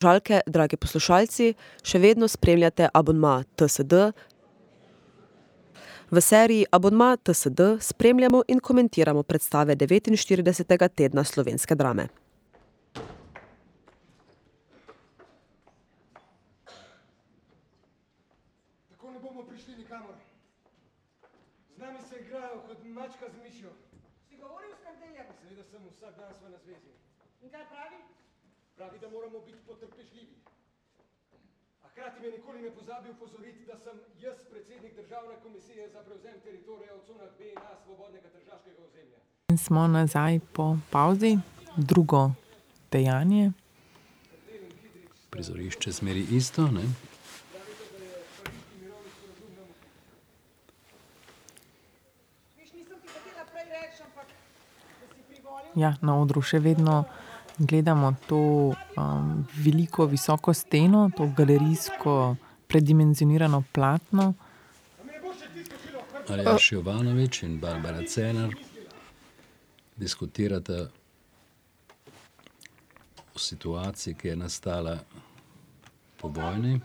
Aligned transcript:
Žalke, 0.00 0.38
dragi 0.48 0.78
poslušalci, 0.80 1.46
še 1.84 1.98
vedno 2.00 2.24
spremljate 2.24 2.86
abonma 2.96 3.42
TSD. 3.60 3.98
V 6.08 6.20
seriji 6.24 6.64
Abonma 6.72 7.18
TSD 7.20 7.76
spremljamo 7.84 8.40
in 8.48 8.62
komentiramo 8.64 9.22
predstave 9.22 9.76
devetinštiridesetega 9.76 10.88
tedna 10.88 11.24
slovenske 11.24 11.76
drame. 11.76 12.06
Tako 18.88 19.10
ne 19.12 19.20
bomo 19.20 19.44
prišli 19.50 19.76
nikamor. 19.82 20.16
Z 21.76 21.78
nami 21.84 22.00
se 22.08 22.22
igrajo 22.24 22.62
kot 22.70 22.88
mačka 22.88 23.28
z 23.28 23.36
mišjo. 23.44 23.74
Si 24.30 24.40
govoril 24.40 24.72
s 24.72 24.80
Kardeljem? 24.80 25.28
Seveda 25.44 25.68
sem, 25.68 25.84
vsak 25.92 26.16
dan 26.16 26.32
sva 26.40 26.48
na 26.48 26.58
zvezi. 26.64 26.96
In 27.44 27.52
kaj 27.52 27.68
pravi? 27.68 28.09
Pravi, 28.80 28.98
da 28.98 29.08
moramo 29.10 29.38
biti 29.46 29.58
potrpežljivi. 29.66 30.36
A 31.84 31.88
hkrati 31.88 32.20
me 32.20 32.28
nikoli 32.30 32.62
ne 32.62 32.70
pozabi 32.70 33.10
opozoriti, 33.10 33.64
da 33.66 33.76
sem 33.84 33.96
jaz 34.20 34.36
predsednik 34.50 34.96
državne 34.96 35.34
komisije 35.42 35.88
za 35.92 36.00
prevzem 36.02 36.40
teritorija 36.44 36.94
v 36.94 37.00
conah 37.06 37.28
B 37.38 37.44
in 37.50 37.58
A 37.58 37.76
svobodnega 37.84 38.28
tržaškega 38.28 38.82
ozemlja. 38.88 39.18
In 39.48 39.58
smo 39.58 39.86
nazaj 39.86 40.40
po 40.52 40.76
pavzi, 40.90 41.38
drugo 41.76 42.30
dejanje. 42.92 43.52
Prizorišče 45.30 45.90
zmeraj 45.92 46.24
isto, 46.30 46.62
ne? 46.62 46.84
Ja, 55.74 55.94
na 56.00 56.20
odru 56.22 56.42
še 56.42 56.58
vedno 56.58 57.04
gledamo 57.60 58.14
to, 58.28 58.74
veliko 59.54 60.06
visoko 60.06 60.54
steno, 60.54 61.10
to 61.16 61.32
galerijsko 61.36 62.36
predimenzionirano 62.66 63.62
platno. 63.72 64.34
Aljaž 66.28 66.72
Jovanovič 66.72 67.42
in 67.42 67.58
Barbara 67.60 68.06
Cerar 68.06 68.54
diskutirata 69.96 70.88
o 73.34 73.38
situaciji, 73.38 74.14
ki 74.14 74.28
je 74.28 74.36
nastala 74.36 74.98
po 76.20 76.28
vojni, 76.28 76.80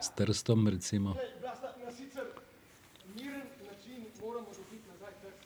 s 0.00 0.10
Trstom 0.10 0.68
recimo. 0.68 1.12
Glej, 1.12 1.32
Vlasta, 1.42 1.74
na 1.84 1.92
sicer 1.92 2.24
miren 3.14 3.46
način 3.68 4.04
moramo 4.20 4.48
dobiti 4.58 4.88
nazaj 4.88 5.12
Trst. 5.22 5.40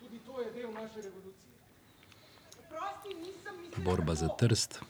Tudi 0.00 0.18
to 0.26 0.40
je 0.40 0.52
del 0.52 0.72
naše 0.72 1.02
revolucije. 1.06 1.52
Oprosti, 2.60 3.14
nisem 3.14 3.26
mislila 3.26 3.45
Borba 3.84 4.14
za. 4.14 4.28
Trst. 4.28 4.80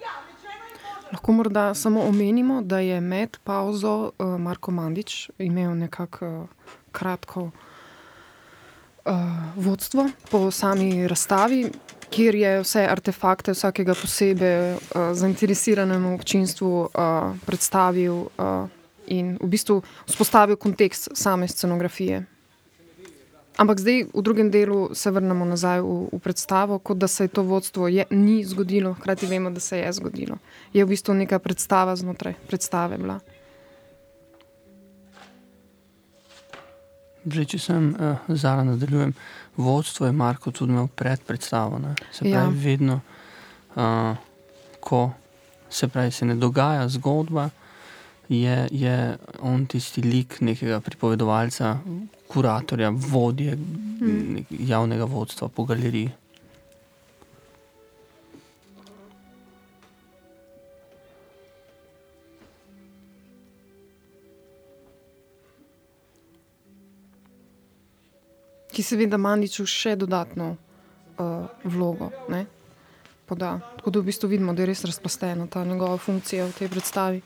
Ja, 0.00 0.10
rečeno 0.26 0.64
in 0.72 0.78
možno. 0.94 1.08
Lahko 1.12 1.32
morda 1.32 1.74
samo 1.74 2.02
omenimo, 2.02 2.62
da 2.62 2.78
je 2.78 3.00
med 3.00 3.36
pavzo 3.44 4.10
uh, 4.18 4.26
Marko 4.40 4.70
Mandić 4.70 5.30
imel 5.38 5.76
nekako 5.76 6.40
uh, 6.40 6.48
kratko 6.92 7.42
uh, 9.04 9.12
vodstvo 9.56 10.08
po 10.30 10.50
sami 10.50 11.08
razstavi, 11.08 11.72
kjer 12.12 12.34
je 12.34 12.52
vse 12.60 12.84
artefakte 12.88 13.54
vsakega 13.56 13.94
posebej 13.96 14.74
uh, 14.74 15.12
zainteresiranemu 15.16 16.14
občinstvu 16.14 16.70
uh, 16.84 17.32
predstavil 17.46 18.28
uh, 18.28 18.68
in 19.08 19.36
v 19.40 19.48
bistvu 19.48 19.80
vzpostavil 20.06 20.56
kontekst 20.56 21.16
same 21.16 21.48
scenografije. 21.48 22.24
Ampak 23.56 23.80
zdaj 23.84 24.08
v 24.14 24.22
drugem 24.24 24.48
delu 24.48 24.94
se 24.96 25.10
vrnemo 25.10 25.44
nazaj 25.44 25.84
v, 25.84 26.08
v 26.12 26.18
predstavo, 26.24 26.78
kot 26.78 26.96
da 26.96 27.08
se 27.08 27.24
je 27.24 27.28
to 27.28 27.42
vodstvo 27.44 27.88
je, 27.88 28.06
ni 28.10 28.44
zgodilo, 28.44 28.94
hkrati 28.96 29.26
vemo, 29.26 29.50
da 29.50 29.60
se 29.60 29.78
je 29.78 29.92
zgodilo. 29.92 30.40
Je 30.72 30.84
v 30.84 30.88
bistvu 30.88 31.14
neka 31.14 31.38
predstava 31.38 31.96
znotraj 31.96 32.34
predstave 32.48 32.96
bila. 32.96 33.20
Zdaj, 37.24 37.44
če 37.46 37.58
sem 37.58 37.88
uh, 37.94 38.30
Zara 38.34 38.64
nadaljujem, 38.66 39.12
vodstvo 39.56 40.06
je 40.06 40.12
Marko 40.12 40.50
tudi 40.50 40.72
imel 40.72 40.88
pred 40.88 41.20
predstavo. 41.26 41.78
Ne? 41.78 41.94
Se 42.10 42.24
pravi, 42.24 42.32
Ja. 42.32 42.42
ja. 42.42 42.48
vedno, 42.48 43.00
uh, 43.74 44.16
ko 44.80 45.10
se 45.70 45.88
pravi, 45.88 46.10
se 46.10 46.26
ne 46.26 46.34
dogaja 46.34 46.88
zgodba, 46.88 47.48
je, 48.28 48.68
je 48.70 48.96
on 49.40 49.66
tisti 49.66 50.02
lik 50.02 50.40
nekega 50.40 50.80
pripovedovalca, 50.80 51.76
kuratorja, 52.28 52.90
vodje 52.90 53.56
mm. 53.56 54.46
javnega 54.58 55.04
vodstva 55.04 55.48
po 55.48 55.64
galeriji. 55.64 56.10
Ki 68.72 68.82
seveda 68.82 69.16
Mandiću 69.20 69.66
še 69.68 69.96
dodatno 69.96 70.54
uh, 70.54 71.46
vlogo 71.64 72.10
ne, 72.32 72.46
poda. 73.28 73.58
Tako 73.76 73.90
da 73.90 74.00
v 74.00 74.08
bistvu 74.08 74.28
vidimo, 74.28 74.54
da 74.54 74.62
je 74.62 74.70
res 74.72 74.84
razplastena 74.84 75.46
ta 75.46 75.64
njegova 75.64 75.98
funkcija 75.98 76.46
v 76.46 76.56
tej 76.58 76.68
predstavi. 76.72 77.22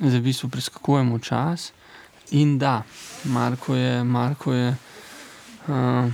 Zdaj, 0.00 0.20
v 0.20 0.24
bistvu 0.24 0.48
preskakujemo 0.48 1.18
čas. 1.18 1.72
In 2.30 2.58
da, 2.58 2.82
Marko 3.24 3.76
je, 3.76 4.04
Marko 4.04 4.52
je 4.52 4.68
uh, 5.68 6.08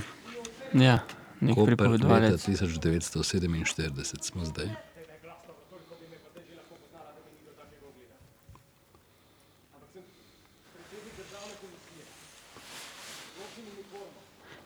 ja, 0.73 0.99
nek 1.39 1.57
pripovedovalec. 1.65 2.43
tisoč 2.45 2.77
devetsto 2.83 3.23
sedeminštirideset 3.23 4.23
smo 4.23 4.45
zdaj. 4.45 4.90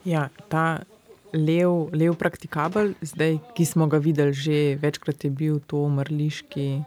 Ja, 0.06 0.30
ta 0.50 0.86
lev, 1.34 1.90
lev 1.94 2.16
praktikabel, 2.16 2.94
zdaj, 3.02 3.40
ki 3.58 3.66
smo 3.66 3.88
ga 3.90 3.98
videli 3.98 4.34
že 4.34 4.78
večkrat, 4.78 5.24
je 5.26 5.32
bil 5.34 5.60
to 5.60 5.82
mrliški, 5.90 6.84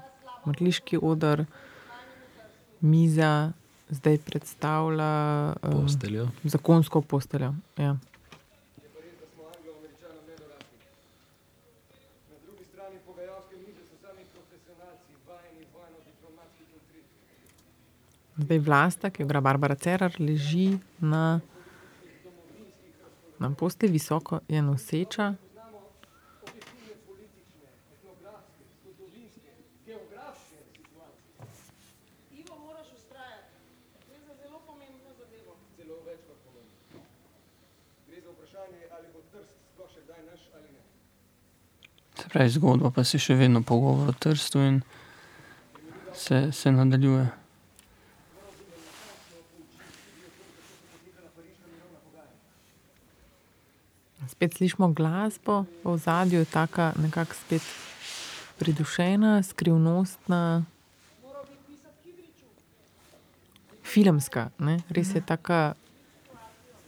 mrliški 0.46 1.02
oder, 1.02 1.44
miza 2.80 3.52
zdaj 3.90 4.18
predstavlja, 4.18 5.54
Posteljo. 5.60 6.28
zakonsko 6.44 7.00
posteljo, 7.00 7.54
ja. 7.76 7.96
Zdaj 18.38 18.58
Vlasta, 18.58 19.10
ki 19.10 19.22
jo 19.22 19.26
igra 19.26 19.40
Barbara 19.40 19.74
Cerar, 19.74 20.14
leži 20.22 20.78
na, 21.02 21.40
na 23.38 23.54
postelji, 23.54 23.92
visoko 23.92 24.40
je 24.48 24.62
noseča. 24.62 25.34
Se 42.18 42.28
pravi, 42.28 42.50
zgodba 42.50 42.90
pa 42.90 43.04
se 43.04 43.18
še 43.18 43.34
vedno 43.34 43.62
pogovor 43.62 44.08
o 44.08 44.12
Trstu 44.12 44.58
in 44.58 44.80
se, 46.14 46.52
se 46.52 46.72
nadaljuje. 46.72 47.37
Spet 54.38 54.54
slišimo 54.54 54.92
glasbo 54.94 55.64
v 55.82 55.90
ozadju, 55.90 56.44
taka 56.44 56.92
nekako 57.02 57.34
spet 57.34 57.62
pridušena, 58.58 59.42
skrivnostna. 59.42 60.62
Filmska, 63.82 64.50
ne, 64.58 64.76
res 64.94 65.10
je 65.14 65.24
taka 65.26 65.74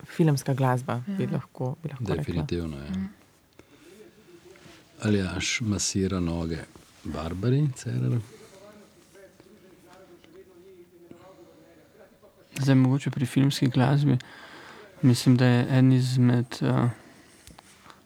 filmska 0.07 0.55
glasba, 0.55 1.01
bi 1.19 1.27
lahko, 1.27 1.75
bi 1.83 1.91
lahko 1.91 2.05
rekla. 2.05 2.23
Definitivno 2.23 2.79
je. 2.79 3.03
Aljaž 5.03 5.61
masira 5.67 6.21
noge 6.21 6.63
Barbari 7.05 7.67
Cerar. 7.75 8.21
Zdaj, 12.63 12.75
mogoče 12.75 13.11
pri 13.11 13.27
filmski 13.27 13.67
glasbi, 13.67 14.19
mislim, 15.03 15.37
da 15.37 15.47
je 15.47 15.67
en 15.71 15.93
izmed 15.93 16.47
uh, 16.63 16.91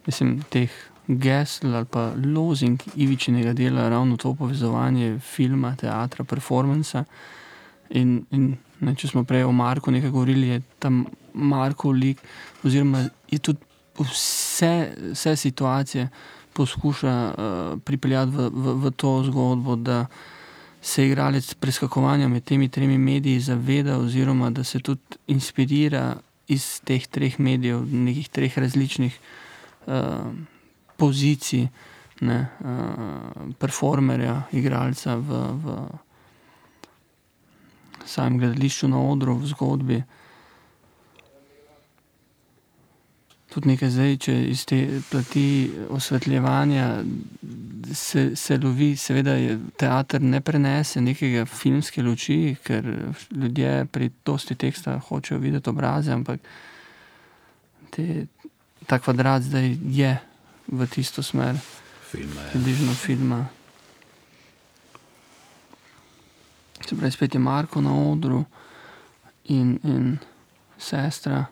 mislim, 0.06 0.42
teh 0.50 0.70
gesl 1.06 1.74
ali 1.74 1.84
pa 1.84 2.12
lozing 2.16 2.80
Ivičinega 2.96 3.52
dela 3.52 3.88
ravno 3.88 4.16
to 4.16 4.34
povezovanje 4.34 5.18
filma, 5.18 5.76
teatra, 5.76 6.24
performansa. 6.24 7.04
In, 7.90 8.24
in 8.30 8.54
ne, 8.80 8.94
če 8.94 9.08
smo 9.08 9.24
prej 9.24 9.44
o 9.44 9.52
Marku 9.52 9.92
nekaj 9.92 10.10
govorili, 10.10 10.48
je 10.48 10.62
tam 10.78 11.04
Markov 11.34 11.92
lik, 11.92 12.22
oziroma 12.64 13.04
je 13.30 13.38
tudi 13.38 13.60
vse, 13.98 14.94
vse 15.12 15.36
situacije 15.36 16.08
poskuša 16.54 17.14
uh, 17.14 17.78
pripeljati 17.84 18.32
v, 18.32 18.48
v, 18.48 18.74
v 18.84 18.92
to 18.96 19.18
zgodbo, 19.26 19.76
da 19.76 20.06
se 20.84 21.06
igralec 21.06 21.54
preskakovanja 21.54 22.28
med 22.28 22.44
temi 22.44 22.68
tremi 22.68 22.98
mediji 22.98 23.40
zaveda, 23.40 23.98
oziroma 23.98 24.50
da 24.50 24.64
se 24.64 24.80
tudi 24.80 25.18
inspirira 25.26 26.14
iz 26.48 26.80
teh 26.84 27.06
treh 27.06 27.40
medijev, 27.40 27.86
nekih 27.90 28.28
treh 28.28 28.58
različnih 28.58 29.12
uh, 29.12 29.43
pozicij, 30.96 31.68
ne, 32.20 32.38
uh, 32.64 33.52
performerja, 33.58 34.42
igralca 34.52 35.16
v, 35.16 35.40
v 35.64 35.78
samem 38.06 38.38
gledališču, 38.38 38.88
na 38.88 39.00
odru, 39.00 39.36
v 39.38 39.46
zgodbi. 39.50 40.02
Tudi 43.54 43.70
nekaj 43.70 43.90
zdaj, 43.94 44.16
če 44.18 44.34
iz 44.50 44.64
te 44.66 44.78
plati 45.10 45.46
osvetljevanja 45.94 46.88
se, 47.94 48.32
se 48.36 48.58
lovi, 48.58 48.96
seveda, 48.98 49.36
teater 49.78 50.22
ne 50.22 50.40
prenese 50.42 51.00
nekega 51.00 51.44
filmske 51.46 52.02
luči, 52.02 52.56
ker 52.64 52.88
ljudje 53.30 53.86
pri 53.92 54.10
dosti 54.26 54.56
teksta 54.58 54.98
hočejo 54.98 55.38
videti 55.38 55.70
obraze, 55.70 56.12
ampak 56.12 56.42
te, 57.94 58.26
ta 58.86 58.98
kvadrat 58.98 59.42
zdaj 59.42 59.76
je 59.90 60.12
v 60.68 60.86
tisto 60.86 61.22
smer, 61.22 61.56
Filma, 62.10 62.40
ja. 62.40 62.50
približno 62.50 62.94
filma. 62.94 63.40
Se 66.84 66.96
pravi, 66.96 67.10
spet 67.10 67.34
je 67.34 67.40
Marko 67.40 67.80
na 67.80 67.94
odru 67.94 68.44
in, 69.44 69.78
in 69.84 70.18
sestra. 70.78 71.46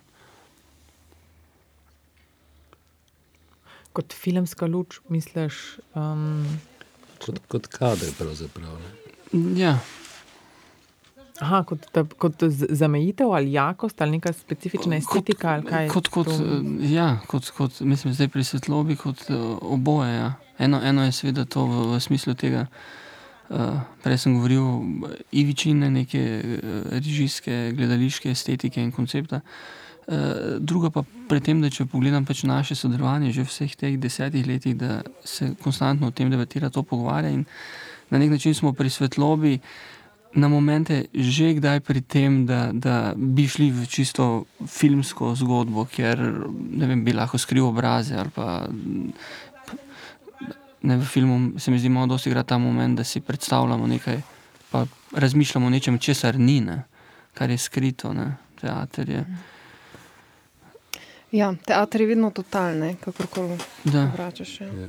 Kot 3.92 4.12
filmska 4.12 4.66
luč, 4.66 5.00
misliš? 5.08 5.78
Um, 5.94 6.60
Kot, 7.22 7.38
kot 7.48 7.66
kader, 7.70 8.10
pravzaprav. 8.18 8.78
Ne? 8.80 9.60
Ja, 9.60 9.76
aha, 11.42 11.62
kot, 11.66 11.86
ta, 11.92 12.04
kot 12.18 12.44
zamejitev 12.70 13.34
ali 13.34 13.52
jakost 13.52 14.00
ali 14.02 14.18
neka 14.18 14.32
specifična 14.32 14.96
estetika. 14.96 15.56
ali 15.56 15.66
kaj 15.66 15.88
kot, 15.88 16.08
kot, 16.08 16.26
to- 16.30 16.38
eh, 16.38 16.92
ja, 16.94 17.18
kot, 17.26 17.50
kot, 17.56 17.80
mislim, 17.80 18.14
zdaj 18.14 18.28
pri 18.28 18.44
svetlobi, 18.44 18.96
kot 18.96 19.26
eh, 19.30 19.36
oboje. 19.60 20.14
Ja. 20.14 20.32
Eno, 20.58 20.80
eno 20.84 21.04
je 21.04 21.12
seveda 21.12 21.44
to 21.44 21.66
v, 21.66 21.86
v 21.94 22.00
smislu 22.00 22.34
tega. 22.34 22.66
Uh, 23.52 23.82
prej 24.00 24.16
sem 24.16 24.32
govoril 24.32 24.64
Ivičine, 25.36 25.90
neke 25.92 26.20
uh, 26.40 26.86
režijske, 26.94 27.72
gledališke 27.76 28.30
estetike 28.32 28.80
in 28.80 28.92
koncepta. 28.96 29.42
Uh, 30.06 30.56
druga 30.58 30.88
pa 30.90 31.02
pri 31.28 31.40
tem, 31.44 31.60
da 31.60 31.68
če 31.68 31.84
pogledam 31.84 32.24
pač 32.24 32.46
naše 32.48 32.74
sodelovanje 32.78 33.34
že 33.36 33.44
vseh 33.44 33.74
teh 33.76 33.98
desetih 34.00 34.46
letih, 34.48 34.78
da 34.78 35.02
se 35.24 35.50
konstantno 35.60 36.08
o 36.08 36.14
tem 36.16 36.30
debatira, 36.32 36.70
to 36.70 36.82
pogovarja 36.82 37.28
in 37.34 37.44
na 38.10 38.18
nek 38.18 38.30
način 38.30 38.54
smo 38.54 38.72
pri 38.72 38.90
svetlobi 38.90 39.58
na 40.34 40.48
momente 40.48 41.06
že 41.14 41.54
kdaj 41.54 41.80
pri 41.80 42.00
tem, 42.00 42.46
da, 42.46 42.70
da 42.72 43.12
bi 43.16 43.44
šli 43.48 43.70
v 43.70 43.86
čisto 43.86 44.44
filmsko 44.66 45.34
zgodbo, 45.36 45.84
ker 45.84 46.18
vem, 46.78 47.04
bi 47.04 47.12
lahko 47.12 47.38
skril 47.38 47.66
obraze 47.68 48.16
ali 48.16 48.30
pa 48.34 48.66
ne, 50.82 50.96
v 50.96 51.04
filmu 51.04 51.58
se 51.60 51.70
mi 51.70 51.78
zdi 51.78 51.88
malo 51.88 52.06
dosti 52.06 52.30
igra 52.30 52.42
ta 52.42 52.58
moment, 52.58 52.96
da 52.98 53.04
si 53.04 53.20
predstavljamo 53.20 53.86
nekaj, 53.86 54.20
pa 54.70 54.86
razmišljamo 55.12 55.66
o 55.66 55.70
nečem, 55.70 55.98
česar 55.98 56.38
ni, 56.38 56.60
ne, 56.60 56.82
kar 57.34 57.50
je 57.50 57.58
skrito, 57.58 58.12
ne, 58.12 58.32
teater 58.60 59.08
je. 59.08 59.24
Ja, 61.32 61.54
teater 61.66 62.00
je 62.00 62.06
vedno 62.06 62.30
totalne, 62.30 62.94
kakorkoli 63.00 63.58
Da. 63.84 64.10
vračaš. 64.16 64.60
Ja. 64.60 64.66
Ja. 64.66 64.88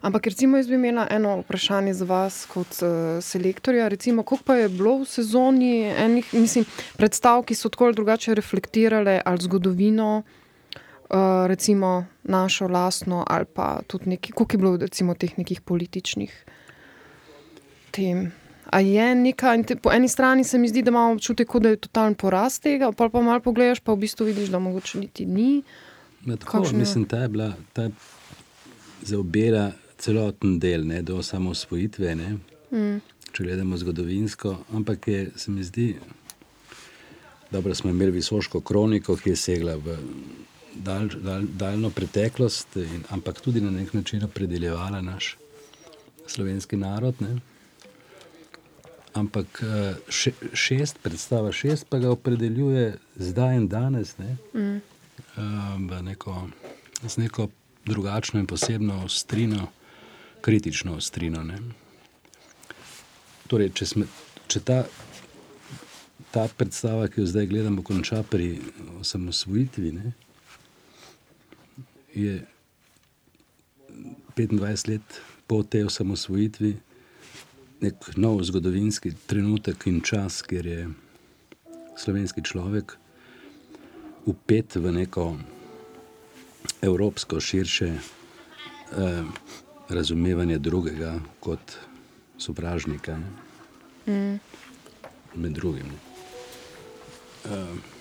Ampak 0.00 0.26
recimo 0.26 0.56
jaz 0.56 0.68
bi 0.68 0.74
imela 0.74 1.06
eno 1.10 1.38
vprašanje 1.40 1.94
za 1.94 2.04
vas 2.04 2.46
kot 2.46 2.66
uh, 2.82 3.22
selektorja. 3.24 3.88
Recimo, 3.88 4.22
koliko 4.22 4.44
pa 4.44 4.54
je 4.54 4.68
bilo 4.68 4.98
v 4.98 5.08
sezoni 5.08 5.82
enih 5.82 6.34
mislim, 6.34 6.64
predstav, 6.96 7.42
ki 7.42 7.54
so 7.54 7.68
tako 7.68 7.84
ali 7.84 7.94
drugače 7.94 8.34
reflektirale 8.34 9.20
ali 9.24 9.40
zgodovino, 9.40 10.22
uh, 10.22 11.46
recimo 11.46 12.06
našo 12.22 12.68
lastno, 12.68 13.24
ali 13.26 13.44
pa 13.44 13.80
tudi 13.86 14.08
neki, 14.08 14.32
koliko 14.32 14.54
je 14.54 14.58
bilo 14.58 14.76
recimo 14.76 15.14
teh 15.14 15.38
nekih 15.38 15.60
političnih 15.60 16.44
tem. 17.90 18.32
A 18.70 18.80
je 18.80 19.14
neka, 19.14 19.54
te, 19.62 19.76
po 19.76 19.92
eni 19.92 20.08
strani 20.08 20.44
se 20.44 20.58
mi 20.58 20.68
zdi, 20.68 20.82
da 20.82 20.90
imamo 20.90 21.12
občutek, 21.12 21.52
da 21.60 21.68
je 21.68 21.76
totalen 21.76 22.14
porast 22.14 22.62
tega, 22.62 22.92
pa 22.92 23.08
pa 23.08 23.20
malo 23.20 23.40
pogledaš, 23.40 23.80
pa 23.80 23.92
v 23.92 24.02
bistvu 24.02 24.26
vidiš, 24.26 24.48
da 24.50 24.58
mogoče 24.58 24.98
niti 24.98 25.26
ni. 25.26 25.62
Ja, 26.26 26.36
tako, 26.36 26.58
Kakšno 26.58 26.78
je? 26.78 26.80
mislim, 26.80 27.04
ta 27.04 27.22
je 27.22 27.28
bila, 27.28 27.52
ta 27.72 27.88
zaobjela 29.04 29.72
celoten 29.98 30.58
del, 30.58 30.86
ne, 30.86 31.02
do 31.02 31.18
osamosvojitve, 31.20 32.14
ne, 32.18 32.36
mm. 32.72 32.98
če 33.32 33.44
gledamo 33.44 33.76
zgodovinsko, 33.76 34.56
ampak 34.76 35.08
je, 35.08 35.20
se 35.36 35.50
mi 35.50 35.64
zdi, 35.64 35.94
dobro 37.50 37.74
smo 37.74 37.90
imeli 37.90 38.18
visoško 38.18 38.60
kroniko, 38.60 39.16
ki 39.16 39.34
je 39.34 39.36
segla 39.36 39.76
v 39.76 39.96
dal, 40.74 41.08
dal, 41.22 41.46
daljno 41.52 41.90
preteklost, 41.90 42.76
in, 42.76 43.04
ampak 43.14 43.40
tudi 43.40 43.60
na 43.60 43.70
nek 43.70 43.94
način 43.94 44.24
opredeljevala 44.24 45.00
naš 45.02 45.36
slovenski 46.26 46.76
narod. 46.76 47.14
Ne. 47.20 47.36
Ampak 49.14 49.62
eh, 49.62 49.94
še, 50.08 50.32
šest, 50.52 50.98
predstava 51.02 51.52
šest, 51.52 51.86
pa 51.88 52.00
ga 52.02 52.10
opredeljuje 52.10 52.96
zdaj 53.16 53.56
in 53.56 53.68
danes. 53.68 54.16
Ne. 54.18 54.36
Mm. 54.54 54.80
v 55.90 56.02
neko, 56.02 56.48
z 57.06 57.18
neko 57.18 57.48
drugačno 57.86 58.40
in 58.40 58.46
posebno 58.46 59.04
ostrino, 59.04 59.68
kritično 60.40 60.96
ostrino. 60.96 61.42
Ne. 61.42 61.58
Torej, 63.48 63.72
če, 63.76 63.86
sme, 63.86 64.06
če 64.48 64.60
ta, 64.64 64.78
ta 66.32 66.46
predstava, 66.56 67.08
ki 67.08 67.20
jo 67.22 67.28
zdaj 67.28 67.50
gledamo, 67.52 67.84
konča 67.84 68.22
pri 68.22 68.58
osamosvojitvi, 69.00 69.92
ne, 69.92 70.12
je 72.14 72.40
25 74.36 74.88
let 74.88 75.20
po 75.46 75.62
tej 75.62 75.84
osamosvojitvi 75.90 76.74
nek 77.84 78.16
nov 78.16 78.42
zgodovinski 78.42 79.12
trenutek 79.26 79.86
in 79.86 80.00
čas, 80.00 80.42
kjer 80.42 80.66
je 80.66 80.84
slovenski 82.00 82.42
človek 82.42 82.96
upet 84.24 84.76
v 84.76 84.92
neko 84.92 85.34
evropsko 86.82 87.40
širše 87.40 87.86
eh, 87.86 89.22
razumevanje 89.88 90.58
drugega 90.58 91.20
kot 91.40 91.72
sovražnika. 92.38 93.18
Ne? 93.18 93.30
Mm. 94.14 94.40
Med 95.34 95.52
drugim. 95.52 95.86
Ne? 95.86 95.98
Eh, 97.44 97.94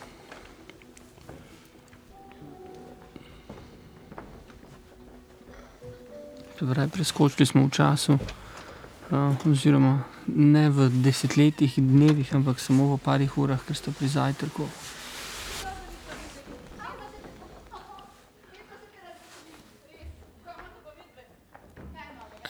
Pravi, 6.60 6.90
preskočili 6.90 7.46
smo 7.46 7.66
v 7.66 7.70
času, 7.70 8.14
uh, 8.14 9.36
oziroma 9.46 10.04
ne 10.28 10.70
v 10.70 10.88
desetletjih 11.04 11.78
in 11.78 11.88
dnevih, 11.92 12.36
ampak 12.36 12.60
samo 12.60 12.96
v 12.96 13.00
parih 13.04 13.38
urah, 13.38 13.60
ker 13.68 13.76
ste 13.76 13.92
pri 13.92 14.08
zajtrku. 14.08 14.64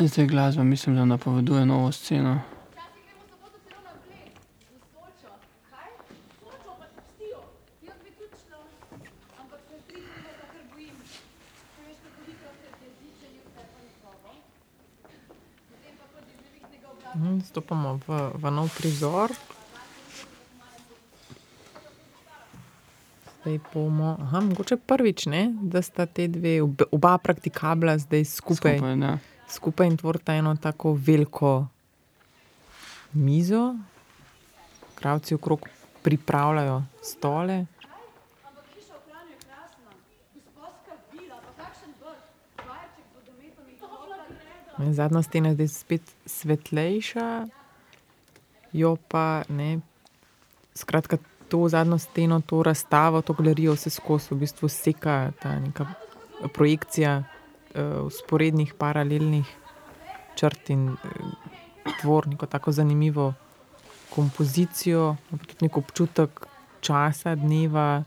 Zdaj 0.04 0.26
glasba, 0.28 0.64
mislim, 0.64 0.96
da 0.96 1.06
napoveduje 1.06 1.66
novo 1.66 1.92
sceno. 1.92 2.40
Mhm, 17.16 17.40
Stopamo 17.42 18.00
v, 18.08 18.32
v 18.34 18.52
nov 18.52 18.70
prizor. 18.78 19.32
Zdaj 23.42 23.60
bomo, 23.74 24.18
mogoče 24.32 24.78
prvič, 24.78 25.26
ne, 25.26 25.54
da 25.62 25.82
sta 25.82 26.06
te 26.06 26.28
dve, 26.28 26.62
ob- 26.62 26.88
oba 26.92 27.18
praktikabla 27.18 27.98
zdaj 27.98 28.26
skupaj, 28.26 28.78
Skupaj, 28.78 28.96
ne. 28.96 29.33
Skupaj 29.54 29.88
in 29.88 29.98
tvorita 29.98 30.34
eno 30.36 30.56
tako 30.56 30.94
veliko 30.94 31.68
mizo. 33.14 33.76
Kravci 34.96 35.36
okrog 35.36 35.68
pripravljajo 36.02 36.84
stole. 37.02 37.66
Zadnja 44.78 45.22
stena 45.22 45.50
je 45.50 45.54
zdaj 45.54 45.68
spet 45.68 46.02
svetlejša, 46.26 47.48
jo 48.74 48.96
pa 49.08 49.44
ne. 49.50 49.80
Skratka, 50.76 51.18
to 51.50 51.70
zadnjo 51.70 51.98
steno, 51.98 52.42
to 52.42 52.64
razstavo, 52.64 53.22
to 53.22 53.34
galerijo 53.34 53.74
vse 53.74 53.90
skozi 53.90 54.34
v 54.34 54.38
bistvu 54.42 54.70
seka 54.70 55.32
ta 55.40 55.60
neka 55.60 55.86
projekcija 56.54 57.24
vzporednih, 57.74 58.74
paralelnih 58.78 59.48
črt 60.36 60.70
in 60.70 60.90
uh, 60.90 60.98
tvor, 62.02 62.28
neko 62.28 62.46
tako 62.46 62.72
zanimivo 62.72 63.34
kompozicijo, 64.10 65.16
tudi 65.30 65.66
nek 65.66 65.78
občutek 65.78 66.46
časa, 66.82 67.36
dneva. 67.36 68.04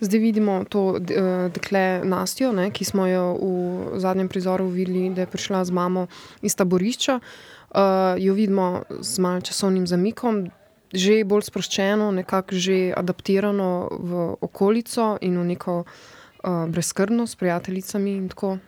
Zdaj 0.00 0.20
vidimo 0.20 0.62
to 0.64 0.96
eh, 0.96 1.48
dekle 1.50 2.00
Nastjo, 2.04 2.52
ne, 2.54 2.70
ki 2.70 2.84
smo 2.86 3.06
jo 3.06 3.24
v 3.34 3.98
zadnjem 3.98 4.28
prizoru 4.30 4.68
videli, 4.70 5.10
da 5.10 5.26
je 5.26 5.32
prišla 5.32 5.64
z 5.64 5.74
mamo 5.74 6.06
iz 6.42 6.54
taborišča. 6.56 7.20
Uh, 7.68 8.16
jo 8.16 8.32
vidimo 8.32 8.82
z 9.00 9.18
malce 9.20 9.50
časovnim 9.50 9.84
zamikom, 9.86 10.46
že 10.92 11.24
bolj 11.24 11.42
sproščeno, 11.42 12.10
nekako 12.10 12.54
že 12.54 12.92
adaptirano 12.96 13.88
v 13.90 14.10
okolico 14.40 15.18
in 15.20 15.38
v 15.38 15.44
neko 15.44 15.84
uh, 15.84 16.66
brezskrbnost 16.68 17.32
s 17.32 17.36
prijateljicami. 17.36 18.10
in 18.12 18.28
tako. 18.28 18.58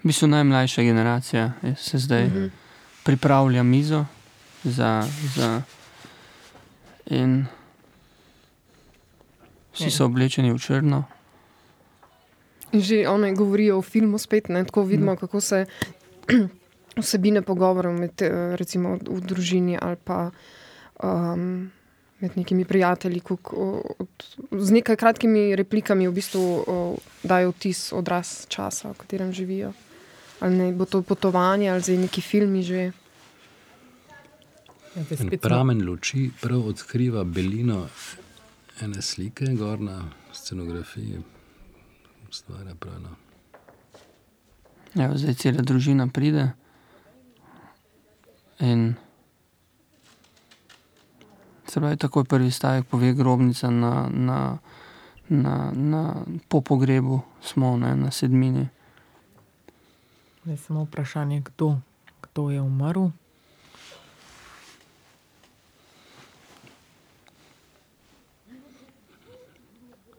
V 0.00 0.06
bistvu 0.08 0.28
najmlajša 0.28 0.82
generacija 0.82 1.52
je- 1.62 1.76
se 1.76 1.98
zdaj 1.98 2.24
uh 2.26 2.32
-huh. 2.32 2.50
pripravlja 3.04 3.62
mizo 3.62 4.04
za. 4.64 5.04
za 5.36 5.62
in 7.06 7.46
vsi 9.72 9.90
so 9.90 10.04
oblečeni 10.04 10.52
v 10.52 10.58
črno. 10.58 11.04
Že 12.70 13.08
one 13.08 13.34
govorijo 13.34 13.78
o 13.78 13.82
filmu 13.82 14.18
spet, 14.18 14.48
ne, 14.48 14.64
tako 14.64 14.82
vidimo, 14.82 15.16
kako 15.16 15.40
se 15.40 15.66
vsebine 16.96 17.42
pogovorov 17.42 17.94
med, 17.94 18.22
eh, 18.22 18.56
recimo, 18.56 18.96
v 18.96 19.20
družini 19.20 19.78
ali 19.80 19.96
pa 20.04 20.30
um, 21.02 21.70
med 22.20 22.36
nekimi 22.36 22.64
prijatelji, 22.64 23.20
kako, 23.20 23.82
od, 23.98 24.08
z 24.50 24.70
nekaj 24.70 24.96
kratkimi 24.96 25.56
replikami 25.56 26.08
v 26.08 26.12
bistvu 26.12 26.42
o, 26.66 26.96
dajo 27.22 27.54
vtis, 27.56 27.92
odraz 27.96 28.44
časa, 28.48 28.92
v 28.92 28.98
katerem 29.00 29.32
živijo. 29.32 29.72
Ali 30.40 30.56
ne 30.56 30.72
bo 30.72 30.84
to 30.84 31.02
potovanje, 31.02 31.70
ali 31.70 31.80
zdaj 31.80 31.96
neki 31.96 32.20
filmi 32.20 32.62
že. 32.62 32.92
Ja, 34.96 35.02
En 35.20 35.30
pramen 35.40 35.84
luči 35.86 36.30
prav 36.40 36.66
odkriva 36.66 37.24
belino 37.24 37.86
ene 38.82 39.02
slike, 39.02 39.46
gor 39.54 39.80
na 39.80 40.10
scenografiji. 40.32 41.22
Stvarja 42.30 42.74
prav. 42.74 43.00
No. 43.00 43.16
Ja, 44.94 45.10
zdaj 45.16 45.34
cela 45.34 45.62
družina 45.62 46.08
pride 46.08 46.50
in 48.60 48.94
se 51.66 51.80
pravi, 51.80 51.96
takoj 51.96 52.24
prvi 52.24 52.50
stavek 52.50 52.86
pove 52.86 53.12
grobnica 53.14 53.70
na, 53.70 54.08
na, 54.12 54.58
na, 55.28 55.72
na, 55.74 56.24
po 56.48 56.60
pogrebu 56.60 57.20
smo 57.42 57.76
ne, 57.76 57.94
na 57.96 58.10
sedmini. 58.10 58.68
Zdaj 60.44 60.56
samo 60.56 60.84
vprašanje, 60.84 61.40
kdo, 61.40 61.76
kdo 62.22 62.50
je 62.50 62.60
umrl. 62.60 63.08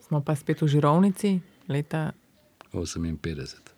Smo 0.08 0.22
pa 0.22 0.36
spet 0.36 0.62
v 0.62 0.68
Žirovnici, 0.68 1.40
leta 1.68 2.12
58. 2.74 3.72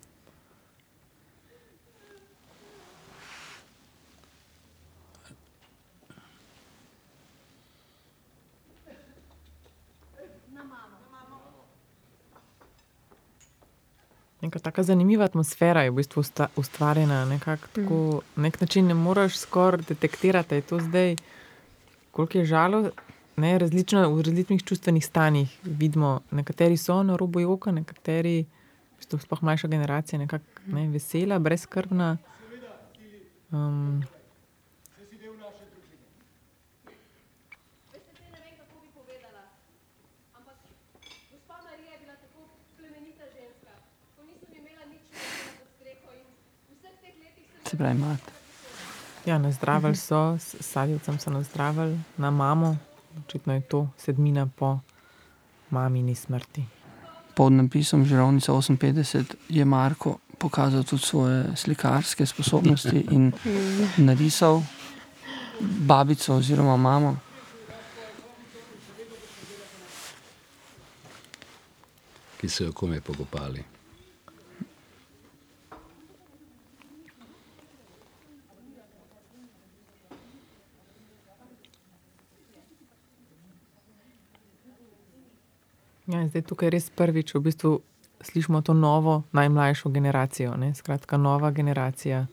Neka 14.44 14.58
taka 14.74 14.82
zanimiva 14.82 15.24
atmosfera 15.24 15.82
je 15.82 15.90
v 15.90 15.94
bistvu 15.94 16.22
ustvarjena. 16.56 17.24
Nekako 17.24 17.66
tako, 17.72 17.98
na 18.36 18.42
nek 18.42 18.60
način 18.60 18.86
ne 18.86 18.94
moreš 18.94 19.36
skoraj 19.38 19.86
detektirati, 19.88 20.54
je 20.54 20.60
to 20.60 20.80
zdaj, 20.80 21.16
koliko 22.10 22.38
je 22.38 22.44
žalo. 22.44 22.90
Ne, 23.36 23.58
različno, 23.58 24.10
v 24.10 24.22
različnih 24.22 24.64
čustvenih 24.64 25.06
stanjih 25.06 25.58
vidimo, 25.62 26.20
nekateri 26.30 26.76
so 26.76 27.02
na 27.02 27.16
robu 27.16 27.40
joka, 27.40 27.70
nekateri, 27.72 28.44
v 28.94 28.98
bistvu 28.98 29.18
sploh 29.18 29.42
mlajša 29.42 29.68
generacija, 29.68 30.18
nekako 30.18 30.66
ne, 30.66 30.88
vesela, 30.88 31.38
brezskrbna. 31.38 32.16
Um, 33.50 34.02
Veste, 37.92 38.10
zdaj 38.16 38.30
ne 38.30 38.40
vem, 38.44 38.54
kako 38.58 38.80
bi 38.82 38.88
povedala. 38.94 39.42
Ampak 40.38 40.56
gospa 41.30 41.56
Marija 41.62 41.92
je 41.92 41.98
bila 42.02 42.16
tako 42.16 42.40
plemenita 42.78 43.24
ženska. 43.36 43.72
Ko 44.16 44.20
nisem 44.26 44.50
imela 44.58 44.84
nič 44.90 45.04
več 45.14 45.54
pod 45.58 45.68
streho 45.76 46.08
in 46.18 46.26
v 46.68 46.74
vseh 46.78 46.94
teh 47.02 47.14
letih 47.22 47.46
sem 47.52 47.63
Se 47.74 47.78
pravi, 47.78 47.98
mat. 47.98 48.20
ja, 49.26 49.38
nazdravili 49.38 49.96
so, 49.96 50.38
s 50.38 50.54
sadjevcem 50.60 51.18
so 51.18 51.30
nazdravili, 51.30 51.98
na 52.16 52.30
mamo, 52.30 52.76
očitno 53.18 53.54
je 53.54 53.60
to 53.60 53.88
sedmina 53.98 54.46
po 54.46 54.78
mamini 55.70 56.14
smrti. 56.14 56.64
Pod 57.34 57.52
napisom 57.52 58.04
Žirovnica 58.04 58.52
58 58.52 59.24
je 59.48 59.64
Marko 59.64 60.18
pokazal 60.38 60.82
tudi 60.84 61.02
svoje 61.02 61.44
slikarske 61.56 62.26
sposobnosti 62.26 63.06
in 63.10 63.32
narisal 63.96 64.62
babico 65.60 66.34
oziroma 66.34 66.76
mamo. 66.76 67.16
ki 72.40 72.48
so 72.48 72.64
jo 72.64 72.72
kome 72.72 73.00
pokopali. 73.00 73.64
In 86.24 86.32
zdaj 86.32 86.48
tukaj 86.48 86.72
res 86.72 86.88
prvič 86.88 87.34
v 87.36 87.44
bistvu 87.44 87.70
slišimo 88.24 88.62
to 88.64 88.72
novo, 88.72 89.22
najmlajšo 89.32 89.92
generacijo. 89.92 90.56
Ne? 90.56 90.74
Skratka, 90.74 91.16
nova 91.16 91.50
generacija. 91.50 92.26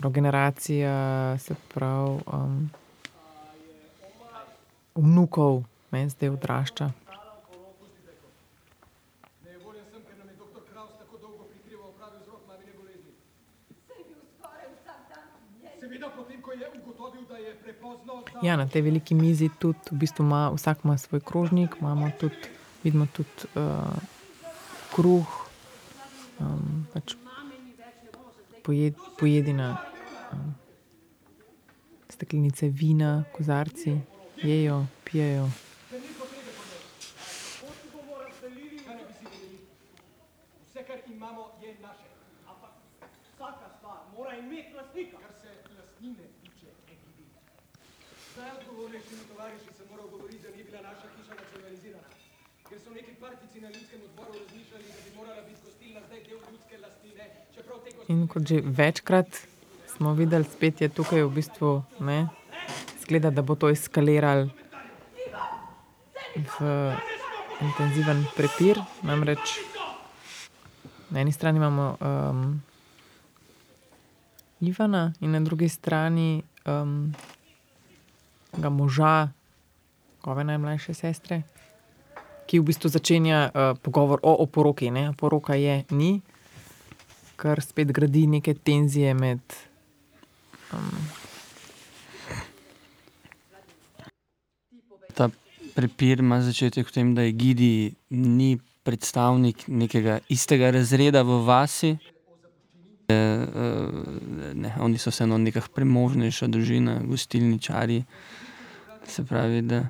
Generacija, 0.00 0.92
se 1.38 1.54
pravi, 1.74 2.20
um, 2.32 2.70
vnukov, 4.94 5.62
ne, 5.92 6.08
zdaj 6.08 6.28
odrašča. 6.28 6.90
Nevoljen 9.44 9.84
sem, 9.92 10.00
ker 10.08 10.16
nam 10.18 10.28
je 10.28 10.36
doktor 10.40 10.62
Kraus 10.72 10.96
tako 10.98 11.18
dolgo 11.18 11.44
prikrival 11.52 11.92
pravi 12.00 12.16
vzrok 12.22 12.40
mamine 12.48 12.72
bolezni. 12.80 13.12
Seveda 15.80 16.08
potem, 16.16 16.42
ko 16.42 16.52
je 16.52 16.66
ugotovil, 16.80 17.28
da 17.28 17.36
je 17.36 17.54
prepozno 17.54 17.58
za... 17.58 17.59
Ja, 18.42 18.56
na 18.56 18.68
tej 18.68 18.82
veliki 18.82 19.14
mizi 19.14 19.50
tudi, 19.58 19.78
v 19.90 19.98
bistvu 20.00 20.24
ima, 20.24 20.50
vsak 20.54 20.84
ima 20.84 20.98
svoj 20.98 21.20
krožnik, 21.20 21.76
imamo 21.80 22.10
tudi, 22.20 22.36
vidimo 22.82 23.06
tudi 23.12 23.50
uh, 23.54 23.94
kruh, 24.94 25.28
um, 26.40 26.86
pač 26.92 27.14
pojed, 28.62 28.94
pojedina, 29.18 29.76
um, 30.32 30.54
steklenice 32.08 32.68
vina, 32.68 33.24
kozarci, 33.32 33.98
jejo, 34.42 34.86
pijejo. 35.04 35.48
Vse, 40.64 40.82
kar 40.86 40.98
imamo, 41.12 41.50
je 41.62 41.74
naše. 41.82 42.08
Ampak 42.48 42.70
vsaka 43.34 43.66
stvar 43.78 43.98
mora 44.16 44.36
imeti 44.36 44.74
lastnika. 44.74 45.16
Kar 45.16 45.34
se 45.40 45.48
lastnine 45.78 46.24
tiče, 46.42 46.66
ne 46.88 46.94
gibi. 46.94 47.24
Zdaj 48.40 48.56
odgovornejšimi 48.60 49.24
tovariši 49.30 49.70
sem 49.76 49.86
moral 49.90 50.06
govoriti, 50.08 50.42
da 50.42 50.50
ni 50.56 50.62
bila 50.64 50.80
naša 50.80 51.06
hiša 51.14 51.34
nacionalizirana. 51.40 52.08
Ker 52.68 52.78
so 52.80 52.90
neki 52.90 53.12
partici 53.20 53.60
na 53.60 53.68
ljudskem 53.68 54.00
odboru 54.04 54.32
razmišljali, 54.38 54.84
da 54.96 55.00
bi 55.04 55.10
morala 55.16 55.42
biti 55.48 55.60
gostilna 55.64 56.00
zdaj 56.06 56.20
del 56.28 56.38
ljudske 56.50 56.78
lastnine, 56.84 57.24
čeprav 57.54 57.78
te 57.84 57.90
In 58.12 58.28
kot 58.28 58.42
že 58.48 58.60
večkrat 58.64 59.40
smo 59.96 60.14
videli, 60.14 60.44
spet 60.44 60.80
je 60.80 60.88
tukaj 60.88 61.22
v 61.22 61.30
bistvu, 61.36 61.72
ne, 62.00 62.18
zgleda, 63.02 63.30
da 63.30 63.42
bo 63.42 63.54
to 63.54 63.68
eskaliralo 63.68 64.48
v 66.34 66.54
intenziven 67.60 68.24
prepir. 68.36 68.80
Namreč 69.02 69.58
na 71.10 71.20
eni 71.20 71.32
strani 71.32 71.60
imamo 71.60 71.96
um, 72.00 72.62
Ivana 74.60 75.12
in 75.20 75.30
na 75.30 75.40
drugi 75.40 75.68
strani 75.68 76.42
um, 76.64 77.12
moža 78.56 79.28
njegove 80.20 80.44
najmlajše 80.44 80.94
sestre, 80.94 81.42
ki 82.46 82.58
v 82.60 82.64
bistvu 82.64 82.88
začenja 82.88 83.50
uh, 83.54 83.78
pogovor 83.82 84.20
o 84.22 84.34
oporoki. 84.42 84.90
Ne? 84.90 85.10
Oporoka 85.10 85.54
je 85.54 85.84
ni, 85.90 86.20
kar 87.36 87.62
spet 87.62 87.92
gradi 87.92 88.26
neke 88.26 88.54
tenzije 88.54 89.14
med. 89.14 89.40
Um, 90.72 91.08
Ta 95.14 95.30
prepir 95.74 96.20
ima 96.20 96.42
začetek 96.42 96.88
v 96.88 96.92
tem, 96.92 97.14
da 97.14 97.22
je 97.22 97.32
Gidi 97.32 97.94
ni 98.10 98.58
predstavnik 98.82 99.64
nekega 99.68 100.18
istega 100.28 100.70
razreda 100.70 101.22
v 101.22 101.40
vasi. 101.46 101.96
E, 103.08 103.14
e, 103.14 103.24
ne, 104.54 104.74
oni 104.80 104.98
so 104.98 105.10
vseeno 105.10 105.38
neka 105.38 105.64
premožnejša 105.74 106.46
družina, 106.46 107.00
gostilničari. 107.08 108.04
Se 109.10 109.24
pravi, 109.24 109.62
da 109.62 109.88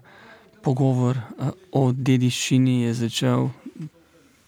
pogovor 0.65 1.17
e, 1.17 1.50
o 1.73 1.93
dediščini 1.93 2.83
je 2.83 2.95
začel 2.95 3.49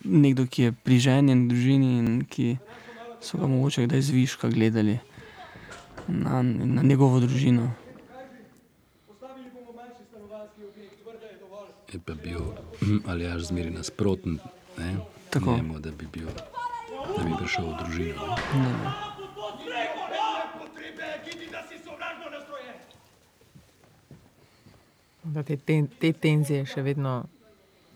nekdo, 0.05 0.47
ki 0.49 0.62
je 0.62 0.73
priženjen 0.73 1.45
družini 1.50 1.91
in 1.99 2.09
ki 2.25 2.57
so 3.21 3.38
ga 3.38 3.47
mogoče 3.47 3.87
kdaj 3.87 4.02
zviška 4.09 4.49
gledali 4.49 4.99
na, 6.09 6.43
na 6.43 6.83
njegovo 6.83 7.21
družino. 7.21 7.69
Je 11.93 12.00
pa 12.00 12.14
bil 12.17 12.41
ali 13.05 13.29
až 13.29 13.52
zmeri 13.52 13.71
nasproten, 13.71 14.41
ne? 14.79 14.97
Tako. 15.31 15.57
Njemu, 15.57 15.79
da 15.79 15.91
bi, 15.93 16.09
bil, 16.12 16.29
da 17.17 17.25
bi 17.25 17.37
prišel 17.37 17.69
v 17.69 17.75
družino. 17.85 18.37
Ne? 18.57 19.12
Da 25.33 25.43
te, 25.43 25.57
te, 25.59 25.77
te 25.99 26.12
tenzije 26.15 26.65
še 26.67 26.83
vedno, 26.83 27.12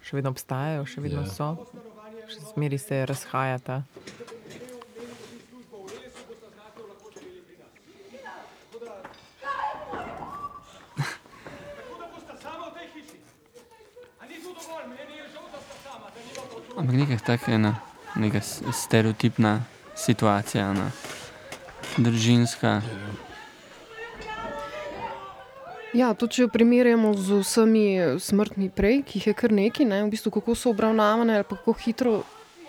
še 0.00 0.16
vedno 0.16 0.31
obstajajo, 0.31 0.87
še 0.87 1.00
vedno 1.00 1.21
Ja. 1.21 1.28
so, 1.28 1.49
še 2.26 2.40
zmeri 2.47 2.78
se 2.78 3.02
razhajata. 3.05 3.83
Ampak 16.76 16.95
nekaj 16.95 17.19
takega 17.19 17.49
je 17.49 17.55
ena, 17.55 17.73
neka 18.16 18.40
s- 18.40 18.61
stereotipna 18.75 19.61
situacija, 19.97 20.71
ena 20.71 20.90
družinska. 21.97 22.69
Ja, 22.69 23.25
to, 26.15 26.26
če 26.29 26.43
jo 26.43 26.49
primerjamo 26.53 27.15
z 27.15 27.41
vsemi 27.41 27.85
smrtmi 28.21 28.71
prej, 28.75 29.03
ki 29.07 29.19
jih 29.19 29.26
je 29.31 29.35
kar 29.38 29.53
nekaj, 29.53 29.87
ne, 29.88 30.03
v 30.05 30.11
bistvu 30.12 30.33
kako 30.35 30.55
so 30.55 30.73
obravnavane, 30.75 31.38
ali 31.41 31.47
kako 31.49 31.73
hitro 31.73 32.17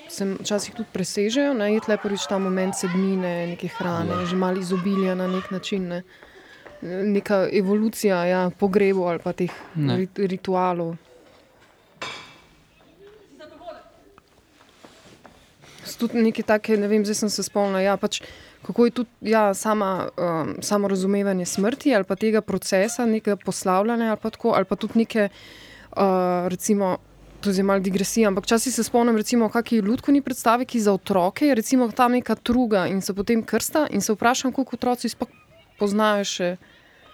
se 0.10 0.26
včasih 0.40 0.76
tudi 0.76 0.90
presežejo. 0.94 1.54
Ne, 1.58 1.74
je 1.74 1.84
tle 1.84 1.98
prvič 2.00 2.28
ta 2.30 2.40
moment 2.40 2.76
sedmine, 2.76 3.48
neke 3.52 3.68
hrane, 3.68 4.24
že 4.26 4.36
malo 4.40 4.62
izobilja 4.62 5.16
na 5.16 5.28
nek 5.28 5.52
način. 5.52 5.88
Ne. 5.88 6.04
Neka 6.82 7.48
evolucija 7.52 8.22
ja, 8.30 8.42
pogrebov 8.60 9.10
ali 9.10 9.20
pa 9.24 9.34
teh 9.34 9.52
Ne. 9.76 9.98
rit, 9.98 10.20
ritualov. 10.20 10.96
Tudi 16.08 16.24
neke 16.24 16.44
take, 16.44 16.78
ne 16.78 16.88
vem, 16.88 17.06
zdaj 17.06 17.22
sem 17.22 17.30
se 17.30 17.44
spomnila, 17.44 17.82
ja, 17.84 17.98
pač, 18.00 18.22
kako 18.66 18.88
je 18.88 18.94
tudi 19.02 19.32
ja, 19.34 19.54
sama, 19.54 20.10
um, 20.18 20.56
samo 20.64 20.88
razumevanje 20.88 21.46
smrti 21.46 21.96
ali 21.96 22.08
pa 22.08 22.16
tega 22.16 22.42
procesa, 22.42 23.06
nekega 23.06 23.36
poslavljanja 23.36 24.10
ali 24.14 24.22
pa, 24.22 24.30
tako, 24.30 24.54
ali 24.56 24.66
pa 24.66 24.76
tudi 24.76 25.04
neke, 25.04 25.30
uh, 25.30 26.48
recimo, 26.48 26.98
to 27.42 27.50
je 27.50 27.64
malo 27.64 27.80
digresija, 27.80 28.28
ampak 28.28 28.48
včasih 28.48 28.74
se 28.74 28.84
spomnim, 28.84 29.18
recimo, 29.18 29.50
kakšni 29.50 29.84
ljudkovni 29.86 30.22
predstavi, 30.22 30.66
ki 30.66 30.80
za 30.80 30.94
otroke 30.94 31.48
je 31.48 31.56
recimo 31.56 31.92
tam 31.92 32.12
neka 32.18 32.36
truga 32.36 32.88
in 32.88 33.02
se 33.02 33.14
potem 33.14 33.44
krsta 33.44 33.88
in 33.92 34.02
se 34.02 34.14
vprašam, 34.14 34.52
koliko 34.52 34.76
otroci 34.76 35.10
sploh 35.10 35.30
poznajo 35.80 36.26
še 36.26 36.56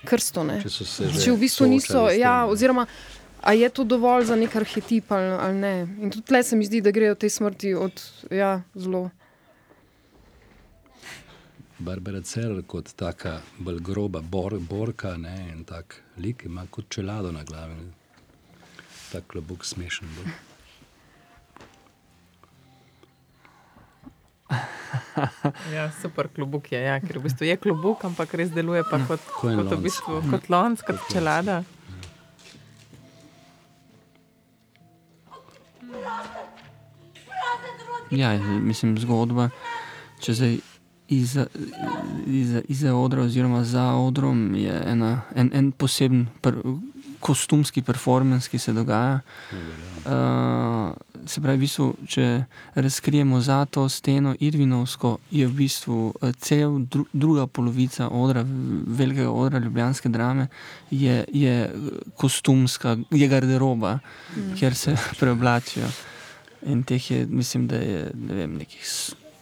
krsto. 0.06 0.44
Ne? 0.44 0.62
Če 0.64 0.86
Če 1.20 1.32
v 1.32 1.38
bistvu 1.40 1.68
niso, 1.68 2.08
ja, 2.12 2.44
oziroma 2.48 2.88
a 3.44 3.54
je 3.54 3.70
to 3.70 3.84
dovolj 3.84 4.26
za 4.26 4.36
nek 4.36 4.56
arhetip 4.56 5.12
ali, 5.12 5.26
ali 5.26 5.58
ne. 5.60 5.88
In 6.02 6.12
tudi 6.12 6.26
tle 6.26 6.44
se 6.44 6.56
mi 6.56 6.66
zdi, 6.66 6.82
da 6.82 6.92
grejo 6.92 7.16
te 7.16 7.30
smrti 7.30 7.74
od 7.74 8.02
ja, 8.32 8.62
zelo. 8.76 9.10
Barbara 11.80 12.22
Cerar 12.22 12.62
kot 12.68 12.94
taka 12.96 13.42
bolj 13.60 13.82
groba 13.84 14.22
bor, 14.22 14.56
borka 14.60 15.18
ne, 15.18 15.36
in 15.52 15.64
tak 15.68 16.00
lik 16.18 16.46
ima 16.46 16.64
kot 16.72 16.90
čelado 16.90 17.32
na 17.32 17.44
glavi. 17.44 17.76
Ne. 17.76 17.92
Tak 19.12 19.28
klobuk 19.28 19.66
smešen 19.66 20.08
bil. 20.16 20.32
Ja, 25.74 25.92
super 26.02 26.28
klobuk 26.30 26.72
je, 26.72 26.80
ja, 26.80 27.00
ker 27.02 27.18
v 27.18 27.28
bistvu 27.28 27.48
je 27.48 27.56
klobuk, 27.58 28.04
ampak 28.06 28.34
res 28.38 28.52
deluje 28.54 28.84
pa 28.90 29.00
kot, 29.08 29.22
Ko 29.38 29.50
en 29.50 29.62
kot, 29.62 29.74
v 29.74 29.86
bistvu, 29.88 30.20
kot 30.30 30.50
lonc, 30.54 30.82
kot 30.86 31.08
čelada. 31.12 31.64
Ja, 38.12 38.38
mislim, 38.62 38.98
zgodba, 39.02 39.50
če 40.22 40.34
zdaj 40.34 40.58
iza, 41.08 41.46
iza, 42.28 42.62
iza 42.68 42.96
odra 42.96 43.22
oziroma 43.22 43.64
za 43.64 43.84
odrom 43.96 44.56
je 44.56 44.84
ena, 44.88 45.22
en, 45.36 45.50
en 45.54 45.72
poseben 45.72 46.28
per, 46.42 46.60
kostumski 47.24 47.82
performance, 47.82 48.50
ki 48.50 48.60
se 48.60 48.74
dogaja. 48.74 49.20
Uh, 50.06 50.92
se 51.26 51.42
pravi, 51.42 51.58
v 51.58 51.64
bistvu, 51.64 51.88
če 52.08 52.26
razkrijemo 52.76 53.40
za 53.42 53.66
to 53.66 53.88
steno 53.90 54.36
Irvinovsko, 54.40 55.18
je 55.32 55.48
v 55.48 55.54
bistvu 55.58 56.14
eh, 56.22 56.34
cel 56.40 56.80
dru, 56.80 57.06
druga 57.14 57.48
polovica 57.48 58.10
odra, 58.10 58.46
velikega 58.88 59.32
odra 59.32 59.60
Ljubljanske 59.60 60.10
drame, 60.10 60.48
je, 60.92 61.24
je 61.34 61.56
kostumska, 62.18 62.98
je 63.12 63.28
garderoba, 63.28 64.00
mm. 64.36 64.56
kjer 64.60 64.76
se 64.76 64.96
preoblačijo. 65.20 65.90
In 66.66 66.84
teh 66.84 67.12
je, 67.12 67.26
mislim, 67.26 67.68
da 67.68 67.76
je 67.76 68.12
ne 68.14 68.36
vem, 68.36 68.58
nekih 68.58 68.86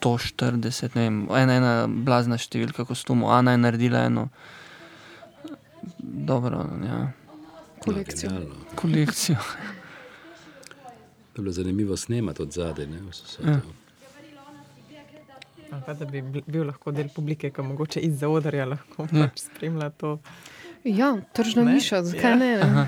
140, 0.02 0.96
ne 0.96 1.02
vem, 1.02 1.22
ena, 1.38 1.58
ena 1.60 1.74
blazna 1.86 2.38
številka 2.38 2.84
kostumov, 2.88 3.30
Ana 3.30 3.54
je 3.54 3.62
naredila 3.62 4.06
eno 4.10 4.28
dobro 5.98 6.64
ja, 6.86 7.12
Kolekcijo. 7.82 8.30
No, 8.30 8.40
kolekcijo. 8.74 9.36
To 11.32 11.40
je 11.40 11.42
bilo 11.42 11.52
zanimivo 11.52 11.96
snemati 11.96 12.42
od 12.42 12.50
zadaj. 12.50 12.86
Ja. 13.40 13.60
pa 15.86 15.94
da 15.94 16.04
bi 16.04 16.20
bil- 16.22 16.66
lahko 16.66 16.92
del 16.92 17.08
publike, 17.08 17.50
ki 17.50 17.62
mogoče 17.62 18.00
izza 18.00 18.28
odrja 18.28 18.66
lahko 18.66 19.06
Ja. 19.10 19.22
pač 19.22 19.40
spremlja 19.40 19.90
to. 19.90 20.18
Ja, 20.84 21.16
tržna 21.32 21.62
Ne? 21.62 21.72
miša, 21.72 22.02
zakaj 22.02 22.30
Ja. 22.30 22.36
ne? 22.36 22.50
ne? 22.56 22.86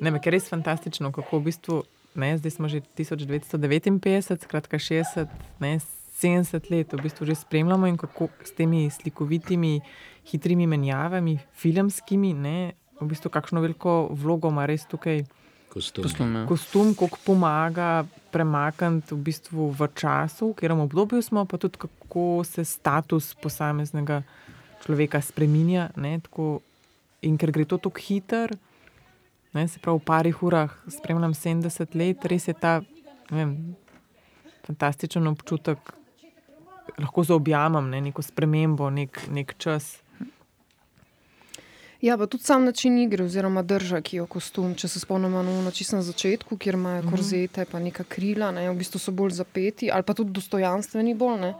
Ne, 0.00 0.10
me, 0.10 0.18
ker 0.18 0.34
je 0.34 0.40
res 0.40 0.48
fantastično, 0.48 1.12
kako 1.12 1.38
v 1.38 1.44
bistvu, 1.44 1.82
ne, 2.16 2.34
zdaj 2.34 2.50
smo 2.50 2.66
že 2.66 2.80
1959, 2.90 4.42
skratka 4.42 4.76
60, 4.76 5.28
ne, 5.60 5.78
70 6.12 6.70
let, 6.70 6.90
v 6.90 6.98
bistvu 7.00 7.22
že 7.24 7.34
spremljamo 7.36 7.86
in 7.86 7.96
kako 7.96 8.28
s 8.42 8.50
temi 8.50 8.90
slikovitimi, 8.90 9.78
hitrimi 10.24 10.66
menjavami, 10.66 11.38
filmskimi, 11.52 12.34
ne, 12.34 12.58
v 12.98 13.06
bistvu 13.06 13.30
kakšno 13.30 13.60
veliko 13.60 14.08
vlogo 14.10 14.48
ima 14.48 14.66
res 14.66 14.86
tukaj 14.86 15.22
Kostum. 15.72 16.04
Kostum, 16.04 16.34
ja. 16.36 16.42
kostum, 16.46 16.92
kako 16.98 17.18
pomaga 17.24 18.04
premakniti 18.32 19.14
v 19.14 19.20
bistvu 19.24 19.70
v 19.72 19.88
času, 19.96 20.52
v 20.52 20.56
katerem 20.60 20.84
obdobju 20.84 21.22
smo, 21.24 21.46
pa 21.48 21.56
tudi 21.56 21.80
kako 21.80 22.44
se 22.44 22.64
status 22.64 23.32
posameznega 23.40 24.20
človeka 24.84 25.22
spremenja. 25.24 25.88
Ne, 25.96 26.18
tako, 26.20 26.60
in 27.24 27.40
ker 27.40 27.54
gre 27.54 27.64
to 27.64 27.80
tako 27.80 28.04
hitro, 28.04 28.60
ne, 29.56 29.64
se 29.68 29.80
pravi, 29.80 30.00
v 30.00 30.04
parih 30.04 30.42
urah 30.44 30.76
spremljam 30.92 31.32
70 31.32 31.96
let, 31.96 32.28
res 32.28 32.52
je 32.52 32.56
ta 32.56 32.80
ne 33.32 33.38
vem, 33.38 33.52
fantastičen 34.66 35.26
občutek, 35.26 35.78
lahko 37.00 37.24
zaobjamem 37.24 37.88
ne, 37.90 38.00
neko 38.08 38.22
spremembo, 38.22 38.90
nek, 38.92 39.24
nek 39.32 39.56
čas. 39.58 40.01
Ja, 42.02 42.16
pa 42.18 42.26
tudi 42.26 42.44
sam 42.44 42.64
način 42.64 42.98
igre, 42.98 43.24
oziroma 43.24 43.62
drža, 43.62 44.00
ki 44.02 44.16
jo 44.16 44.24
kostum. 44.26 44.74
Če 44.74 44.88
se 44.90 45.00
spomnimo 45.00 45.42
na 45.42 45.70
čisto 45.70 45.94
na 45.96 46.02
začetku, 46.02 46.56
kjer 46.58 46.74
imajo 46.74 47.04
korzete, 47.10 47.62
pa 47.70 47.78
neka 47.78 48.02
krila, 48.10 48.48
ne, 48.50 48.64
v 48.70 48.74
bistvu 48.80 48.98
so 48.98 49.14
bolj 49.14 49.36
zapeti, 49.36 49.90
ali 49.90 50.02
pa 50.02 50.16
tudi 50.18 50.34
dostojanstveni 50.34 51.14
bolj. 51.14 51.36
Ne. 51.44 51.50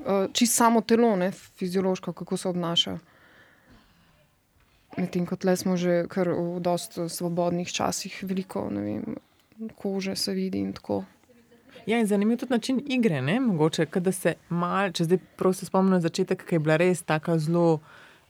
Uh, 0.00 0.26
Čisto 0.36 0.56
samo 0.56 0.82
telo, 0.84 1.14
ne, 1.16 1.30
fiziološko, 1.32 2.12
kako 2.12 2.36
se 2.36 2.48
obnaša. 2.48 2.98
Medtem 4.98 5.24
ko 5.26 5.38
tle 5.40 5.56
smo 5.56 5.78
že 5.80 6.04
kar 6.12 6.28
v 6.28 6.60
dosti 6.60 7.08
svobodnih 7.08 7.72
časih, 7.72 8.20
veliko 8.26 8.66
ne 8.70 8.84
vem, 8.84 9.16
kože 9.80 10.16
se 10.16 10.34
vidi 10.36 10.60
in 10.60 10.74
tako. 10.76 11.04
Ja, 11.86 11.96
in 11.96 12.06
zanimiv 12.06 12.42
tudi 12.42 12.52
način 12.52 12.82
igre. 12.86 13.22
Ne? 13.22 13.40
Mogoče, 13.40 13.86
da 13.96 14.12
se 14.12 14.34
mal, 14.48 14.92
če 14.92 15.08
zdaj 15.08 15.22
prav 15.40 15.56
se 15.56 15.66
spomnim 15.66 15.96
na 15.96 16.00
začetek, 16.04 16.44
ki 16.44 16.58
je 16.58 16.64
bila 16.68 16.76
res 16.76 17.00
tako 17.02 17.38
zelo 17.38 17.80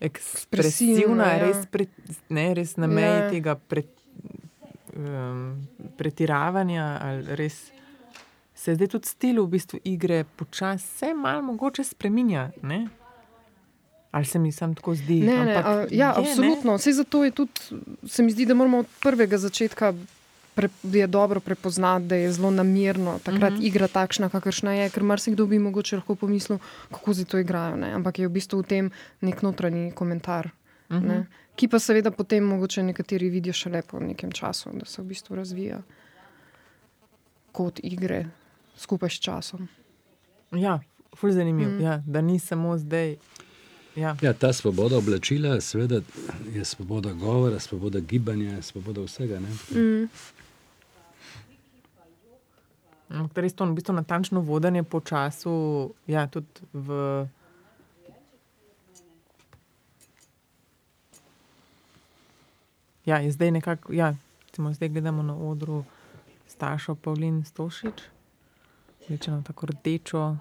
ekspresivna, 0.00 1.26
ja. 1.26 1.38
res, 1.38 1.66
pre, 1.66 1.86
ne, 2.28 2.54
res 2.54 2.76
na 2.76 2.86
meji 2.86 3.06
Ja. 3.16 3.30
tega 3.30 3.54
pre, 3.54 3.82
um, 4.96 5.66
pretiravanja. 5.96 6.98
ali 7.02 7.36
Res, 7.36 7.70
se 8.54 8.74
zdaj 8.74 8.88
tudi 8.88 9.06
stil 9.06 9.42
v 9.42 9.48
bistvu 9.48 9.80
igre 9.84 10.24
počasi 10.36 10.86
se 10.86 11.14
malo 11.14 11.42
mogoče 11.42 11.84
spremenja. 11.84 12.50
Ne? 12.62 12.86
Ali 14.10 14.24
se 14.24 14.38
mi 14.38 14.52
sam 14.52 14.74
tako 14.74 14.94
zdi? 14.94 15.20
Ne, 15.20 15.36
ne, 15.36 15.54
Ampak 15.54 15.66
a, 15.66 15.70
ja, 15.70 15.86
je, 15.86 16.22
ne. 16.22 16.30
absolutno. 16.30 16.74
Vse 16.76 16.92
zato 16.92 17.24
je 17.24 17.30
tudi, 17.30 17.52
se 18.04 18.22
mi 18.22 18.32
zdi, 18.32 18.46
da 18.46 18.54
moramo 18.54 18.78
od 18.78 18.86
prvega 19.00 19.38
začetka. 19.38 19.94
Pre, 20.60 20.68
je 20.92 21.06
dobro 21.06 21.40
prepoznati, 21.40 22.04
da 22.06 22.14
je 22.16 22.32
zelo 22.32 22.50
namerno 22.50 23.18
takrat 23.24 23.50
mm 23.52 23.54
Mhm. 23.54 23.62
-hmm. 23.62 23.66
igra 23.66 23.88
takšna, 23.88 24.28
kakršna 24.28 24.72
je, 24.72 24.90
ker 24.90 25.02
marsikdo 25.02 25.46
bi 25.46 25.58
mogoče 25.58 25.96
lahko 25.96 26.14
pomislil, 26.14 26.58
kako 26.90 27.12
zdaj 27.12 27.24
to 27.24 27.38
igrajo. 27.38 27.76
Ne? 27.76 27.92
Ampak 27.92 28.18
je 28.18 28.28
v 28.28 28.30
bistvu 28.30 28.58
v 28.58 28.62
tem 28.62 28.90
nek 29.20 29.42
notranji 29.42 29.92
komentar. 29.92 30.50
Mm 30.90 30.96
Mhm. 30.96 31.06
-hmm. 31.10 31.24
Ki 31.56 31.68
pa 31.68 31.78
seveda 31.78 32.10
potem 32.10 32.44
mogoče 32.44 32.82
nekateri 32.82 33.28
vidijo 33.28 33.52
šele 33.52 33.82
po 33.82 34.00
nekem 34.00 34.32
času, 34.32 34.70
da 34.72 34.84
se 34.84 35.02
v 35.02 35.04
bistvu 35.04 35.36
razvija 35.36 35.82
kot 37.52 37.80
igre 37.82 38.26
skupaj 38.76 39.08
s 39.10 39.12
časom. 39.20 39.68
Ja, 40.52 40.80
ful 41.16 41.30
zanimiv. 41.30 41.68
Mm. 41.68 41.76
Mm. 41.76 41.80
Ja, 41.80 42.02
da 42.06 42.20
ni 42.20 42.38
samo 42.38 42.78
zdaj. 42.78 43.16
Ja. 43.96 44.16
Ja, 44.22 44.32
ta 44.32 44.52
svoboda 44.52 44.96
oblačila, 44.96 45.60
seveda, 45.60 46.00
je 46.54 46.64
svoboda 46.64 47.12
govora, 47.12 47.58
svoboda 47.60 48.00
gibanja, 48.00 48.62
svoboda 48.62 49.00
vsega. 49.00 49.40
Ne? 49.40 49.48
Mm. 49.80 50.08
Ampak 53.10 53.42
res 53.42 53.54
to 53.54 53.66
v 53.66 53.74
bistvu 53.74 53.94
natančno 53.98 54.38
vodenje 54.40 54.86
po 54.86 55.02
času, 55.02 55.90
ja, 56.06 56.30
tudi 56.30 56.46
v. 56.70 57.26
Ja, 63.02 63.18
je 63.18 63.32
zdaj 63.34 63.50
nekako, 63.50 63.90
ja, 63.90 64.14
recimo 64.46 64.70
zdaj 64.70 64.88
gledamo 64.94 65.26
na 65.26 65.34
odru 65.34 65.82
Stašo 66.46 66.94
Pavlin 66.94 67.42
Stošič, 67.44 67.98
rečeno 69.08 69.42
tako 69.42 69.66
rdečo, 69.66 70.36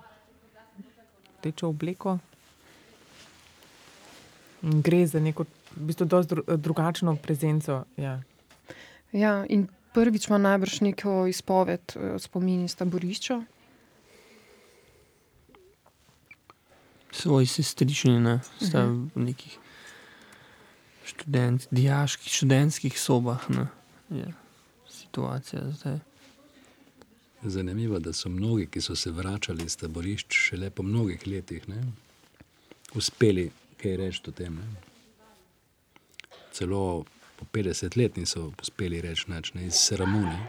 rdečo 1.40 1.74
obleko. 1.74 2.20
In 4.62 4.82
gre 4.86 5.08
za 5.08 5.18
neko, 5.18 5.50
v 5.74 5.90
bistvu, 5.90 6.06
dosti 6.06 6.36
dru, 6.36 6.44
drugačno 6.58 7.16
prezenco. 7.16 7.84
Ja. 7.98 8.22
Ja, 9.12 9.46
in 9.50 9.66
prvič 9.93 10.28
ima 10.28 10.38
najbrž 10.38 10.82
neko 10.82 11.28
izpoved, 11.28 11.82
eh, 11.95 12.19
spomin 12.19 12.65
iz 12.65 12.75
taborišča. 12.75 13.41
Svoji 17.12 17.45
sestrični, 17.45 18.19
ne, 18.19 18.39
sta 18.62 18.86
Mhm. 18.86 19.10
v 19.15 19.19
nekih 19.19 19.58
študent, 21.06 21.67
dijaških, 21.71 22.34
študentskih 22.34 22.99
sobah. 22.99 23.49
Ne, 23.49 23.67
je 24.10 24.34
situacija 24.89 25.62
zdaj. 25.71 25.99
Zanimivo, 27.41 27.99
da 27.99 28.13
so 28.13 28.30
mnogi, 28.30 28.67
ki 28.67 28.82
so 28.82 28.95
se 28.95 29.12
vračali 29.12 29.63
iz 29.63 29.78
taborišč, 29.78 30.25
šele 30.30 30.69
po 30.69 30.84
mnogih 30.84 31.28
letih 31.28 31.69
ne, 31.69 31.84
uspeli 32.93 33.52
kaj 33.82 33.97
reči 33.97 34.21
o 34.28 34.32
tem. 34.32 34.56
Ne. 34.56 34.67
Celo 36.52 37.06
po 37.39 37.45
50 37.47 37.95
let 37.95 38.17
niso 38.17 38.52
uspeli 38.58 38.99
reči 39.02 39.30
nič, 39.30 39.54
ne 39.54 39.65
iz 39.65 39.80
sramu. 39.80 40.21
Ne. 40.21 40.39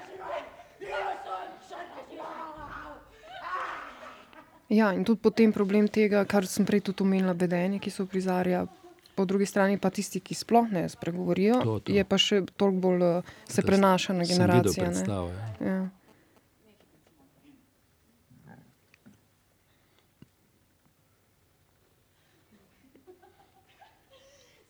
Ja, 4.71 4.93
in 4.93 5.03
tudi 5.03 5.19
potem 5.21 5.51
problem 5.53 5.89
tega, 5.89 6.23
kar 6.25 6.47
sem 6.47 6.63
prej 6.65 6.81
tudi 6.83 7.03
omenila, 7.03 7.35
vedenje, 7.35 7.79
ki 7.79 7.91
so 7.91 8.07
prizarja. 8.07 8.67
Po 9.13 9.25
drugi 9.25 9.45
strani 9.45 9.77
pa 9.77 9.91
tisti, 9.91 10.21
ki 10.21 10.35
sploh 10.35 10.71
ne 10.71 10.85
spregovorijo, 10.89 11.57
To, 11.61 11.79
to. 11.81 11.93
je 11.93 12.05
pa 12.05 12.17
še 12.17 12.39
toliko 12.55 12.81
bolj 12.81 13.03
eh, 13.03 13.23
se 13.47 13.61
Da 13.61 13.67
prenaša 13.67 14.13
na 14.13 14.23
videl 14.23 14.37
generacije. 14.37 14.79
ne. 14.81 14.87
predstavo, 14.89 15.29
ja. 15.29 15.47
Ja. 15.67 15.81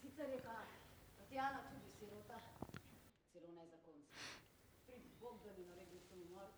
Sicer 0.00 0.28
je 0.28 0.40
pa 0.40 0.56
Tatjana 1.16 1.60
tudi 1.62 1.88
sirota, 1.94 2.36
celo 3.32 3.48
nezakonska. 3.50 4.18
Pri 4.86 4.96
Bog, 5.20 5.36
da 5.44 5.52
bi 5.52 5.62
naredil 5.64 6.00
sem 6.02 6.18
umor. 6.22 6.48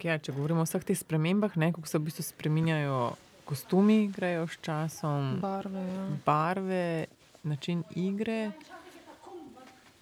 Okay, 0.00 0.08
ja, 0.08 0.16
če 0.16 0.32
govorimo 0.32 0.62
o 0.62 0.64
vseh 0.64 0.84
teh 0.88 0.96
spremembah, 0.96 1.58
ne, 1.60 1.74
kako 1.76 1.84
se 1.84 1.98
v 1.98 2.06
bistvu 2.06 2.22
spremenjajo 2.24 3.00
kostumi, 3.44 4.06
grejo 4.08 4.46
s 4.48 4.56
časom, 4.64 5.34
Barve, 5.42 5.82
ja. 5.84 6.04
barve, 6.24 6.86
način 7.44 7.82
igre, 8.00 8.54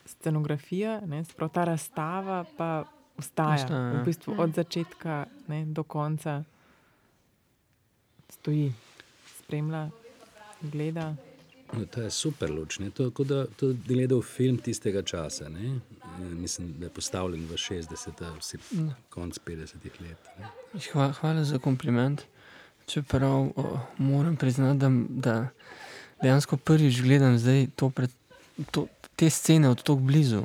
scenografija, 0.06 1.00
ne, 1.02 1.24
sprav 1.26 1.50
ta 1.50 1.64
razstava 1.66 2.44
pa 2.54 2.84
ostaja. 3.18 3.64
Ostaja, 3.64 3.82
ja. 3.88 3.98
V 3.98 4.04
bistvu 4.06 4.38
od 4.38 4.54
začetka 4.54 5.18
ne, 5.50 5.64
do 5.66 5.82
konca 5.82 6.44
stoji, 8.38 8.70
spremlja, 9.40 9.88
gleda. 10.62 11.08
No, 11.72 11.86
to 11.90 12.06
je 12.06 12.10
super 12.14 12.54
luč. 12.54 12.78
Ne? 12.78 12.94
To 12.94 13.10
je 13.10 13.10
kot 13.10 13.26
da 13.26 13.46
to 13.50 13.74
gledal 13.88 14.22
film 14.22 14.62
tistega 14.62 15.02
časa. 15.02 15.50
Ne? 15.50 15.80
Eh, 16.18 16.34
Mislim, 16.34 16.74
da 16.78 16.86
je 16.86 16.90
postavljen 16.90 17.46
v 17.46 17.52
60-ih, 17.52 18.38
vsi 18.40 18.58
konc 19.08 19.38
50-ih 19.46 20.00
let. 20.00 20.18
Ne? 20.38 20.48
Hvala, 20.92 21.12
hvala 21.12 21.44
za 21.44 21.58
kompliment. 21.58 22.22
Čeprav 22.86 23.52
o, 23.56 23.80
moram 23.98 24.36
priznati, 24.36 24.78
da, 24.78 24.90
da 25.08 25.48
dejansko 26.22 26.56
prvič 26.56 27.02
gledam 27.02 27.38
zdaj 27.38 27.66
to 27.76 27.90
pred, 27.90 28.10
to, 28.70 28.86
te 29.16 29.30
scene 29.30 29.68
od 29.68 29.82
tako 29.82 29.94
blizu. 29.94 30.42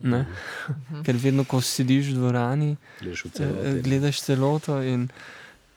Ne? 0.00 0.26
Ker 1.04 1.16
vedno, 1.16 1.44
ko 1.44 1.60
sediš 1.60 2.10
v 2.12 2.18
dvorani, 2.18 2.76
Gledaš 3.00 3.24
v 3.24 3.28
eh, 3.28 3.30
celoti. 3.36 3.82
gledaš 3.82 4.22
celoto 4.22 4.82
in, 4.82 5.08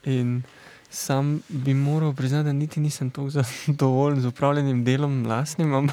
in 0.04 0.42
sam 0.90 1.42
bi 1.50 1.74
moral 1.74 2.14
priznati, 2.14 2.46
da 2.46 2.54
niti 2.54 2.80
nisem 2.80 3.12
tako 3.12 3.30
zadovoljen 3.30 4.22
z 4.26 4.26
upravljenim 4.28 4.84
delom 4.84 5.26
lastnim. 5.28 5.90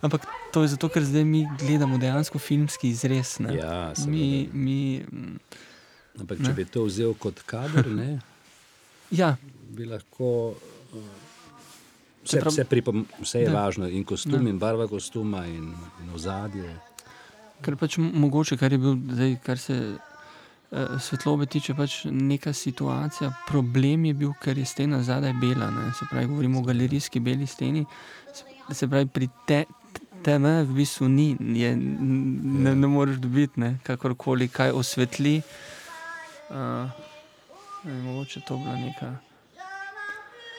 Ampak, 0.00 0.22
to 0.50 0.62
je 0.62 0.68
zato, 0.70 0.88
ker 0.88 1.04
zdaj 1.04 1.24
mi 1.24 1.46
gledamo 1.58 1.98
dejansko 1.98 2.38
filmski 2.38 2.88
izrez. 2.88 3.38
Ne? 3.38 3.54
Ja, 3.54 3.94
seveda. 3.94 4.10
mi, 4.10 4.26
mi, 4.50 4.78
mm, 5.02 5.38
Ampak 6.18 6.38
ne. 6.38 6.46
če 6.46 6.52
bi 6.52 6.64
to 6.66 6.84
vzel 6.84 7.14
kot 7.14 7.42
kader, 7.42 7.86
ne, 7.88 8.18
ja, 9.12 9.36
bi 9.68 9.84
lahko. 9.84 10.54
eh, 10.92 11.18
Vse, 12.20 12.36
Čeprav- 12.36 12.52
vse, 12.52 12.64
pripom, 12.66 13.06
vse 13.18 13.38
je 13.38 13.48
Da. 13.48 13.52
važno, 13.54 13.88
in 13.88 14.04
kostum, 14.04 14.44
Da. 14.44 14.50
in 14.50 14.58
barva 14.58 14.86
kostuma, 14.86 15.46
in, 15.46 15.72
in 15.98 16.10
ozadje. 16.14 16.68
Ker 17.60 17.76
pač 17.76 17.96
mogoče, 17.96 18.56
kar 18.56 18.72
je 18.72 18.78
bil 18.78 18.96
zdaj, 19.08 19.36
kar 19.42 19.58
se 19.58 19.76
uh, 20.70 20.78
svetlobe 21.00 21.46
tiče, 21.46 21.74
pač 21.74 22.04
neka 22.04 22.52
situacija. 22.52 23.32
Problem 23.46 24.04
je 24.04 24.14
bil, 24.14 24.32
ker 24.34 24.56
je 24.56 24.64
stena 24.66 25.02
zadaj 25.02 25.32
bela. 25.34 25.70
Ne? 25.70 25.92
Se 25.92 26.04
pravi, 26.06 26.26
govorimo 26.26 26.58
o 26.58 26.62
galerijski 26.62 27.20
beli 27.20 27.46
steni. 27.46 27.86
Se 28.70 28.86
pravi, 28.86 29.06
pri 29.08 29.28
te, 29.46 29.64
teme 30.22 30.62
v 30.62 30.72
bistvu 30.74 31.08
ni, 31.08 31.26
je, 31.40 31.76
ne, 31.76 32.74
ne 32.74 32.86
moreš 32.88 33.16
dobiti, 33.16 33.56
ne? 33.56 33.78
kakorkoli 33.82 34.48
kaj 34.48 34.70
osvetli. 34.72 35.42
Uh, 36.48 36.56
ne, 37.84 38.02
mogoče 38.02 38.40
to 38.40 38.56
bila 38.56 38.76
neka. 38.76 39.10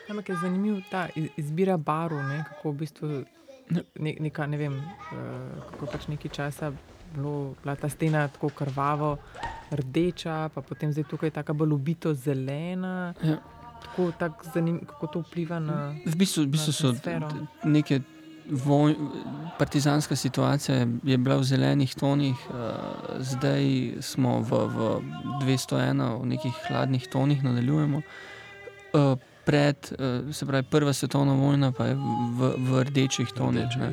Ampak 0.08 0.30
je 0.30 0.36
zanimiv 0.38 0.82
ta 0.92 1.08
iz- 1.16 1.30
izbira 1.38 1.78
barv, 1.78 2.18
ne, 2.20 2.44
kako 2.46 2.72
v 2.72 2.76
bistvu 2.76 3.08
Ne. 3.70 3.82
ne, 3.96 4.16
neka, 4.20 4.46
ne 4.46 4.58
vem, 4.58 4.74
uh, 4.74 4.84
kako 5.70 5.86
pač 5.88 6.08
nekaj 6.08 6.32
časa 6.32 6.72
bilo, 7.10 7.32
bila 7.56 7.76
ta 7.76 7.88
stena 7.88 8.28
tako 8.28 8.50
krvavo, 8.50 9.18
rdeča, 9.72 10.50
pa 10.50 10.62
potem 10.62 10.92
zdaj 10.92 11.04
tukaj 11.06 11.32
tako 11.32 11.54
bolj 11.56 11.74
ubito 11.74 12.14
zelena. 12.14 13.14
Ja. 13.22 13.38
Tako, 13.82 14.12
tak 14.14 14.32
zanim, 14.46 14.80
kako 14.82 15.08
to 15.08 15.20
vpliva 15.22 15.60
na. 15.60 15.96
V 16.06 16.16
bistvu, 16.16 16.44
v 16.44 16.48
bistvu 16.50 16.72
so 16.72 16.88
atmosfero. 16.90 17.30
t- 17.30 17.40
neke 17.66 18.02
voj, 18.52 18.96
partizanska 19.58 20.16
situacija 20.16 20.78
je- 20.78 21.18
bila 21.18 21.38
v 21.38 21.44
zelenih 21.44 21.96
tonih, 21.96 22.36
uh, 22.50 22.56
zdaj 23.20 23.64
smo 24.02 24.40
v, 24.40 24.68
v 24.68 25.02
201, 25.42 26.18
v 26.18 26.26
nekih 26.26 26.54
hladnih 26.68 27.08
tonih, 27.08 27.44
nadaljujemo. 27.44 28.02
Uh, 28.94 29.16
pred, 29.46 29.76
uh, 29.92 30.34
se 30.34 30.46
pravi, 30.46 30.64
prva 30.64 30.94
svetovna 30.94 31.34
vojna 31.34 31.72
pa 31.72 31.86
je 31.86 31.96
v, 31.96 32.54
v 32.58 32.84
rdečih 32.84 33.28
tonih. 33.30 33.72
Ne? 33.78 33.92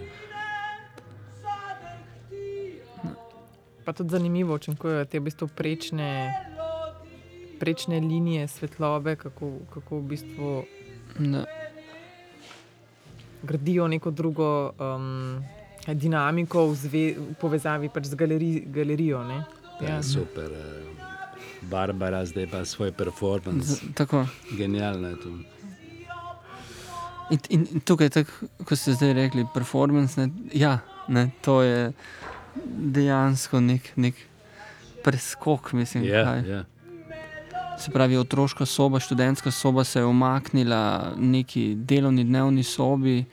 Pa 3.85 3.93
tudi 3.93 4.11
zanimivo 4.11 4.55
učinkujejo 4.55 5.05
te 5.05 5.19
v 5.19 5.23
bistvu 5.23 5.49
prečne, 5.49 6.35
prečne 7.61 8.01
linije 8.01 8.49
svetlobe, 8.49 9.17
kako, 9.17 9.53
kako 9.71 9.99
v 9.99 10.03
bistvu 10.03 10.65
Da, 11.19 11.45
gradijo 13.43 13.89
neko 13.89 14.11
drugo 14.13 14.49
um, 14.73 15.45
dinamiko 15.89 16.67
v, 16.67 16.75
zve, 16.77 17.05
v 17.13 17.35
povezavi 17.35 17.89
pač 17.89 18.05
z 18.05 18.15
galeri, 18.15 18.51
galerijo. 18.63 19.25
Ne? 19.25 19.45
Ja. 19.81 19.89
Ja. 19.91 20.03
Super. 20.03 20.45
eh, 20.47 20.85
Barbara, 21.63 22.25
zdaj 22.25 22.47
pa 22.47 22.65
svoj 22.65 22.93
performance. 22.93 23.67
Z- 23.75 23.95
Tako. 23.95 24.27
Genialno 24.53 25.09
je 25.09 25.17
to. 25.17 25.29
In, 27.31 27.39
in, 27.51 27.67
in 27.69 27.81
tukaj, 27.83 28.09
tako, 28.11 28.33
kot 28.61 28.79
ste 28.79 28.93
zdaj 28.93 29.13
rekli, 29.15 29.47
performance, 29.49 30.17
ne, 30.17 30.31
ja, 30.55 30.79
ne, 31.09 31.27
to 31.41 31.59
je 31.61 31.93
dejansko 32.89 33.61
nek, 33.61 33.93
nek 33.97 34.15
preskok. 35.05 35.73
Mislim, 35.73 36.05
Ja, 36.05 36.25
kaj. 36.25 36.41
ja. 36.49 36.63
Se 37.79 37.91
pravi, 37.91 38.17
otroška 38.17 38.67
soba, 38.67 39.01
študentska 39.01 39.51
soba 39.51 39.85
se 39.85 39.99
je 39.99 40.05
umaknila 40.05 41.13
neki 41.17 41.75
delovni 41.75 42.25
dnevni 42.25 42.63
sobi, 42.63 43.25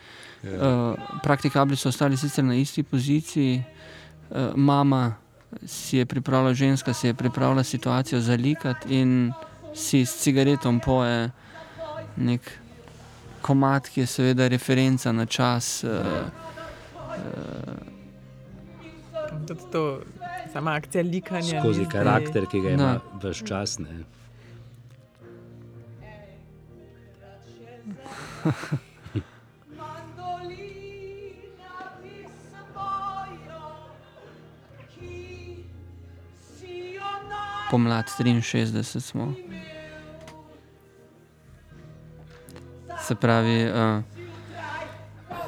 Ja. 0.44 0.52
uh, 0.92 0.96
praktikabli 1.24 1.76
so 1.76 1.90
ostali 1.90 2.18
sicer 2.18 2.44
na 2.44 2.54
isti 2.56 2.84
poziciji, 2.84 3.64
uh, 4.30 4.38
mama 4.56 5.16
si 5.66 5.98
je 5.98 6.06
pripravila, 6.06 6.54
ženska 6.54 6.94
si 6.94 7.08
je 7.08 7.14
pripravila 7.14 7.64
situacijo 7.64 8.22
za 8.22 8.36
likat 8.36 8.86
in 8.90 9.34
si 9.74 10.06
s 10.06 10.18
cigaretom 10.22 10.80
poje 10.80 11.32
nek 12.18 12.52
komat, 13.42 13.90
ki 13.90 14.00
je 14.02 14.08
seveda 14.08 14.48
referenca 14.48 15.12
na 15.12 15.26
čas. 15.26 15.84
Uh, 15.84 15.90
Tudi 19.48 19.62
to, 19.72 20.00
sama 20.54 20.74
akcija 20.74 21.04
likanja. 21.04 21.62
Skozi 21.62 21.86
karakter, 21.92 22.46
ki 22.52 22.62
ga 22.62 22.70
ima 22.70 23.00
vse 23.24 23.46
čas. 23.46 23.80
Ne. 23.80 24.04
pomlad 37.72 38.06
63 38.06 39.00
smo. 39.00 39.34
Se 43.02 43.16
pravi, 43.16 43.66
uh, 43.66 44.04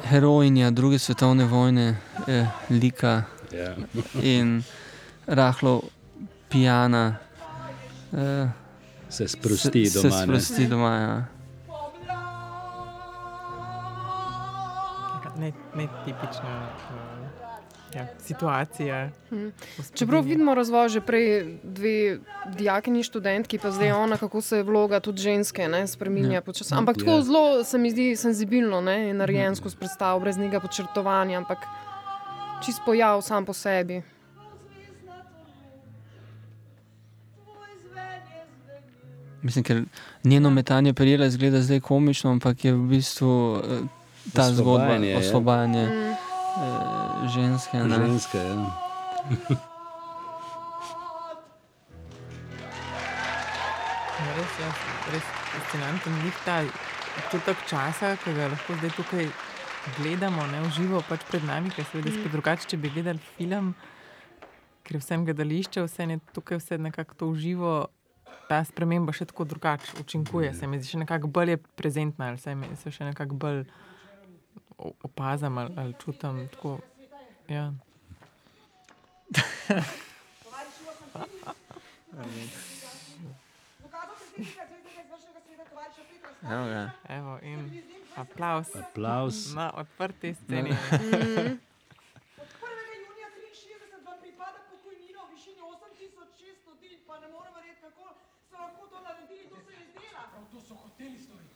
herojinja 0.04 0.70
druge 0.70 0.98
svetovne 0.98 1.44
vojne, 1.44 1.96
eh, 2.26 2.46
lika 2.70 3.22
Ja. 3.52 3.74
in 4.22 4.62
rahlo 5.26 5.82
pijana. 6.48 7.16
Eh, 8.12 8.48
Se 9.08 9.28
sprosti 9.28 9.86
se, 9.86 9.98
doma. 9.98 10.10
Se 10.10 10.26
ne. 10.26 10.40
sprosti 10.40 10.66
doma 10.66 10.94
ja. 10.94 11.37
Ne, 15.38 15.52
ne 15.74 15.88
tipična 16.04 16.68
uh, 16.90 17.94
ja, 17.94 18.06
situacija. 18.18 19.10
Čeprav 19.94 20.24
vidimo 20.24 20.54
razvoj 20.54 20.88
že 20.88 21.00
prej 21.00 21.28
dve 21.62 22.18
dijakinji 22.56 23.02
študentki, 23.02 23.58
pa 23.58 23.70
zdaj 23.70 23.92
ona, 23.92 24.16
kako 24.16 24.40
se 24.40 24.62
vloga 24.62 25.00
tudi 25.00 25.20
ženske 25.20 25.68
ne, 25.68 25.86
spreminja 25.86 26.32
Ja. 26.32 26.40
počasi. 26.40 26.74
Ampak 26.74 26.96
Ja. 26.96 27.04
tako 27.04 27.22
zelo 27.22 27.64
se 27.64 27.78
mi 27.78 27.90
zdi 27.90 28.16
senzibilno 28.16 28.80
ne, 28.80 29.10
in 29.10 29.16
narejen 29.16 29.56
skozi 29.56 29.76
predstavo, 29.76 30.20
brez 30.20 30.36
nekega 30.36 30.60
podčrtovanja, 30.60 31.38
ampak 31.38 31.58
čist 32.64 32.80
pojav 32.84 33.22
sam 33.22 33.44
po 33.44 33.52
sebi. 33.52 34.02
Mislim, 39.42 39.64
ker 39.64 39.82
njeno 40.24 40.50
metanje 40.50 40.94
perila 40.94 41.26
izgleda 41.26 41.60
zdaj 41.60 41.80
komično, 41.80 42.30
ampak 42.30 42.64
je 42.64 42.72
v 42.72 42.86
bistvu 42.88 43.30
eh, 43.56 43.78
ta 44.34 44.52
zgodba 44.52 44.84
Osvobajanje, 44.84 45.10
ja. 45.10 45.18
osvobajanje 45.18 45.84
eh, 45.84 46.14
ženske. 47.28 47.76
Ne? 47.78 47.96
Ženska, 47.96 48.38
ja. 48.38 48.56
Ja, 54.18 54.32
res, 54.34 54.54
ja, 54.58 54.70
res 55.14 55.26
fascinanten 55.52 56.16
je 56.24 56.32
ta 56.42 56.56
občutek 57.18 57.60
časa, 57.70 58.16
ki 58.18 58.32
ga 58.34 58.48
lahko 58.50 58.74
zdaj 58.80 58.90
tukaj 58.96 59.28
gledamo, 59.96 60.42
ne 60.50 60.62
v 60.64 60.72
živo, 60.74 61.02
pač 61.06 61.22
pred 61.28 61.44
nami, 61.46 61.70
ker 61.70 61.86
seveda 61.86 62.10
spet 62.10 62.34
drugače, 62.34 62.66
če 62.66 62.76
bi 62.76 62.90
gledali 62.90 63.22
film, 63.36 63.72
ker 64.82 64.98
je 64.98 65.02
vsem 65.04 65.22
gledališče, 65.28 65.84
vse 65.86 66.08
je 66.10 66.18
tukaj 66.34 66.58
vse 66.58 66.80
nekako 66.82 67.14
to 67.14 67.30
v 67.30 67.38
živo. 67.38 67.72
Ta 68.48 68.62
sprememba 68.64 69.12
še 69.12 69.28
tako 69.28 69.44
drugače 69.44 69.98
učinkuje, 70.00 70.54
se 70.56 70.66
mi 70.66 70.80
zdi 70.80 70.94
še 70.94 71.02
nekako 71.04 71.28
bolj 71.28 71.54
je 71.54 71.58
prezentna, 71.76 72.30
ali 72.32 72.40
se 72.40 72.54
mi 72.56 72.70
se 72.80 72.90
še 72.90 73.04
nekako 73.04 73.36
bolj 73.36 73.62
o- 73.62 73.87
opazam 74.78 75.58
ali, 75.58 75.74
ali 75.76 75.94
čutim. 75.94 76.48
Tako, 76.48 76.78
ja. 77.48 77.72
Evo 86.44 86.64
ga. 86.66 86.84
Evo, 87.08 87.38
in 87.42 87.82
aplaus 88.16 88.76
Aplaus. 88.76 89.54
na 89.54 89.72
odprti 89.72 90.34
sceni. 90.36 90.70
Od 90.70 90.76
1. 90.94 91.56
junija 92.96 93.28
63 93.28 93.58
vam 94.04 94.18
pripada 94.20 94.58
pokojnina 94.64 95.20
v 95.20 95.30
višini 95.30 95.60
8600 95.60 95.68
dni, 96.80 96.98
pa 97.06 97.18
ne 97.18 97.28
morem 97.28 97.52
verjeti, 97.54 97.80
kako 97.82 98.04
so 98.42 98.56
lahko 98.56 98.86
to 98.86 99.00
naredili, 99.00 99.44
to 99.44 99.56
se 99.58 99.72
je 99.72 99.80
izdela. 99.80 100.22
To 100.52 100.60
so 100.60 100.74
hoteli 100.76 101.18
storiti. 101.18 101.54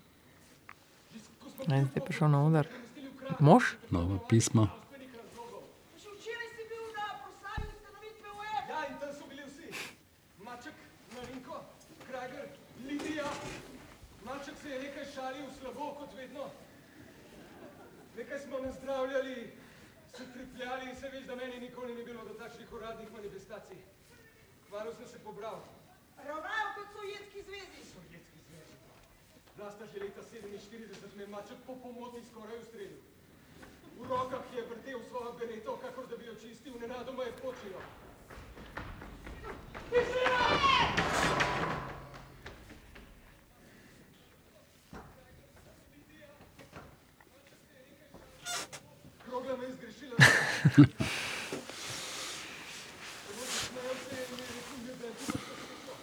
Že 1.12 1.18
s- 1.18 1.30
ko 1.36 1.50
smo 1.50 1.64
Ne, 1.66 1.78
zdaj 1.80 1.92
je 1.94 2.02
prišel 2.02 2.28
na 2.28 2.40
udar. 2.42 2.66
Mož? 3.40 3.76
Proslavi 7.22 7.66
ustanovitve 7.74 8.28
UEFA. 8.38 8.72
Ja, 8.72 8.86
in 8.88 8.98
tam 9.00 9.12
so 9.14 9.26
bili 9.26 9.42
vsi. 9.46 9.68
Maček, 10.38 10.74
Marinko, 11.14 11.64
Krager, 12.06 12.48
Lidija. 12.86 13.30
Maček 14.24 14.58
se 14.62 14.68
je 14.70 14.82
nekaj 14.82 15.06
šalil 15.14 15.46
slabo, 15.58 15.94
kot 15.98 16.14
vedno. 16.16 16.50
Nekaj 18.16 18.38
smo 18.38 18.58
nazdravljali, 18.58 19.52
se 20.16 20.32
tripljali 20.32 20.90
in 20.90 20.96
se 20.96 21.08
veš, 21.08 21.24
da 21.24 21.36
meni 21.36 21.60
nikoli 21.60 21.94
ni 21.94 22.04
bilo 22.04 22.24
do 22.24 22.34
takšnih 22.34 22.72
uradnih 22.72 23.12
manifestacij. 23.12 23.78
Kmalu 24.68 24.92
sem 24.94 25.08
se 25.08 25.18
pobral. 25.18 25.62
Ravnajo 26.16 26.68
kot 26.74 26.88
Sovjetski 26.92 27.42
zvezi. 27.42 27.80
Sovjetski 27.92 28.38
zvezi. 28.48 28.76
Vlasta 29.56 29.86
že 29.86 30.00
leta 30.00 30.22
47 30.22 31.16
me 31.16 31.26
maček 31.26 31.58
po 31.66 31.76
pomoti 31.82 32.22
skoraj 32.30 32.58
ustrelil. 32.58 33.11
V 34.02 34.08
rokah 34.10 34.42
je 34.56 34.62
vrtel 34.62 35.00
svojo 35.08 35.32
bereto, 35.38 35.78
kakor 35.82 36.06
da 36.06 36.16
bi 36.16 36.26
jo 36.26 36.34
čistil, 36.34 36.74
nenadoma 36.80 37.22
je 37.22 37.32
počilo. 37.32 37.80
Krogla 49.24 49.56
me 49.56 49.64
je 49.64 49.72
zgrešila. 49.72 50.16
Samo 53.26 53.42
zasmejal 53.46 53.94
se 54.08 54.16
je 54.16 54.24
in 54.28 54.36
mi 54.36 54.42
je 54.42 54.48
rekel, 54.48 54.78
ljubljenci, 54.86 55.24
imaš 55.24 55.44
to 55.48 55.54
srečo. 55.56 55.94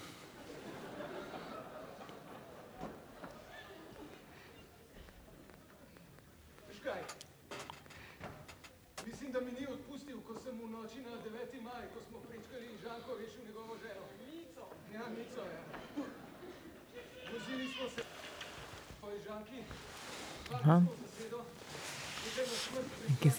Veš 6.68 6.80
kaj? 6.84 7.02
Mislim, 9.06 9.32
da 9.32 9.40
mi 9.42 9.52
ni 9.52 9.68
odpustil, 9.68 10.22
ko 10.28 10.34
sem 10.44 10.56
v 10.62 10.70
noči 10.72 11.00
na 11.02 11.12
9. 11.26 11.62
maj, 11.62 11.86
ko 11.94 12.00
smo 12.10 12.18
prečkali 12.20 12.66
in 12.66 12.78
Žanko 12.84 13.18
rešil 13.18 13.42
njegovo 13.46 13.78
ženo. 13.84 14.04
Mico. 14.20 14.66
Ja, 14.94 15.04
Mico, 15.10 15.42
ja. 15.54 15.62
Vozili 17.34 17.68
smo 17.74 17.90
se 17.90 18.04
po 19.02 19.08
Žanki, 19.26 19.60
Aha. 20.54 20.74
varno 20.74 20.92
zasedo, 21.02 21.40
nekaj 22.26 22.44
na 22.44 22.56
smrt 22.64 22.86
Ki 23.22 23.30
se 23.30 23.39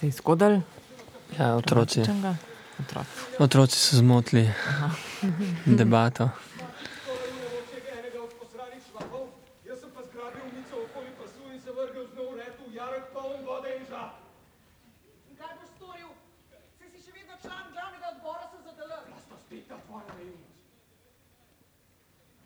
član 17.41 17.65
glavnega 17.73 18.07
odbora 18.15 18.45
SZDL. 18.51 19.11
To 19.29 19.35
spet 19.45 19.67
ta 19.67 19.77
tvoja 19.87 20.05
naivnost. 20.07 20.51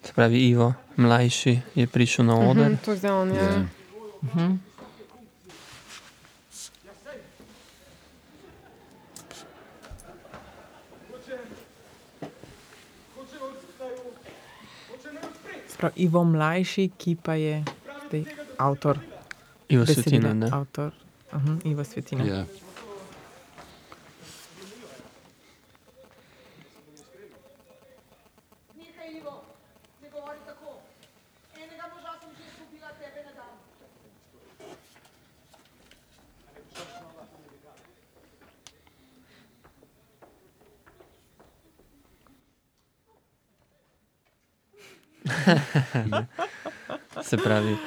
Se 0.03 0.13
pravi, 0.13 0.49
Ivo, 0.49 0.73
mlajši, 0.95 1.59
je 1.75 1.87
prišel 1.87 2.25
na 2.25 2.35
oder. 2.35 2.67
Hm, 2.67 2.75
to 2.85 2.91
je 2.91 2.97
zdaj 2.97 3.11
on. 3.11 3.35
Ja. 3.35 3.43
Ja. 3.43 3.65
Hoče, 4.33 4.57
Sprav, 15.75 15.91
Ivo 15.95 16.23
mlajši, 16.23 16.89
ki 16.97 17.17
pa 17.19 17.33
je 17.35 17.63
zdaj 18.07 18.23
avtor. 18.57 18.99
Ivo 19.69 19.85
Svetina? 19.85 20.31
Avtor. 20.51 20.91
Uh 21.33 21.43
-huh, 21.43 21.67
Ivo 21.67 21.83
Svetina. 21.83 22.23
Ja. 22.23 22.45
Se 47.35 47.43
pravi, 47.43 47.77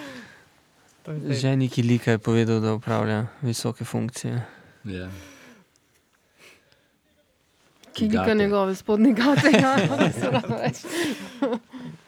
To 1.02 1.10
je 1.10 1.18
zdaj- 1.20 1.34
ženi 1.34 1.68
Kilika 1.68 2.10
je 2.10 2.18
povedal, 2.20 2.60
da 2.60 2.74
upravlja 2.74 3.26
visoke 3.42 3.84
funkcije. 3.84 4.42
Ja. 4.84 5.08
Ki 7.92 8.04
lika 8.04 8.18
Gate. 8.18 8.34
njegove 8.34 8.74
spodnje 8.74 9.12
gate. 9.12 9.50
Ja, 9.52 9.76
da 9.98 10.12
se 10.12 10.28
lahko 10.28 10.54
reče. 10.54 10.88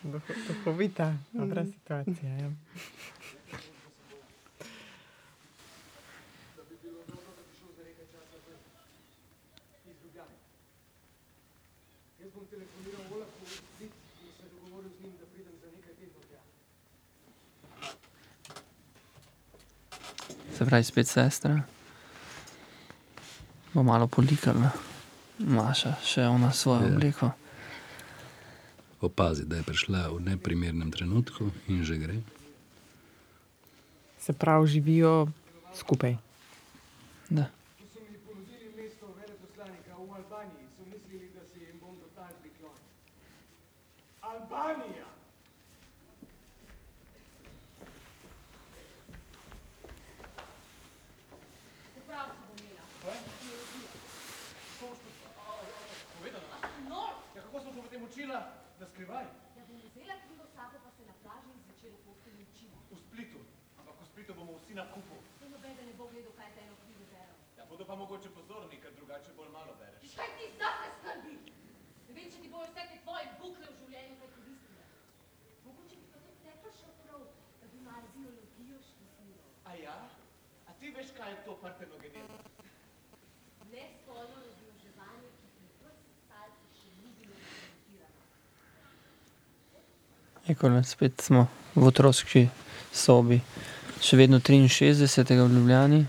Duho- 0.02 0.20
Duhovita, 0.48 1.14
dobra 1.32 1.64
situacija. 1.66 2.30
Ja. 2.30 2.50
iz 9.86 9.96
Ljubljane. 9.96 10.36
Jaz 12.20 12.30
bom 12.32 12.44
telefoniral 12.46 13.04
Olafu 13.10 13.40
v 13.40 13.48
Zid 13.78 13.92
in 14.20 14.30
se 14.32 14.46
dogovoril 14.50 14.90
z 14.90 15.02
njim, 15.02 15.12
da 15.14 15.26
pridem 15.26 15.54
za 15.54 15.68
nekaj 15.68 15.94
tednov 15.94 16.22
tja. 16.24 16.40
Se 20.54 20.59
pravi, 20.70 20.84
spet 20.84 21.08
sestra. 21.08 21.62
Bo 23.74 23.82
malo 23.82 24.06
polikala. 24.06 24.70
Maša, 25.40 25.96
še 26.00 26.22
ona 26.24 26.52
svojo 26.52 26.86
Ja. 26.86 26.94
obleko. 26.94 27.30
Opazi, 29.00 29.44
da 29.44 29.56
je 29.56 29.62
prišla 29.62 30.08
v 30.10 30.20
neprimernem 30.22 30.90
trenutku 30.90 31.50
in 31.66 31.82
že 31.82 31.96
gre. 31.96 32.16
Se 34.20 34.32
pravi, 34.32 34.68
živijo 34.68 35.26
skupaj. 35.74 36.14
Da. 37.28 37.50
Ko 37.74 37.84
so 37.88 37.98
mi 38.00 38.18
ponudili 38.20 38.70
mesto 38.76 39.06
veleposlanika 39.10 39.90
v 39.96 40.06
Albaniji, 40.12 40.66
so 40.70 40.82
mislili, 40.86 41.30
da 41.34 41.42
se 41.42 41.58
jim 41.58 41.80
bom 41.80 41.96
total 41.98 42.30
priklonil. 42.38 42.84
Albanija! 44.22 45.08
Ja, 57.36 57.42
kako 57.42 57.60
smo 57.60 57.72
se 57.72 57.80
potem 57.82 58.02
učila, 58.02 58.46
da 58.78 58.86
skrivaj? 59.00 59.26
Da 59.56 59.62
bom 59.68 59.78
vzela 59.84 60.14
knjigo 60.24 60.44
s 60.46 60.52
sabo, 60.54 60.76
pa 60.84 60.90
se 60.96 61.02
na 61.10 61.14
plaži 61.22 61.52
zvečer 61.64 61.90
v 61.92 62.00
postelji 62.06 62.42
učila. 62.52 62.78
V 62.90 62.96
Splitu. 63.04 63.40
Ampak 63.80 63.96
v 64.00 64.06
Splitu 64.10 64.34
bomo 64.34 64.52
vsi 64.60 64.74
na 64.74 64.84
kupu. 64.92 65.16
Saj 65.38 65.48
noben 65.48 65.76
ne 65.88 65.94
bo 66.00 66.04
gledal, 66.12 66.32
kaj 66.40 66.50
ta 66.54 66.60
eno 66.60 66.76
knjigo 66.82 67.04
berem. 67.12 67.38
Ja, 67.58 67.64
bodo 67.70 67.84
pa 67.90 67.94
mogoče 67.96 68.30
pozorni, 68.38 68.76
ker 68.82 68.92
drugače 68.98 69.32
bolj 69.38 69.48
malo 69.56 69.72
bereš. 69.80 70.12
Kaj 70.20 70.30
ti 70.36 70.50
zase 70.60 70.90
skrbi? 70.98 71.34
Ne 72.08 72.12
vem, 72.18 72.28
če 72.32 72.38
ti 72.42 72.48
bojo 72.52 72.66
vse 72.68 72.82
te 72.92 72.98
tvoje 73.06 73.26
bukle 73.40 73.66
v 73.72 73.78
življenju 73.80 74.14
kaj 74.20 74.30
koristile. 74.36 74.84
Mogoče 75.64 75.96
bi 76.02 76.06
pa 76.12 76.18
tudi 76.26 76.38
tekla 76.44 76.70
šel 76.80 76.92
prav, 77.00 77.26
da 77.62 77.72
bi 77.72 77.84
malo 77.88 78.06
biologijo 78.18 78.78
študiral. 78.90 79.50
A 79.64 79.78
ja? 79.80 79.98
A 80.68 80.76
ti 80.80 80.92
veš, 80.98 81.16
kaj 81.16 81.32
je 81.32 81.44
to 81.48 81.56
partenogeneza? 81.64 82.36
Nespolno 83.72 84.44
razmnoževanje, 84.44 85.32
ki 85.40 85.48
pri 85.56 85.68
vrstcalcih 85.80 86.80
še 86.82 86.90
ni 87.00 87.16
bilo 87.16 87.36
dokumentirano. 87.40 88.28
Ekole, 90.50 90.84
spet 90.84 91.20
smo 91.22 91.46
v 91.78 91.86
otroški 91.86 92.40
sobi, 92.90 93.36
še 94.02 94.16
vedno 94.18 94.40
63. 94.42 95.36
v 95.38 95.46
Ljubljani. 95.46 96.00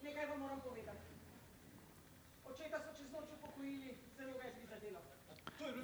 Nekaj 0.00 0.26
vam 0.30 0.40
moram 0.40 0.60
povedati. 0.64 1.04
Očeta 2.48 2.80
so 2.80 2.96
čez 2.96 3.12
noč 3.12 3.28
upokojili, 3.36 3.98
zelo 4.16 4.32
več 4.40 4.56
bi 4.56 4.72
zadelo. 4.72 5.04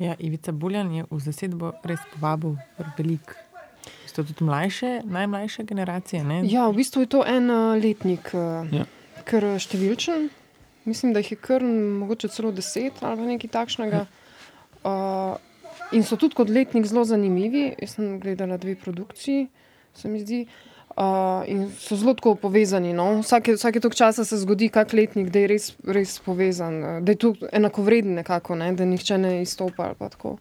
Ja, 0.01 0.17
Ivica 0.45 0.53
Buljan 0.53 0.93
je 0.93 1.05
v 1.09 1.19
zasedbo 1.25 1.73
res 1.89 2.01
povabil 2.13 2.61
velik. 2.99 3.33
So 4.05 4.21
tudi 4.21 4.45
mlajše, 4.45 5.01
najmlajše 5.09 5.65
generacije. 5.65 6.21
Ne? 6.21 6.45
Ja, 6.45 6.69
v 6.69 6.85
bistvu 6.85 7.01
je 7.01 7.09
to 7.09 7.25
en 7.25 7.49
uh, 7.49 7.73
letnik, 7.81 8.29
uh, 8.37 8.69
Ja. 8.69 8.85
kar 9.25 9.41
eh, 9.41 9.57
številčen. 9.57 10.29
Mislim, 10.85 11.17
da 11.17 11.25
jih 11.25 11.33
je 11.33 11.41
kar 11.41 11.65
mogoče 11.65 12.29
celo 12.29 12.53
deset 12.53 13.01
ali 13.01 13.17
pa 13.17 13.25
nekaj 13.25 13.51
takšnega. 13.57 14.05
Uh, 14.85 15.41
in 15.97 16.05
so 16.05 16.21
tudi 16.21 16.37
kot 16.37 16.53
letnik 16.53 16.85
zelo 16.85 17.09
zanimivi. 17.09 17.73
Jaz 17.81 17.97
sem 17.97 18.21
gledala 18.21 18.61
dve 18.61 18.77
produkciji, 18.77 19.49
se 19.97 20.13
mi 20.13 20.21
zdi. 20.21 20.45
Uh, 20.45 20.74
in 21.47 21.71
so 21.79 21.97
zelo 21.97 22.15
tako 22.15 22.35
povezani. 22.35 22.93
No? 22.93 23.21
Vsake, 23.23 23.55
vsake 23.55 23.81
toliko 23.81 23.97
časa 23.97 24.25
se 24.25 24.39
zgodi 24.39 24.69
kak 24.69 24.93
letnik, 24.93 25.31
da 25.31 25.39
je 25.39 25.49
res, 25.51 25.71
res 25.85 26.19
povezan, 26.23 27.05
da 27.05 27.13
je 27.13 27.19
tu 27.19 27.35
enakovreden 27.53 28.15
nekako, 28.15 28.55
ne? 28.55 28.73
da 28.73 28.85
nihče 28.85 29.19
ne 29.19 29.41
izstopa 29.43 29.91
ali 29.91 29.99
pa 29.99 30.09
tako. 30.09 30.37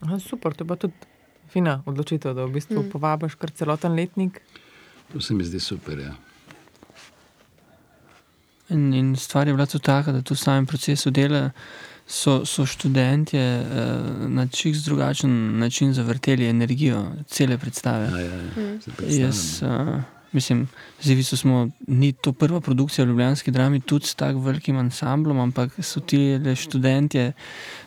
Aha, 0.00 0.18
super, 0.18 0.54
to 0.54 0.64
je 0.64 0.68
pa 0.68 0.76
tudi 0.76 0.94
fina 1.52 1.82
odločitev, 1.86 2.34
da 2.34 2.44
v 2.44 2.56
bistvu 2.56 2.82
mm. 2.82 2.90
povabiš 2.92 3.34
kar 3.40 3.50
celoten 3.50 3.96
letnik. 3.96 4.40
To 5.12 5.20
se 5.20 5.34
mi 5.34 5.44
zdi 5.44 5.60
super. 5.60 5.98
Ja. 5.98 6.14
In, 8.70 8.92
in 8.94 9.16
stvar 9.16 9.48
je 9.48 9.54
bila 9.54 9.66
tudi 9.66 9.84
taka, 9.84 10.12
da 10.12 10.22
tu 10.22 10.34
v 10.34 10.38
samem 10.38 10.66
procesu 10.66 11.10
dela 11.10 11.50
so, 12.10 12.46
so 12.46 12.66
študentje 12.66 13.40
eh, 13.40 13.64
na 14.28 14.46
čist 14.46 14.84
drugačen 14.84 15.58
način 15.58 15.92
zavrteli 15.92 16.46
energijo 16.46 17.06
cele 17.26 17.58
predstave. 17.58 18.04
Ja, 18.04 18.20
ja, 18.20 18.26
ja. 18.26 18.50
Predstavljam, 18.96 19.20
Jaz, 19.20 19.62
uh, 19.62 20.02
mislim, 20.32 20.68
z 21.02 21.10
Ivico 21.10 21.36
smo, 21.36 21.68
ni 21.86 22.12
to 22.12 22.32
prva 22.32 22.60
produkcija 22.60 23.04
v 23.04 23.08
Ljubljanski 23.08 23.50
drami, 23.50 23.80
tudi 23.80 24.06
s 24.06 24.14
tako 24.14 24.38
velikim 24.38 24.76
ansamblom, 24.76 25.40
ampak 25.40 25.72
so 25.82 26.00
ti 26.00 26.38
le 26.44 26.56
študentje. 26.56 27.32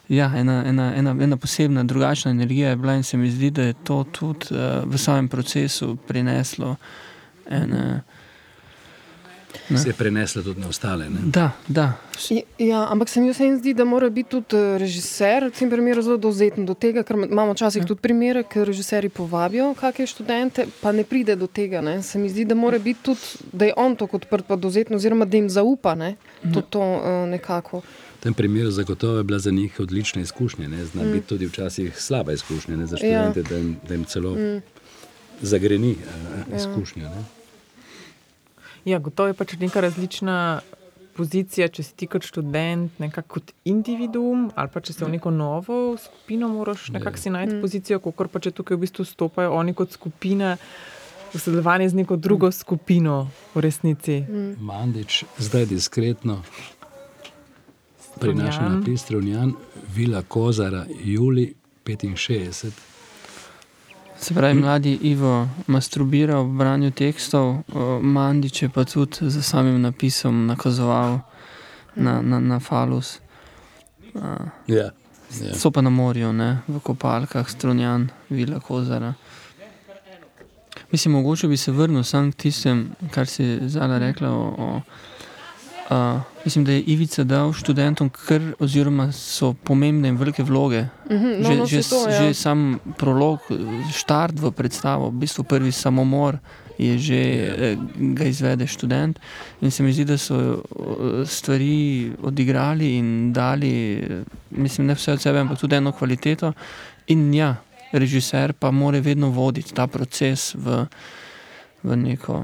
Ja, 0.09 0.31
ena, 0.38 0.63
ena, 0.65 0.95
ena, 0.95 1.15
ena 1.19 1.38
posebna, 1.38 1.83
drugačna 1.83 2.31
energija 2.31 2.69
je 2.69 2.75
bila 2.75 2.95
in 2.95 3.03
se 3.03 3.17
mi 3.17 3.31
zdi, 3.31 3.51
da 3.51 3.63
je 3.63 3.73
to 3.83 4.03
tudi 4.12 4.45
uh, 4.51 4.57
v 4.86 4.97
samem 4.97 5.27
procesu 5.27 5.97
prineslo 6.07 6.75
ene. 7.49 8.01
Se 9.76 9.89
je 9.89 9.94
prenesla 9.94 10.44
tudi 10.44 10.62
na 10.62 10.68
ostale. 10.68 11.10
Ne? 11.10 11.20
Da, 11.24 11.52
da. 11.68 11.94
Ja, 12.58 12.88
ampak 12.92 13.10
se 13.10 13.22
mi 13.22 13.32
vseeno 13.32 13.58
zdi, 13.58 13.74
da 13.74 13.86
mora 13.86 14.10
biti 14.10 14.30
tudi 14.30 14.56
eh, 14.58 14.78
režiser 14.78 15.48
v 15.48 15.52
tem 15.60 15.70
primeru 15.70 16.02
zelo 16.02 16.18
dovzeten 16.18 16.66
do 16.66 16.74
tega, 16.74 17.04
ker 17.04 17.18
imamo 17.30 17.54
včasih 17.54 17.86
tudi 17.86 18.02
primere, 18.02 18.44
ker 18.44 18.68
režiserji 18.68 19.10
povabijo 19.10 19.74
kakšne 19.80 20.08
študente, 20.08 20.68
pa 20.82 20.92
ne 20.92 21.04
pride 21.04 21.36
do 21.36 21.48
tega. 21.48 21.82
Ne. 21.82 22.02
Se 22.04 22.20
mi 22.20 22.30
zdi, 22.30 22.46
da 22.46 22.56
mora 22.56 22.80
biti 22.80 23.04
tudi, 23.04 23.50
da 23.52 23.66
je 23.66 23.74
on 23.78 23.96
tako 23.96 24.18
odprt 24.22 24.48
pa 24.48 24.56
dovzeten, 24.56 24.96
oziroma 24.96 25.26
da 25.26 25.38
jim 25.38 25.50
zaupa 25.50 25.96
ne, 25.96 26.16
to, 26.54 26.62
to 26.62 26.82
uh, 26.82 27.30
nekako. 27.30 27.82
V 28.20 28.24
tem 28.24 28.34
primeru 28.34 28.72
zagotovo 28.72 29.18
je 29.18 29.24
bila 29.24 29.39
za 29.39 29.52
njih 29.52 29.80
odlična 29.80 30.22
izkušnja. 30.22 30.68
Ne? 30.68 30.86
Zna 30.86 31.04
mm. 31.04 31.12
biti 31.12 31.28
tudi 31.28 31.46
včasih 31.46 32.00
slaba 32.00 32.34
izkušnja 32.34 32.78
ne? 32.78 32.86
za 32.86 32.98
Ja. 33.02 33.24
študente, 33.32 33.50
da, 33.50 33.56
jim, 33.58 33.78
da 33.88 33.94
jim 33.94 34.06
celo 34.06 34.36
mm. 34.36 34.62
zagreni 35.42 35.92
uh, 35.92 36.58
izkušnjo. 36.58 37.10
Ne? 37.10 37.42
Ja, 38.86 39.00
gotovo 39.00 39.32
je 39.32 39.34
pač 39.34 39.56
neka 39.60 39.82
različna 39.82 40.62
pozicija, 41.15 41.67
če 41.69 41.84
si 41.86 41.93
ti 41.96 42.08
kot 42.10 42.26
študent, 42.26 42.98
nekako 43.00 43.38
kot 43.38 43.54
individuum, 43.69 44.50
ali 44.56 44.72
pa 44.74 44.82
če 44.82 44.96
se 44.96 45.06
v 45.06 45.13
neko 45.15 45.32
novo 45.32 45.96
skupino 46.02 46.50
moraš 46.50 46.89
nekako 46.96 47.22
si 47.22 47.34
najti 47.34 47.62
pozicijo, 47.62 47.99
kot 48.03 48.32
pa 48.34 48.41
če 48.43 48.51
tukaj 48.51 48.78
v 48.78 48.86
bistvu 48.86 49.05
stopajo 49.07 49.53
oni 49.53 49.76
kot 49.78 49.93
skupina 49.93 50.57
v 51.34 51.41
sodelovanju 51.41 51.89
z 51.89 52.01
neko 52.01 52.18
drugo 52.22 52.51
skupino 52.53 53.28
v 53.53 53.66
resnici. 53.66 54.20
Mandič, 54.60 55.24
zdaj 55.38 55.70
diskretno 55.72 56.41
prinaša 58.20 58.51
Strunjan. 58.51 58.80
napis 58.80 59.01
Strunjan, 59.01 59.53
Vila 59.95 60.22
Kozara, 60.22 60.86
Juli 61.03 61.53
65. 61.86 62.93
Se 64.24 64.34
pravi, 64.34 64.53
mladi 64.53 64.99
Ivo 65.01 65.47
masturbira 65.67 66.38
ob 66.39 66.47
branju 66.57 66.91
tekstov, 66.91 67.57
Mandič 68.01 68.61
je 68.61 68.69
pa 68.69 68.86
tudi 68.86 69.30
za 69.30 69.41
samim 69.41 69.82
napisom 69.82 70.45
nakazoval 70.47 71.19
na, 71.95 72.21
na, 72.21 72.39
na 72.39 72.59
falus. 72.59 73.19
A, 74.15 74.36
Ja. 74.67 74.91
Ja. 75.41 75.55
So 75.55 75.71
pa 75.71 75.82
na 75.82 75.89
morju, 75.89 76.34
ne? 76.34 76.61
v 76.67 76.80
kopalkah, 76.80 77.49
strunjan, 77.49 78.09
vila 78.30 78.59
kozara. 78.59 79.13
Mislim, 80.91 81.13
mogoče 81.13 81.47
bi 81.47 81.57
se 81.57 81.71
vrnil 81.71 82.03
sam 82.03 82.32
k 82.32 82.36
tistem, 82.36 82.91
kar 83.11 83.28
si 83.28 83.59
Zala 83.67 83.97
rekla 83.97 84.30
o, 84.30 84.55
o 84.57 84.82
Uh, 85.94 86.22
mislim, 86.46 86.66
da 86.66 86.72
je 86.72 86.82
Ivica 86.82 87.24
dal 87.24 87.54
študentom, 87.54 88.10
kar, 88.10 88.41
oziroma 88.60 89.12
so 89.12 89.54
pomembne 89.54 90.10
in 90.10 90.18
velike 90.18 90.44
vloge. 90.44 90.86
Mhm, 91.12 91.30
no, 91.41 91.50
že, 91.50 91.58
no, 91.58 91.66
že, 91.66 91.82
to, 91.89 92.00
ja. 92.10 92.22
že 92.22 92.34
sam 92.34 92.80
prolog, 92.98 93.39
štart 93.94 94.39
v 94.39 94.52
predstavo, 94.52 95.12
v 95.12 95.22
bistvu 95.26 95.44
prvi 95.44 95.72
samomor 95.72 96.39
je 96.78 96.98
že 96.98 97.20
eh, 97.20 97.78
ga 98.18 98.26
izvede 98.26 98.68
študent. 98.68 99.20
In 99.62 99.72
se 99.72 99.84
mi 99.84 99.94
zdi, 99.94 100.06
da 100.06 100.18
so 100.18 100.36
eh, 100.36 101.26
stvari 101.26 102.12
odigrali 102.22 102.96
in 102.98 103.34
dali, 103.34 103.94
eh, 103.94 104.24
mislim, 104.50 104.88
ne 104.88 104.96
vse 104.96 105.14
od 105.14 105.22
sebe, 105.22 105.39
ampak 105.39 105.60
tudi 105.60 105.76
eno 105.76 105.91
kvaliteto. 105.91 106.54
In 107.08 107.34
ja, 107.34 107.56
režiser 107.91 108.54
pa 108.54 108.72
mora 108.72 109.00
vedno 109.00 109.30
voditi 109.30 109.74
ta 109.74 109.88
proces 109.88 110.56
v, 110.56 110.86
v 111.84 111.96
neko. 111.96 112.44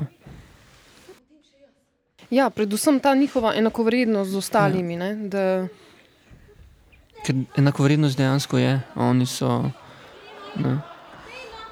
Ja, 2.30 2.50
predvsem 2.50 3.00
ta 3.00 3.16
njihova 3.16 3.54
enakovrednost 3.56 4.32
z 4.32 4.36
ostalimi. 4.38 4.94
Ja. 4.96 5.16
Da, 5.16 5.68
Ker 7.26 7.36
enakovrednost 7.58 8.18
dejansko 8.18 8.58
je, 8.58 8.82
oni 8.96 9.26
so. 9.26 9.64
Ne. 10.56 10.78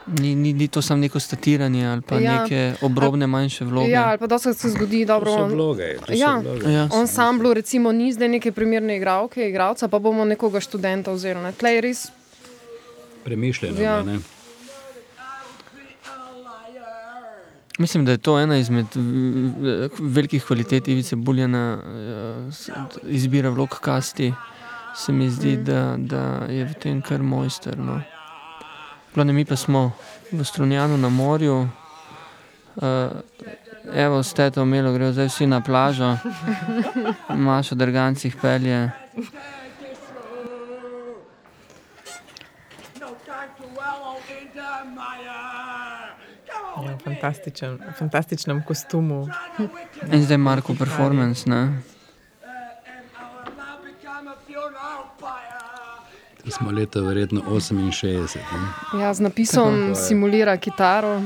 Ni, 0.09 0.35
ni, 0.35 0.53
ni 0.53 0.67
to 0.67 0.81
samo 0.81 0.99
neko 0.99 1.19
statiranje 1.19 1.87
ali 1.87 2.01
pa 2.01 2.15
Ja. 2.15 2.41
neke 2.41 2.73
obrobne 2.81 3.27
manjše 3.27 3.65
vloge. 3.65 3.89
ja, 3.89 4.05
ali 4.05 4.17
pa 4.17 4.27
dosti 4.27 4.53
se 4.53 4.69
zgodi, 4.69 5.05
dobro. 5.05 5.31
so 5.31 5.43
on- 5.43 5.51
vloge. 5.51 5.95
Ja. 6.09 6.37
vloge. 6.37 6.71
Ja. 6.71 6.89
Ensemblu 6.93 7.53
recimo 7.53 7.91
ni 7.91 8.13
zdaj 8.13 8.27
neke 8.29 8.51
primerne 8.51 8.97
igralke, 8.97 9.49
igralca, 9.49 9.87
pa 9.87 9.99
bomo 9.99 10.25
nekoga 10.25 10.59
študenta 10.59 11.11
vzeli. 11.11 11.41
Ne. 11.41 11.51
Tlej 11.51 11.81
res 11.81 12.07
Premišljeno. 13.23 13.81
Ja. 13.81 13.91
Ja. 13.91 14.03
Ne? 14.03 14.19
Mislim, 17.77 18.05
da 18.05 18.11
je 18.11 18.17
to 18.17 18.39
ena 18.39 18.57
izmed 18.57 18.85
velikih 19.99 20.45
kvalitet 20.45 20.87
Ivice 20.87 21.15
Buljana, 21.15 21.79
eh, 21.85 22.49
izbira 23.03 23.49
vlog 23.49 23.69
kasti. 23.69 24.33
Se 24.95 25.11
mi 25.11 25.29
zdi, 25.29 25.57
da, 25.57 25.95
da 25.97 26.45
je 26.49 26.65
v 26.65 26.73
tem 26.73 27.01
kar 27.01 27.21
mojster. 27.23 27.77
No. 27.77 28.01
Glavne, 29.13 29.33
mi 29.33 29.45
pa 29.45 29.55
smo 29.55 29.91
v 30.31 30.43
Strunjanu 30.43 30.97
na 30.97 31.09
morju. 31.09 31.69
Uh, 32.75 32.83
evo, 33.93 34.23
ste 34.23 34.51
to 34.51 34.61
umelo, 34.61 34.93
grejo 34.93 35.11
zdaj 35.11 35.27
vsi 35.27 35.47
na 35.47 35.61
plažo, 35.61 36.17
Maša 37.45 37.75
drgancih 37.75 38.35
pelje. 38.41 38.89
Ja, 46.77 46.93
v 46.93 47.01
fantastičen, 47.03 47.79
fantastičnem 47.97 48.63
kostumu. 48.63 49.27
In 50.11 50.23
zdaj 50.23 50.37
Marko 50.37 50.75
performance. 50.77 51.49
Ne? 51.49 51.81
To 56.45 56.51
smo 56.51 56.71
leta 56.71 57.01
verjetno 57.01 57.41
68. 57.41 58.37
Ne? 58.93 59.01
ja, 59.01 59.13
z 59.13 59.19
napisom 59.19 59.73
Tako. 59.73 59.95
simulira 59.95 60.57
kitaro. 60.57 61.21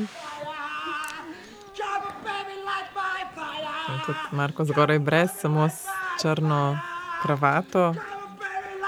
Tudi 4.06 4.20
Marko 4.32 4.66
zgoraj 4.66 5.00
brez, 5.00 5.30
samo 5.42 5.70
s 5.70 5.86
črno 6.22 6.80
kravato, 7.22 7.94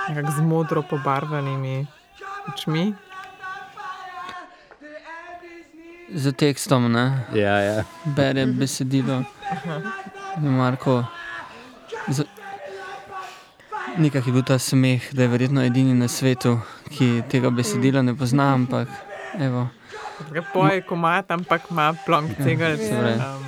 z 0.10 0.42
modro 0.42 0.82
pobarvanimi 0.82 1.88
očmi. 2.48 2.94
Z 6.14 6.32
tekstom, 6.38 6.92
ne? 6.92 7.26
Ja, 7.34 7.58
ja. 7.60 7.84
bere 8.06 8.46
besedilo. 8.46 9.24
Marko. 10.42 11.04
Z... 12.08 12.26
Nekak 13.98 14.28
je 14.28 14.34
bil 14.34 14.44
ta 14.46 14.58
smeh, 14.58 15.14
da 15.14 15.26
je 15.26 15.30
verjetno 15.30 15.62
edini 15.62 15.94
na 15.94 16.08
svetu, 16.08 16.58
ki 16.90 17.24
tega 17.30 17.50
besedila 17.54 18.02
ne 18.02 18.16
pozna, 18.18 18.54
ampak 18.54 18.90
evo, 19.38 19.68
poje 20.54 20.82
komat, 20.82 21.32
ampak 21.32 21.70
ima 21.72 21.94
plonk 22.06 22.38
cegel. 22.44 22.78
se 22.78 23.43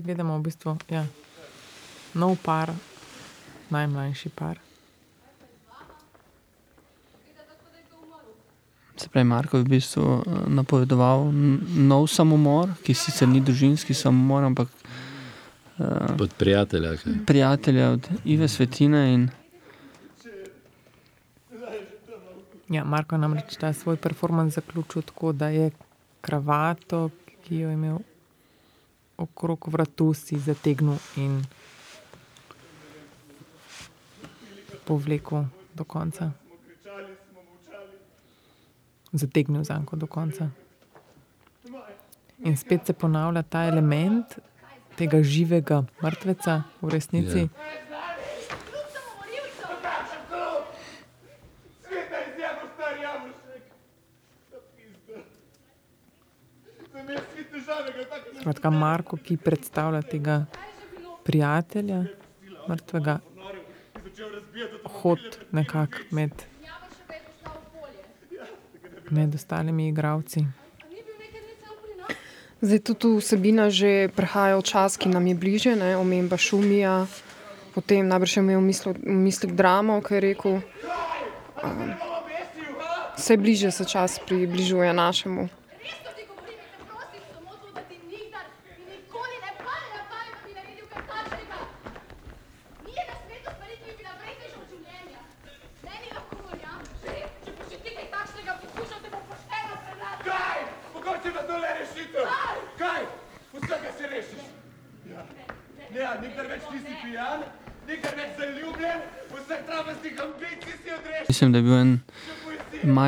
zdaj 0.00 0.06
gledamo 0.06 0.38
v 0.38 0.42
bistvu 0.42 0.76
ja, 0.88 1.04
nov 2.14 2.36
par, 2.42 2.72
najmlajši 3.70 4.28
par. 4.28 4.58
se 9.00 9.08
pravi, 9.08 9.24
Marko 9.24 9.56
je 9.56 9.64
v 9.64 9.68
bistvu 9.68 10.04
eh, 10.04 10.48
napovedoval 10.48 11.32
nov 11.88 12.06
samomor, 12.08 12.74
ki 12.84 12.94
sicer 12.94 13.28
ni 13.28 13.40
družinski 13.40 13.94
samomor, 13.96 14.44
ampak 14.44 14.68
uh, 14.68 16.16
Pod 16.18 16.34
prijatelja. 16.36 16.96
Kaj? 16.96 17.12
prijatelja 17.26 17.90
od 17.90 18.08
Ive 18.24 18.48
Svetine 18.48 19.14
in 19.14 19.28
Ja, 22.68 22.84
Marko 22.84 23.16
je 23.16 23.18
namreč 23.18 23.56
ta 23.56 23.72
svoj 23.72 23.96
performance 23.96 24.60
zaključil 24.60 25.02
tako, 25.02 25.32
da 25.32 25.48
je 25.48 25.70
kravato, 26.20 27.10
ki 27.42 27.56
jo 27.64 27.68
je 27.68 27.74
imel 27.74 27.98
okrog 29.20 29.68
vratu, 29.68 30.14
si 30.14 30.38
zategnil 30.40 30.96
in 31.16 31.44
povlekel 34.88 35.44
do 35.74 35.84
konca. 35.84 36.32
Zategnil 39.12 39.64
zanko 39.64 39.96
do 39.96 40.06
konca. 40.06 40.48
In 42.44 42.56
spet 42.56 42.86
se 42.86 42.92
ponavlja 42.92 43.42
ta 43.42 43.66
element 43.68 44.38
tega 44.96 45.22
živega 45.22 45.84
mrtveca 46.02 46.62
v 46.80 46.88
resnici. 46.88 47.42
Ja. 47.44 47.48
Sveta 51.84 52.18
izjavo, 52.26 52.68
star 52.74 52.96
javoršek. 53.02 53.62
Da 54.50 54.58
pizda. 54.76 55.18
Sem 56.92 57.10
jaz 57.14 57.24
svi 57.34 57.44
težavega, 57.52 58.02
tako 58.08 58.28
ne 58.34 58.39
Skratka, 58.50 58.70
Marko, 58.70 59.16
ki 59.16 59.36
predstavlja 59.36 60.02
tega 60.02 60.40
prijatelja, 61.22 62.00
mrtvega, 62.66 63.20
hod 64.84 65.38
nekako 65.54 66.02
med, 66.10 66.42
med 69.10 69.34
ostalimi 69.38 69.86
igravci. 69.88 70.42
Zdaj 72.60 72.82
tudi 72.88 72.98
tu 72.98 73.12
vsebina 73.20 73.68
že 73.70 74.10
prehaja 74.16 74.58
v 74.58 74.66
čas, 74.66 74.98
ki 74.98 75.14
nam 75.14 75.30
je 75.30 75.34
bliže, 75.38 75.76
ne? 75.78 75.94
omemba 75.94 76.34
šumija, 76.34 77.06
potem 77.78 78.10
najbrž 78.10 78.36
je 78.36 78.42
imel 78.42 78.58
v 78.58 78.66
mislih 79.30 79.54
dramo, 79.54 80.02
ki 80.02 80.18
je 80.18 80.20
rekel, 80.26 80.58
um, 81.62 81.94
vse 83.14 83.36
bliže 83.38 83.70
se 83.70 83.86
čas 83.86 84.18
približuje 84.26 84.90
našemu. 84.92 85.48
Res 85.80 85.96
to 86.04 86.10
ti 86.16 86.24
govorim 86.28 86.60
in 86.60 86.68
te 86.76 86.84
prosim 86.88 87.22
samo 87.32 87.56
to, 87.60 87.68
da 87.72 87.80
ti 87.88 87.96
nikdar 88.12 88.44
in 88.68 88.82
nikoli 88.92 89.36
ne 89.44 89.52
pade 89.64 89.88
na 89.96 90.02
pamet, 90.10 90.34
da 90.34 90.40
bi 90.44 90.52
naredil 90.58 90.86
kaj 90.92 91.02
takšnega. 91.12 91.58
Ni 92.84 92.92
na 93.08 93.14
svetu 93.24 93.48
stvari, 93.54 93.76
ki 93.80 93.88
bi 93.88 93.94
bila 94.00 94.12
vrednejša 94.20 94.58
od 94.60 94.68
življenja. 94.72 95.20
Meni 95.86 96.08
lahko 96.16 96.36
verjameš, 96.48 96.90
če 97.44 97.50
boš 97.56 97.72
še 97.72 97.78
ti 97.84 97.90
kaj 97.96 98.08
takšnega 98.16 98.52
poskušal, 98.62 98.98
te 99.04 99.08
bom 99.14 99.24
pošteno 99.30 99.74
predlagal. 99.86 100.28
Kaj? 100.28 100.60
Mogoče 100.94 101.34
da 101.38 101.42
to 101.48 101.56
le 101.64 101.70
rešitev. 101.80 102.36
Kaj? 102.82 103.02
Vsega 103.56 103.90
se 103.98 104.12
rešiš. 104.14 104.44
Ja. 105.12 105.24
Ne, 105.96 106.04
nikdar 106.26 106.46
več 106.52 106.68
nisi 106.74 106.92
pijan, 107.02 107.48
nikar 107.88 108.20
več 108.20 108.36
zaljubljen, 108.42 109.00
vseh 109.32 109.66
travastih 109.72 110.24
ambicij 110.28 110.76
si 110.76 110.98
odrešil. 110.98 111.32
Mislim, 111.32 111.52
da 111.52 111.58
je 111.58 111.68
bil 111.70 111.78
en 111.80 111.98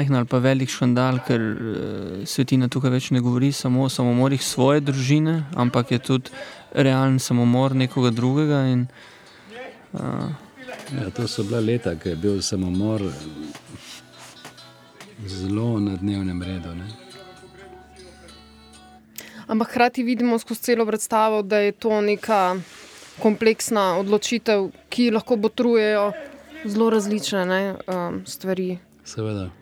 majhen 0.02 0.16
ali 0.16 0.26
pa 0.26 0.38
velik 0.38 0.70
škandal, 0.70 1.20
ker 1.26 1.40
uh, 1.40 2.26
svetina 2.26 2.68
tukaj 2.68 2.90
več 2.90 3.10
ne 3.10 3.20
govori 3.20 3.52
samo 3.52 3.84
o 3.84 3.88
samomorih 3.88 4.42
svoje 4.42 4.80
družine, 4.80 5.44
ampak 5.54 5.92
je 5.92 5.98
tudi 5.98 6.30
realen 6.74 7.18
samomor 7.18 7.74
nekoga 7.74 8.10
drugega. 8.10 8.66
In, 8.66 8.86
uh, 9.92 10.30
Ja, 10.92 11.10
to 11.10 11.28
so 11.28 11.44
bila 11.44 11.60
leta, 11.60 11.94
ko 11.96 12.08
je 12.08 12.16
bil 12.16 12.42
samomor 12.42 13.02
zelo 15.26 15.80
na 15.80 15.96
dnevnem 15.96 16.42
redu. 16.42 16.74
Ne? 16.74 16.88
Ampak 19.46 19.68
hkrati 19.68 20.02
vidimo 20.02 20.38
skozi 20.38 20.62
celo 20.62 20.86
predstavo, 20.86 21.42
da 21.42 21.58
je 21.58 21.72
to 21.72 22.00
neka 22.00 22.56
kompleksna 23.20 23.98
odločitev, 24.00 24.70
ki 24.88 25.10
lahko 25.12 25.36
botrujejo 25.36 26.12
zelo 26.64 26.90
različne 26.90 27.44
ne, 27.46 27.62
um, 27.86 28.22
stvari. 28.26 28.78
Seveda. 29.04 29.61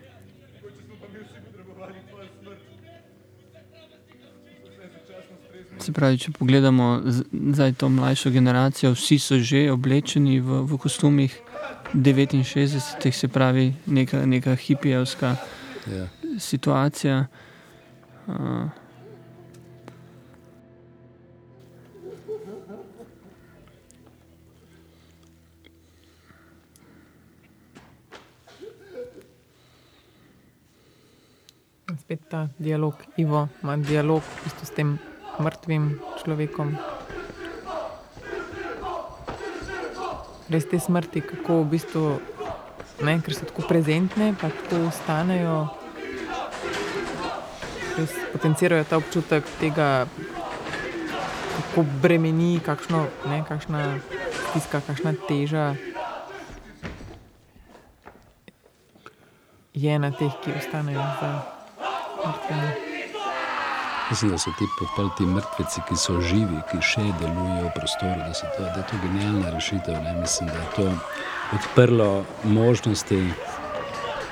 Se 5.83 5.93
pravi, 5.93 6.19
če 6.19 6.33
pogledamo 6.33 7.01
zdaj 7.53 7.73
to 7.73 7.89
mlajšo 7.89 8.31
generacijo, 8.31 8.93
vsi 8.93 9.19
so 9.19 9.39
že 9.39 9.71
oblečeni 9.73 10.41
v, 10.41 10.63
v 10.65 10.79
kostumih 10.79 11.33
69, 11.95 13.13
se 13.13 13.29
pravi, 13.29 13.75
neka, 13.87 14.27
neka 14.27 14.55
hipijevska 14.55 15.37
Ja. 15.87 16.07
situacija. 16.39 17.27
Uh, 18.27 18.69
Spet 32.01 32.21
ta 32.31 32.49
dialog, 32.59 32.95
Ivo 33.17 33.49
ima 33.63 33.77
dialog 33.77 34.23
v 34.23 34.45
bistvu 34.45 34.67
s 34.67 34.71
tem 34.71 34.99
mrtvim 35.41 35.99
človekom. 36.21 36.75
Res 40.51 40.67
te 40.67 40.81
smrti, 40.83 41.23
kako 41.23 41.63
v 41.63 41.69
bistvu, 41.77 42.05
ne, 43.07 43.15
ker 43.23 43.37
so 43.37 43.47
tako 43.49 43.65
prezentne, 43.71 44.33
pa 44.35 44.51
tako 44.51 44.89
ostanejo, 44.89 45.71
res 47.95 48.17
potencirajo 48.35 48.89
ta 48.91 48.99
občutek 48.99 49.47
tega, 49.63 50.09
kako 51.55 51.87
bremeni, 52.03 52.59
kakšno, 52.67 53.07
ne, 53.31 53.41
kakšna 53.47 53.85
stiska, 54.51 54.83
kakšna 54.83 55.15
teža 55.31 55.73
je 59.81 59.99
na 59.99 60.11
teh, 60.11 60.35
ki 60.43 60.59
ostanejo 60.59 61.01
za 61.23 61.31
mrtvimi. 62.27 62.90
Mislim, 64.11 64.31
da 64.31 64.39
so 64.39 64.51
ti, 64.59 64.65
pol 64.97 65.09
ti 65.19 65.27
mrtveci, 65.27 65.81
ki 65.89 65.97
so 65.97 66.17
živi, 66.21 66.59
ki 66.71 66.81
še 66.83 67.05
delujejo 67.21 67.69
v 67.69 67.73
prostoru, 67.77 68.19
da, 68.19 68.33
to, 68.35 68.65
da 68.65 68.81
je 68.81 68.87
to 68.91 68.99
genialna 69.05 69.53
rešitev. 69.55 70.03
Ne? 70.03 70.15
Mislim, 70.19 70.51
da 70.51 70.59
je 70.59 70.69
to 70.77 70.87
odprlo 71.55 72.25
možnosti, 72.45 73.21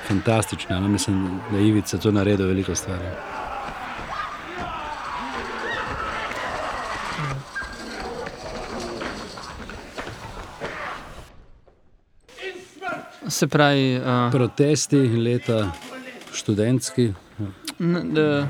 fantastične. 0.07 0.81
No? 0.81 0.87
Mislim, 0.87 1.39
da 1.51 1.57
je 1.57 1.67
Ivica 1.67 1.97
to 1.97 2.11
naredil 2.11 2.47
veliko 2.47 2.75
stvari. 2.75 3.13
se 13.29 13.47
pravi, 13.47 13.97
uh, 13.97 14.31
Protesti, 14.31 14.97
leta 14.97 15.71
študentski. 16.33 17.13
n, 17.79 18.13
da, 18.13 18.47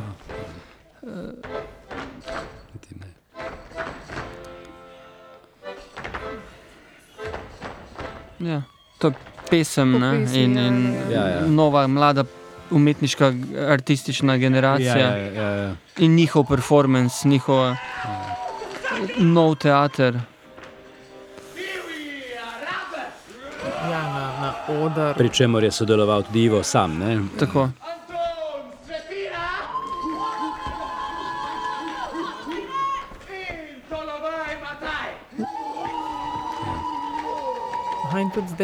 to 8.99 9.07
je 9.07 9.13
pesem 9.49 9.93
pesmi, 9.93 10.43
in, 10.43 10.57
ja, 10.57 10.67
in 10.67 10.95
ja. 11.11 11.19
Ja, 11.19 11.27
ja. 11.27 11.47
nova, 11.47 11.87
mlada 11.87 12.23
umetniška, 12.71 13.33
artistična 13.67 14.37
generacija. 14.37 14.97
Ja, 14.97 15.17
ja, 15.17 15.33
ja, 15.33 15.49
ja. 15.49 15.75
in 15.97 16.15
njihov 16.15 16.45
performance, 16.45 17.27
njihov 17.27 17.75
nov 19.17 19.55
teater. 19.55 20.19
Ja, 23.89 24.01
na, 24.13 24.53
na. 24.95 25.13
Pri 25.17 25.29
čemer 25.29 25.63
je 25.63 25.71
sodeloval 25.71 26.23
tudi 26.23 26.43
Ivo 26.43 26.63
sam. 26.63 26.97
Ne? 26.97 27.19
Tako. 27.39 27.69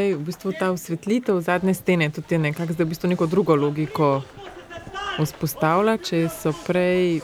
Zdaj, 0.05 0.13
v 0.13 0.25
bistvu 0.25 0.53
ta 0.53 0.69
osvetlitev 0.71 1.41
zadnje 1.41 1.73
stene, 1.73 2.09
tudi 2.09 2.35
je 2.35 2.39
nekako 2.39 2.73
zdaj 2.73 2.85
v 2.85 2.89
bistvu 2.89 3.09
neko 3.09 3.25
drugo 3.25 3.55
logiko 3.55 4.21
vzpostavlja. 5.17 5.97
Če 5.97 6.29
so 6.29 6.53
prej 6.65 7.21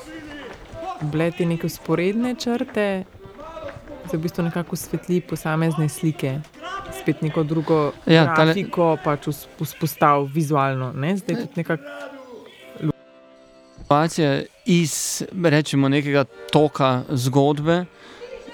bile 1.02 1.32
te 1.32 1.46
neke 1.46 1.68
usporedne 1.68 2.34
črte, 2.36 3.04
zdaj 4.08 4.18
v 4.18 4.24
bistvu 4.24 4.44
nekako 4.44 4.74
osvetli 4.74 5.22
posamezne 5.22 5.90
slike. 5.90 6.40
Spet 6.92 7.22
neko 7.22 7.44
drugo 7.44 7.94
Ja, 8.06 8.34
tale- 8.34 8.54
grafiko 8.54 8.98
pač 8.98 9.28
vzp- 9.28 9.62
vzpostavil 9.62 10.26
vizualno. 10.28 10.92
Ne? 10.94 11.18
Zdaj 11.18 11.36
tudi 11.36 11.54
nekako 11.56 11.84
Situacija 13.82 14.44
iz 14.66 15.20
rečemo, 15.44 15.90
nekega 15.90 16.24
toka 16.48 17.04
zgodbe. 17.12 17.86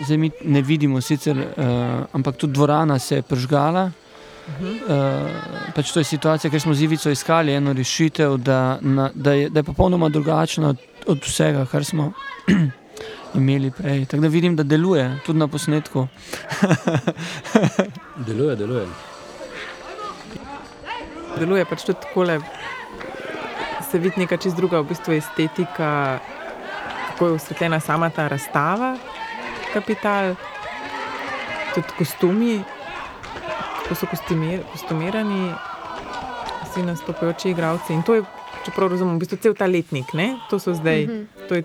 Zdaj 0.01 0.17
mi 0.17 0.32
ne 0.43 0.61
vidimo, 0.61 1.01
sicer, 1.01 1.38
uh, 1.38 1.45
ampak 2.11 2.38
tudi 2.38 2.53
dvorana 2.53 2.97
se 2.99 3.15
je 3.15 3.21
pržgala. 3.21 3.91
Uh, 4.47 5.73
pač 5.75 5.91
to 5.91 5.99
je 5.99 6.07
situacija, 6.07 6.51
ker 6.51 6.61
smo 6.61 6.73
z 6.73 6.87
Ivico 6.87 7.11
iskali 7.11 7.53
eno 7.53 7.73
rešitev, 7.73 8.37
da, 8.37 8.77
na, 8.81 9.09
da, 9.13 9.33
je, 9.35 9.49
da 9.49 9.59
je 9.59 9.63
popolnoma 9.63 10.09
drugačna 10.09 10.69
od, 10.69 10.77
od 11.07 11.19
vsega, 11.23 11.65
kar 11.67 11.85
smo 11.85 12.13
imeli 13.39 13.71
prej. 13.71 14.05
Tako 14.05 14.21
da 14.23 14.27
vidim, 14.27 14.55
da 14.55 14.63
deluje 14.63 15.19
tudi 15.25 15.39
na 15.39 15.47
posnetku. 15.47 16.07
Deluje, 18.27 18.55
deluje. 18.55 18.87
deluje 21.39 21.65
pač 21.65 21.83
tudi 21.83 21.99
tako. 22.01 22.25
Se 23.91 23.99
vidi 23.99 24.23
neka 24.23 24.37
čist 24.37 24.55
druga 24.55 24.79
v 24.79 24.89
bistvu 24.89 25.13
estetika, 25.13 26.19
kako 27.11 27.27
je 27.27 27.33
osvetljena 27.33 27.79
sama 27.79 28.09
ta 28.09 28.27
razstava, 28.27 28.97
kapital, 29.73 30.35
tudi 31.75 31.93
kostumi, 31.97 32.63
kako 33.88 33.95
so 33.95 34.07
kostumir, 34.11 34.59
kostumirani, 34.71 35.51
vsi 36.63 36.81
nastopajoči 36.83 37.49
igravci. 37.49 37.93
In 37.93 38.01
to 38.03 38.15
je, 38.15 38.23
čeprav 38.65 38.89
razumem, 38.91 39.15
v 39.15 39.19
bistvu 39.19 39.38
cel 39.38 39.53
ta 39.55 39.65
letnik, 39.65 40.11
ne? 40.13 40.35
to 40.49 40.59
so 40.59 40.73
zdaj, 40.75 41.07
to 41.47 41.55
je 41.55 41.63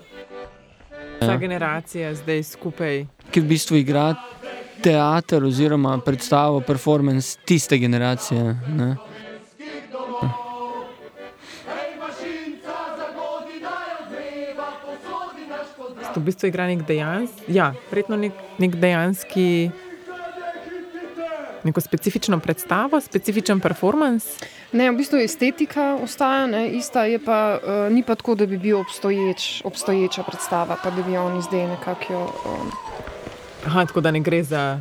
ta 1.18 1.26
Ja. 1.26 1.36
generacija 1.36 2.14
zdaj 2.14 2.42
skupaj. 2.42 3.06
ki 3.30 3.40
v 3.40 3.44
bistvu 3.44 3.76
igra 3.76 4.14
teater 4.82 5.44
oziroma 5.44 5.98
predstavo, 5.98 6.60
performance 6.60 7.38
tiste 7.44 7.78
generacije. 7.78 8.56
Ne? 8.70 8.96
V 16.14 16.20
bistvu 16.20 16.46
igra 16.48 16.66
nek 16.66 16.86
dejanski, 16.86 17.42
ja, 17.48 17.74
verjetno 17.90 18.16
nek, 18.16 18.32
nek 18.58 18.74
dejanski, 18.76 19.70
neko 21.64 21.80
specifično 21.80 22.38
predstavo, 22.38 23.00
specifičen 23.00 23.60
performance. 23.60 24.28
Ne, 24.72 24.90
v 24.90 24.96
bistvu 24.96 25.18
estetika 25.18 25.94
ostaja 25.96 26.46
ne, 26.46 26.68
ista, 26.70 27.04
je 27.04 27.18
pa, 27.18 27.58
uh, 27.58 27.92
ni 27.92 28.02
pa 28.02 28.14
tako, 28.14 28.34
da 28.34 28.46
bi 28.46 28.58
bil 28.58 28.78
obstoječ, 28.78 29.62
obstoječa 29.64 30.22
predstava, 30.22 30.76
pa 30.76 30.90
da 30.90 31.02
bi 31.02 31.16
oni 31.16 31.42
zdaj 31.42 31.66
nekako. 31.68 32.14
Um, 32.46 32.70
Aha, 33.66 33.84
tako 33.86 34.00
da 34.00 34.10
ne 34.10 34.20
gre 34.20 34.42
za, 34.42 34.80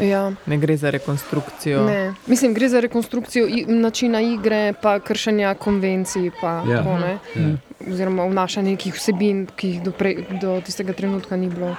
ja, 0.00 0.32
ne 0.46 0.56
gre 0.56 0.76
za 0.76 0.90
rekonstrukcijo. 0.90 1.84
ne. 1.84 2.14
Mislim, 2.26 2.54
gre 2.54 2.68
za 2.68 2.80
rekonstrukcijo 2.80 3.46
načina 3.66 4.20
igre, 4.22 4.72
pa 4.72 5.00
kršenja 5.00 5.54
konvencij, 5.54 6.30
pa 6.40 6.62
Ja. 6.62 6.76
tako, 6.76 6.98
ne, 6.98 7.18
Ja. 7.34 7.56
oziroma 7.86 8.24
vnašanja 8.24 8.70
nekih 8.70 8.94
vsebin, 8.94 9.46
ki 9.56 9.68
jih 9.68 9.82
do, 9.82 9.90
prej, 9.92 10.16
do 10.40 10.60
tistega 10.60 10.92
trenutka 10.92 11.36
ni 11.36 11.48
bilo. 11.48 11.76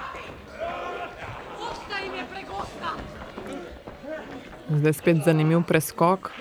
Gosta 1.57 1.97
jim 1.97 2.13
je 2.13 2.25
pregosta! 2.25 2.93
Zdaj 4.69 4.93
spet 4.93 5.17
zanimiv 5.25 5.63
preskok. 5.67 6.31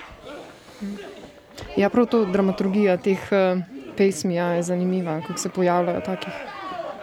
Ja, 1.77 1.89
prav 1.89 2.05
to 2.11 2.25
dramaturgija 2.25 2.97
teh 2.97 3.19
uh, 3.31 3.61
pesmi 3.97 4.35
ja, 4.35 4.51
je 4.57 4.63
zanimiva, 4.63 5.21
kako 5.27 5.39
se 5.39 5.49
pojavljajo 5.49 5.99
v 5.99 6.05
takih 6.05 6.33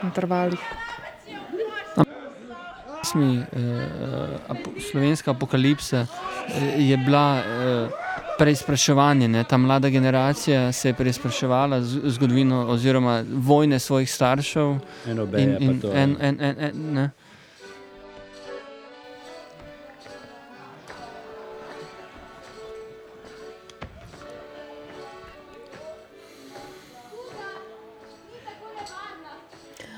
intervalih. 0.03 0.61
pesmi 3.15 3.39
uh, 3.39 3.45
ap 4.49 4.59
Slovenska 4.91 5.31
apokalipsa 5.31 6.07
uh, 6.07 6.09
je 6.79 6.97
bila 6.97 7.41
uh, 7.41 7.91
preizpraševanje. 8.39 9.29
Ne? 9.29 9.45
Ta 9.45 9.57
mlada 9.57 9.89
generacija 9.89 10.73
se 10.73 10.89
je 10.89 10.95
preizpraševala 10.95 11.81
zgodovino 11.83 12.67
oziroma 12.69 13.25
vojne 13.29 13.79
svojih 13.79 14.11
staršev. 14.11 14.77
En 15.09 15.19
obeja 15.19 15.59
in, 15.59 15.63
in, 15.63 15.81
to. 15.81 15.93
en, 15.93 16.17
en, 16.21 16.41
en, 16.41 16.57
en, 16.59 16.95
ne. 16.95 17.11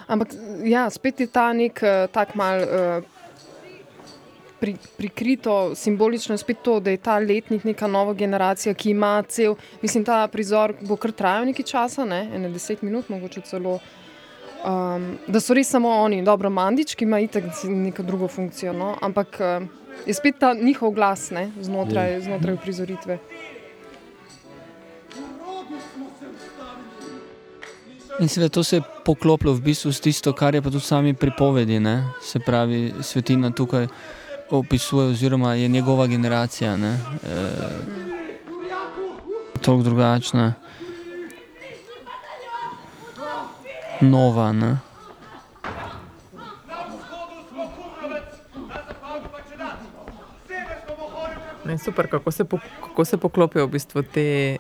Ampak 0.07 0.35
ja, 0.65 0.87
spet 0.91 1.21
je 1.21 1.27
ta 1.27 1.53
nek 1.53 1.83
uh, 1.83 2.07
tak 2.13 2.35
mal. 2.35 2.63
Uh, 2.63 3.13
Pri, 4.57 4.73
prikrito, 4.97 5.75
simbolično 5.77 6.33
je 6.33 6.41
spet 6.41 6.63
to, 6.65 6.79
da 6.81 6.91
je 6.91 6.97
ta 6.97 7.19
letnik 7.21 7.67
neka 7.69 7.85
nova 7.87 8.15
generacija, 8.17 8.73
ki 8.75 8.95
ima 8.95 9.21
cel, 9.29 9.53
mislim, 9.83 10.05
ta 10.05 10.23
prizor 10.33 10.73
bo 10.81 10.97
kar 10.97 11.13
trajal 11.13 11.45
nekaj 11.45 11.67
časa, 11.69 12.07
ne, 12.09 12.23
ene 12.35 12.49
deset 12.49 12.81
minut, 12.83 13.11
mogoče 13.13 13.43
celo. 13.45 13.75
Um, 14.65 15.19
da 15.29 15.43
so 15.45 15.55
res 15.55 15.69
samo 15.69 15.93
oni, 16.01 16.23
dobro, 16.25 16.49
Mandič, 16.49 16.97
ki 16.97 17.05
ima 17.05 17.21
itak 17.21 17.53
neko 17.69 18.03
drugo 18.03 18.31
funkcijo, 18.33 18.73
no, 18.73 18.95
ampak 19.05 19.37
uh, 19.45 19.69
je 20.09 20.17
spet 20.17 20.41
ta 20.41 20.55
njihov 20.57 20.97
glas 20.97 21.29
ne, 21.31 21.51
znotraj, 21.61 22.21
znotraj 22.25 22.57
prizoritve. 22.65 23.19
In 28.19 28.29
seveda 28.29 28.49
to 28.49 28.65
se 28.65 28.77
je 28.77 28.83
poklopilo 29.05 29.53
v 29.55 29.61
bistvu 29.61 29.93
s 29.93 30.01
tisto, 30.01 30.33
kar 30.33 30.55
je 30.55 30.63
pa 30.63 30.71
tudi 30.71 30.85
sami 30.85 31.15
pripovedi, 31.15 31.81
ne? 31.81 32.05
se 32.23 32.39
pravi, 32.39 32.95
svetina 33.03 33.51
tukaj 33.51 33.87
opisuje, 34.51 35.07
oziroma 35.07 35.55
je 35.55 35.69
njegova 35.69 36.07
generacija, 36.07 36.77
ne, 36.77 36.93
e, 36.93 36.99
tako 39.53 39.77
drugačna, 39.83 40.55
nova, 44.01 44.53
ne. 44.53 44.79
Ne, 51.65 51.79
super, 51.79 52.11
kako 52.11 52.31
se, 52.31 52.45
po, 52.45 52.59
kako 52.81 53.05
se 53.05 53.17
poklopijo 53.17 53.67
v 53.67 53.71
bistvu 53.71 54.03
te, 54.03 54.57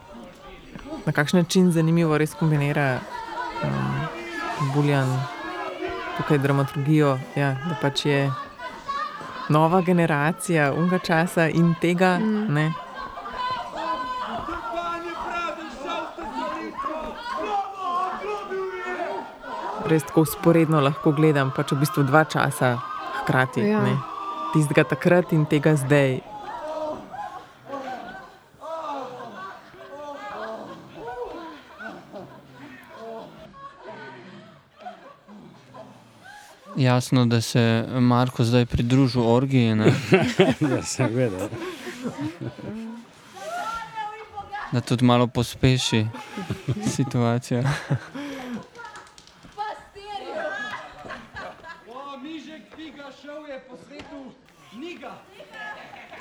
na 1.07 1.13
kakšen 1.13 1.39
način 1.41 1.71
zanimivo 1.73 2.19
res 2.19 2.35
kombinira 2.35 3.01
um, 3.67 4.73
Buljan 4.75 5.11
tukaj 6.17 6.39
dramaturgijo, 6.39 7.19
ja, 7.37 7.53
da 7.69 7.77
pač 7.83 8.07
je 8.07 8.25
nova 9.49 9.81
generacija 9.81 10.73
unga 10.73 10.99
časa 10.99 11.49
in 11.49 11.75
tega. 11.81 12.19
Mm. 12.19 12.55
Ne, 12.55 12.73
res 19.89 20.05
tako 20.07 20.21
usporedno 20.27 20.81
lahko 20.81 21.13
gledam, 21.13 21.53
pač 21.55 21.73
v 21.73 21.81
bistvu 21.83 22.07
dva 22.07 22.25
časa 22.25 22.77
hkrati. 23.23 23.65
Ja. 23.71 23.83
Tistega 24.55 24.87
takrat 24.89 25.33
in 25.37 25.47
tega 25.47 25.77
zdaj. 25.79 26.21
Jasno, 36.77 37.27
da 37.27 37.41
se 37.41 37.61
je 37.61 38.01
Marko 38.01 38.45
zdaj 38.45 38.67
pridružil 38.67 39.29
orgiji, 39.29 39.75
ne, 39.75 39.85
Ja, 40.71 40.83
seveda. 40.83 41.49
da 44.73 44.81
tudi 44.81 45.05
malo 45.05 45.27
pospeši 45.27 46.07
situacijo. 46.87 47.63
O, 51.89 52.17
Mižek 52.19 52.63
Figa 52.77 53.11
šel 53.23 53.47
je 53.49 53.61
po 53.69 53.77
svetu 53.79 54.33
Niga. 54.73 55.13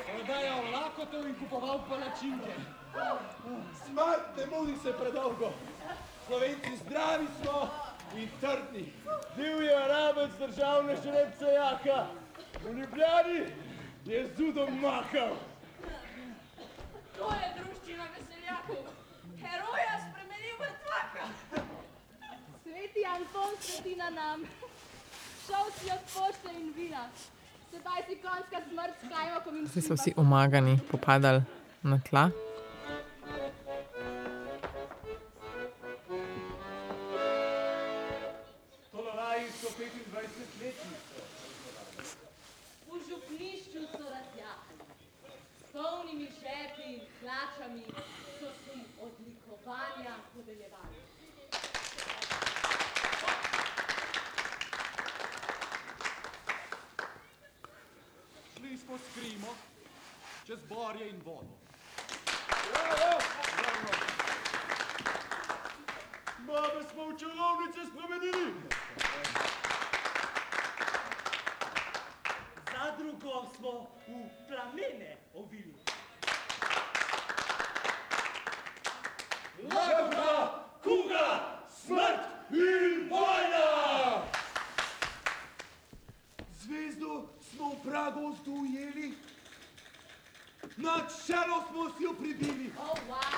Prodajal 0.08 0.62
lakotov 0.74 1.28
in 1.28 1.36
kupoval 1.36 1.80
palačinke. 1.90 2.54
Smrt 3.86 4.24
ne 4.38 4.46
mudi 4.48 4.76
se 4.84 4.94
predolgo. 4.94 5.52
Slovenci 6.28 6.78
zdravi 6.86 7.28
smo 7.42 7.70
in 8.18 8.30
trdni. 8.42 8.94
Bil 9.38 9.62
je 9.62 9.76
arabec 9.76 10.32
državne 10.40 10.96
žrebce 11.04 11.46
jaka. 11.46 12.08
V 12.64 12.74
Ljubljani 12.74 13.40
je 14.06 14.28
z 14.36 14.40
udom 14.40 14.82
mahal. 14.82 15.36
To 17.18 17.28
je 17.32 17.48
druščina 17.58 18.06
veseljakov. 18.16 18.84
Heroja 19.42 19.96
spremenil 20.06 20.56
v 20.60 20.70
tvaka. 20.84 21.26
Sveti 22.64 23.06
Anton 23.16 23.54
sveti 23.60 23.96
na 23.96 24.10
nam. 24.10 24.44
Šel 25.48 25.72
si 25.78 25.92
od 25.92 26.04
pošte 26.14 26.56
in 26.60 26.74
vina. 26.76 27.08
Sedaj 27.72 28.02
si 28.08 28.16
konjska 28.24 28.62
smrt 28.70 28.94
s 29.02 29.10
kajmakom 29.14 29.58
in 29.58 29.68
Zdaj 29.68 29.84
so 29.84 29.94
vsi 30.00 30.14
omagani, 30.18 30.80
popadali 30.92 31.44
na 31.84 32.00
tla. 32.10 32.30
speaking 39.76 40.15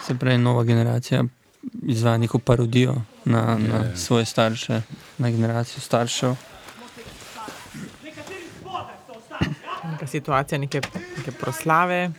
Se 0.07 0.15
pravi, 0.15 0.37
nova 0.37 0.63
generacija 0.63 1.23
izvaja 1.83 2.17
neko 2.17 2.39
parodijo 2.39 2.95
na, 3.25 3.57
na 3.57 3.95
svoje 3.95 4.25
starše, 4.25 4.81
na 5.17 5.29
generacijo 5.29 5.81
staršev. 5.81 6.35
Neka 9.91 10.07
situacija, 10.07 10.57
neke, 10.57 10.81
neke 11.17 11.31
proslave. 11.31 12.11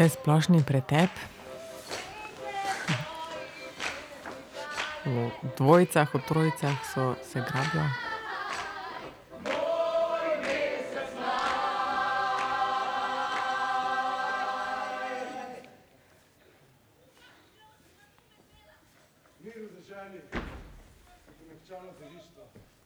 Vse 0.00 0.16
splošni 0.16 0.64
pretep. 0.64 1.12
V 5.04 5.28
dvojicah, 5.60 6.08
v 6.14 6.20
trojicah 6.24 6.76
so 6.88 7.12
se 7.20 7.44
grabijo. 7.44 7.84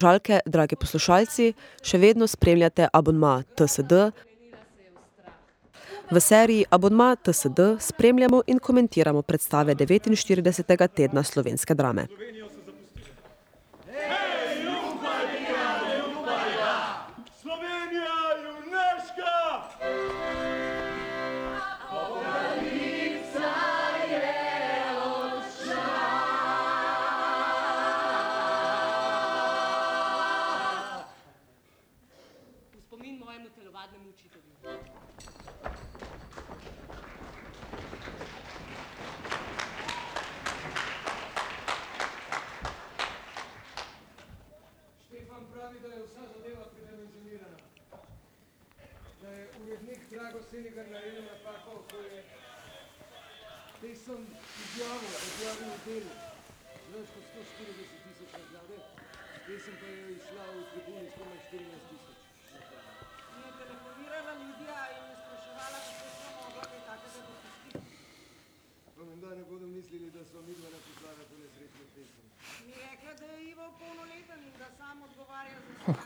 Žalke, 0.03 0.43
dragi 0.47 0.75
poslušalci, 0.75 1.53
še 1.79 1.99
vedno 2.03 2.27
spremljate 2.27 2.91
abonma 2.91 3.45
TSD. 3.55 4.11
V 6.15 6.21
seriji 6.21 6.65
Abonma 6.71 7.17
TSD 7.17 7.59
spremljamo 7.81 8.43
in 8.47 8.59
komentiramo 8.59 9.23
predstave 9.23 9.75
49. 9.75 10.89
tedna 10.95 11.23
slovenske 11.23 11.75
drame. 11.75 12.07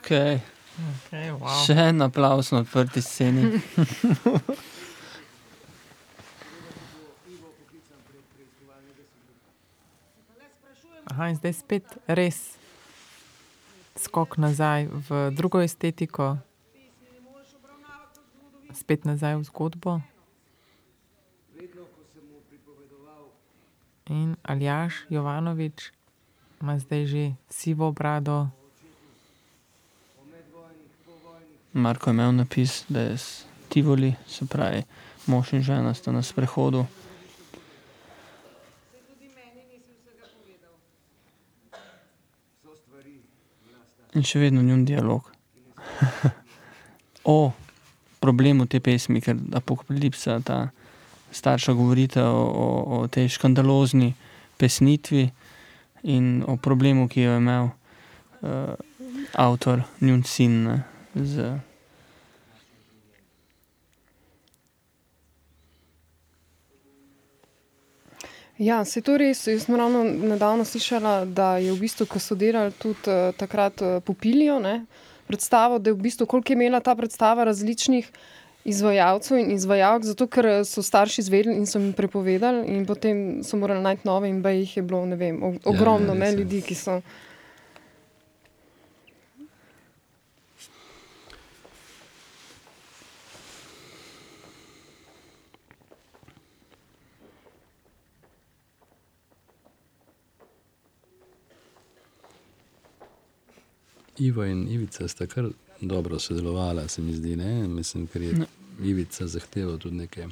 Okay. 0.08 0.40
Okay, 1.04 1.28
wow. 1.36 1.52
Še 1.68 1.74
en 1.90 2.00
aplaus 2.00 2.48
na 2.48 2.64
odprti 2.64 3.04
sceni. 3.04 3.44
Aha, 11.12 11.28
in 11.28 11.36
zdaj 11.36 11.60
spet 11.60 11.84
res 12.08 12.56
skok 14.00 14.40
nazaj 14.40 14.88
v 14.88 15.28
drugo 15.36 15.60
estetiko, 15.60 16.40
spet 18.72 19.04
nazaj 19.04 19.36
v 19.36 19.44
zgodbo. 19.44 20.00
In 24.08 24.40
Aljaš 24.40 25.04
Jovanovič 25.12 25.92
ima 26.64 26.80
zdaj 26.80 27.04
že 27.04 27.36
sivo 27.52 27.92
brado. 27.92 28.48
Marko 31.78 32.10
je 32.10 32.14
imel 32.14 32.32
napis, 32.32 32.84
da 32.88 33.00
je 33.00 33.18
s 33.18 33.44
Tivoli, 33.68 34.14
se 34.26 34.46
pravi, 34.46 34.82
mož 35.26 35.52
in 35.52 35.62
žena 35.62 35.94
sta 35.94 36.12
na 36.12 36.22
sprehodu. 36.22 36.86
In 44.16 44.24
še 44.24 44.40
vedno 44.40 44.62
njun 44.64 44.84
dialog. 44.88 45.28
o 47.36 47.52
problemu 48.20 48.66
te 48.66 48.80
pesmi, 48.80 49.20
ker 49.20 49.36
apokalipsa, 49.54 50.40
ta 50.40 50.70
starša 51.30 51.76
govorita 51.76 52.24
o, 52.32 52.42
o, 52.48 52.66
o 52.98 53.06
tej 53.06 53.28
škandalozni 53.36 54.14
pesnitvi 54.58 55.28
in 56.08 56.42
o 56.46 56.56
problemu, 56.56 57.06
ki 57.08 57.22
jo 57.22 57.36
je 57.36 57.42
imel 57.44 57.68
uh, 57.68 58.74
avtor, 59.36 59.84
njun 60.00 60.24
sin. 60.24 60.62
Ne, 60.64 60.78
z, 61.14 61.58
Ja, 68.58 68.84
se 68.84 69.00
to 69.00 69.16
res. 69.16 69.46
Jaz 69.46 69.66
sem 69.68 69.76
ravno 69.78 70.02
nedavno 70.04 70.64
slišala, 70.66 71.24
da 71.24 71.56
je 71.62 71.72
v 71.72 71.78
bistvu, 71.78 72.08
ko 72.10 72.18
so 72.18 72.34
delali 72.34 72.74
tudi 72.74 73.06
uh, 73.06 73.30
takrat 73.38 73.82
uh, 73.82 74.00
Popilijo, 74.02 74.58
ne, 74.58 74.80
predstavo, 75.30 75.78
da 75.78 75.90
je 75.90 75.94
v 75.94 76.02
bistvu, 76.08 76.26
koliko 76.26 76.52
je 76.52 76.58
imela 76.58 76.80
ta 76.80 76.94
predstava 76.98 77.44
različnih 77.46 78.10
izvajalcev 78.68 79.38
in 79.38 79.52
izvajalk, 79.54 80.04
zato 80.04 80.26
ker 80.26 80.46
eh, 80.46 80.64
so 80.64 80.82
starši 80.82 81.20
izvedeli 81.22 81.56
in 81.56 81.66
so 81.66 81.78
jim 81.78 81.92
prepovedali, 81.96 82.66
in 82.68 82.84
potem 82.86 83.44
so 83.44 83.56
morali 83.56 83.82
najti 83.82 84.08
nove, 84.08 84.28
in 84.28 84.42
bej 84.42 84.58
jih 84.64 84.76
je 84.76 84.82
bilo, 84.82 85.04
ne 85.06 85.16
vem, 85.16 85.38
o- 85.42 85.54
ogromno 85.64 86.12
res 86.12 86.20
ne, 86.20 86.32
je. 86.32 86.36
ljudi, 86.42 86.62
ki 86.66 86.74
so. 86.74 86.98
Ivo 104.18 104.44
in 104.44 104.68
Ivica 104.68 105.08
sta 105.08 105.26
kar 105.26 105.48
dobro 105.80 106.18
sodelovala, 106.18 106.88
se 106.88 107.02
mi 107.02 107.12
zdi. 107.12 107.36
Ne? 107.36 107.68
Mislim, 107.68 108.06
ker 108.06 108.22
je 108.22 108.34
Ivica 108.82 109.26
zahteval 109.26 109.78
tudi 109.78 109.96
neke 109.96 110.26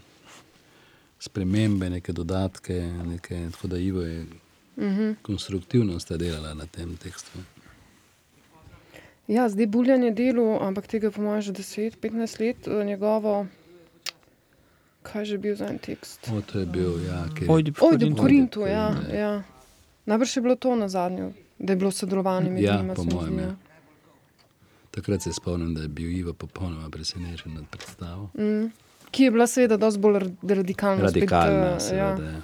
spremembe, 1.21 1.91
neke 1.91 2.13
dodatke. 2.13 2.75
Neke, 3.05 3.49
tako 3.53 3.69
da 3.69 3.79
Ivo 3.79 4.03
je 4.03 4.27
Mhm. 4.79 5.11
konstruktivno 5.23 6.01
sta 6.01 6.17
delala 6.17 6.55
na 6.55 6.67
tem 6.67 6.97
tekstu. 6.97 7.39
Ja, 9.27 9.49
zdaj 9.49 9.67
Buljan 9.67 10.03
je 10.05 10.11
delal, 10.13 10.63
ampak 10.63 10.87
tega 10.87 11.11
po 11.11 11.23
mojem 11.23 11.43
že 11.43 11.53
10-15 11.53 12.01
let, 12.41 12.69
eh, 12.69 12.85
njegovo. 12.85 13.47
Kaj 15.03 15.23
je 15.23 15.27
že 15.27 15.39
bil 15.39 15.57
za 15.57 15.67
en 15.67 15.79
tekst? 15.79 16.29
O, 16.29 16.41
to 16.43 16.59
je 16.59 16.67
bil, 16.67 17.05
ja, 17.05 17.27
ki 17.31 17.47
Ojdi 17.49 17.73
po 17.73 17.87
Ojde 17.87 18.07
v 18.07 18.15
Korintu. 18.15 18.61
Ojde 18.63 18.73
ja. 18.73 18.87
Korintu, 18.89 19.15
ja. 19.15 19.43
Najbrž 20.07 20.37
je 20.37 20.43
bilo 20.43 20.57
to 20.57 20.77
na 20.77 20.89
zadnje, 20.89 21.31
da 21.59 21.73
je 21.73 21.77
bilo 21.77 21.91
sodelovanje 21.91 22.51
med 22.51 22.63
Ja, 22.63 22.77
njima. 22.77 22.95
po 22.95 23.05
mojem, 23.05 23.33
zdi, 23.33 23.43
ja. 23.43 23.57
Takrat 24.97 25.23
se 25.23 25.33
spomnim, 25.33 25.75
da 25.75 25.83
je 25.83 25.89
bil 25.89 26.11
Ivo 26.11 26.33
popolnoma 26.33 26.91
presenečen 26.91 27.55
nad 27.55 27.65
predstavo. 27.71 28.31
Mm. 28.35 28.73
Ki 29.11 29.23
je 29.23 29.31
bila 29.31 29.47
seveda 29.47 29.77
dosti 29.77 30.01
bolj 30.01 30.19
ra- 30.19 30.55
radikalna. 30.55 31.03
Radikalna, 31.03 31.81
spet, 31.81 31.93
eh, 31.93 31.97
ja. 31.99 32.17
seveda. 32.17 32.31
Ja. 32.31 32.41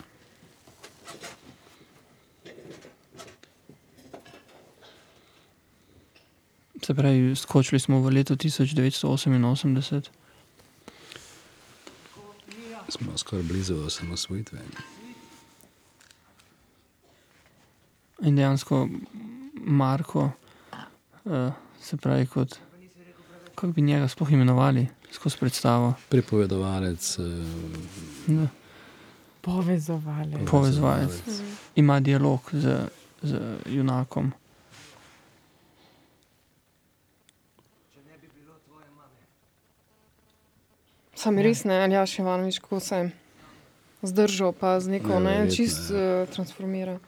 Se 6.82 6.94
pravi, 6.94 7.36
skočili 7.36 7.80
smo 7.80 8.00
v 8.00 8.10
leto 8.10 8.36
1988. 8.36 10.10
Smo 12.88 13.18
skoraj 13.18 13.42
blizu 13.42 13.74
osamosvojitve. 13.86 14.58
In 18.22 18.36
dejansko 18.36 18.88
Marko, 19.54 20.30
uh, 21.24 21.52
se 21.82 21.96
pravi, 21.96 22.26
kot 22.26 22.58
kako 23.54 23.66
bi 23.66 23.82
njega 23.82 24.08
sploh 24.08 24.32
imenovali 24.32 24.86
skozi 25.12 25.36
predstavo. 25.38 25.94
Pripovedovalec, 26.08 27.18
eh, 27.18 27.22
Ne, 28.26 28.48
Povezovali. 29.40 30.46
Povezovalec. 30.50 31.10
Ima 31.76 32.00
dialog 32.00 32.40
z, 32.52 32.86
z 33.22 33.40
junakom. 33.66 34.32
Sam 41.14 41.38
res 41.38 41.64
ne, 41.64 41.82
Aljaš 41.82 42.18
Ivanovič, 42.18 42.58
kako 42.58 42.80
se 42.80 42.96
je 42.96 43.10
zdržal, 44.02 44.52
pa 44.52 44.80
z 44.80 44.88
neko 44.88 45.08
ne, 45.08 45.18
Neverjetno, 45.20 45.56
čist 45.56 45.90
uh, 45.90 46.26
transformira. 46.34 46.98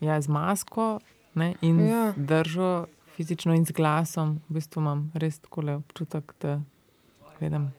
Ja, 0.00 0.20
z 0.20 0.28
masko 0.28 1.00
ne, 1.34 1.54
in 1.60 1.80
Ja. 1.80 1.96
ja. 1.96 2.12
držo 2.16 2.86
fizično 3.14 3.54
in 3.54 3.64
z 3.64 3.72
glasom. 3.72 4.40
V 4.48 4.54
bistvu 4.54 4.80
imam 4.80 5.10
res 5.14 5.38
tako 5.38 5.60
občutek, 5.72 6.34
da 6.40 6.60
gledam 7.38 7.72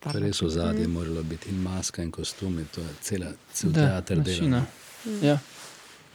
To 0.00 0.10
je 0.10 0.20
res 0.20 0.42
ozadje 0.42 0.88
moralo 0.88 1.22
biti 1.22 1.48
in 1.48 1.56
maska 1.58 2.02
in 2.02 2.10
kostumi, 2.10 2.64
to 2.66 2.80
je 2.80 2.88
cela, 3.00 3.26
cel 3.52 3.70
Da, 3.70 3.80
teater 3.82 4.18
dela. 4.18 4.48
ne. 4.48 4.62
Ja, 5.22 5.38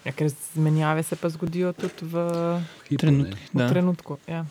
Ja, 0.06 0.12
ker 0.14 0.28
zmenjave 0.54 1.04
se 1.04 1.16
pa 1.16 1.30
zgodijo 1.30 1.74
tudi 1.74 2.04
v, 2.04 2.16
Hipu, 2.84 2.98
trenutki. 2.98 3.32
ne. 3.34 3.48
v 3.54 3.58
Da. 3.58 3.70
trenutku. 3.70 4.18
Ja. 4.28 4.46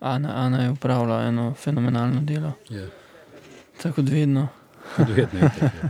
Ana, 0.00 0.34
Ana 0.36 0.58
je 0.58 0.70
upravila 0.70 1.22
eno 1.22 1.54
fenomenalno 1.54 2.20
delo. 2.22 2.52
Ja, 2.70 2.86
Tako 3.76 3.94
kot 3.94 4.08
vedno. 4.08 4.48
tudi 4.96 5.12
vedno 5.12 5.38
je 5.38 5.50
tako. 5.50 5.88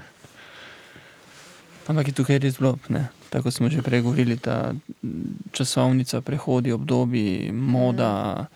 Ampak 1.91 2.07
je 2.07 2.15
tukaj 2.15 2.39
res 2.39 2.55
bilo, 2.55 2.79
ne, 2.89 3.01
tako 3.29 3.51
smo 3.51 3.67
že 3.67 3.83
prej 3.83 4.01
govorili, 4.01 4.37
ta 4.37 4.71
mm, 4.71 5.51
časovnica, 5.51 6.21
prehodi, 6.21 6.71
obdobji, 6.71 7.51
moda. 7.51 8.47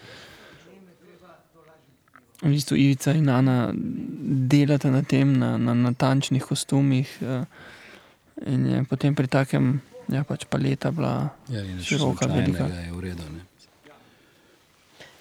V 2.39 2.49
bistvu 2.49 2.77
Ivica 2.77 3.11
in 3.11 3.27
Ana 3.27 3.73
delata 4.45 4.91
na 4.91 5.03
tem, 5.03 5.33
na, 5.33 5.57
na 5.57 5.75
natančnih 5.75 6.45
kostumih. 6.45 7.09
eh, 7.21 7.45
In 8.45 8.67
je 8.67 8.83
potem 8.85 9.15
pri 9.15 9.27
takem, 9.27 9.79
ja, 10.09 10.23
pač 10.23 10.45
paleta 10.45 10.91
bila 10.91 11.31
Ja, 11.49 11.63
široka, 11.81 12.27
velika. 12.27 12.67
je 12.67 12.93
v 12.93 13.01
redu. 13.01 13.23
Ne. 13.31 13.43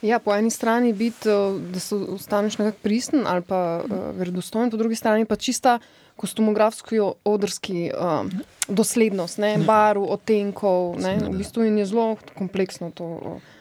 Ja, 0.01 0.19
po 0.19 0.33
eni 0.33 0.49
strani 0.49 0.93
biti, 0.93 1.29
eh, 1.29 1.33
da 1.71 1.79
se 1.79 1.95
ostaneš 1.95 2.57
nekako 2.57 2.77
pristen 2.83 3.23
ali 3.23 3.41
pa 3.41 3.79
uh, 3.79 3.89
verodostojen, 4.13 4.69
po 4.69 4.77
drugi 4.77 4.95
strani 4.95 5.25
pa 5.25 5.35
čista 5.35 5.79
kostumografsko-odrski 6.23 7.89
uh, 7.91 8.23
doslednost, 8.67 9.41
ne, 9.43 9.57
barv, 9.67 10.07
odtenkov. 10.15 10.95
Ne, 11.03 11.17
v 11.19 11.35
bistvu 11.43 11.67
in 11.67 11.81
je 11.83 11.89
zelo 11.91 12.15
kompleksno 12.37 12.91
to. 12.95 13.03
Uh, 13.03 13.51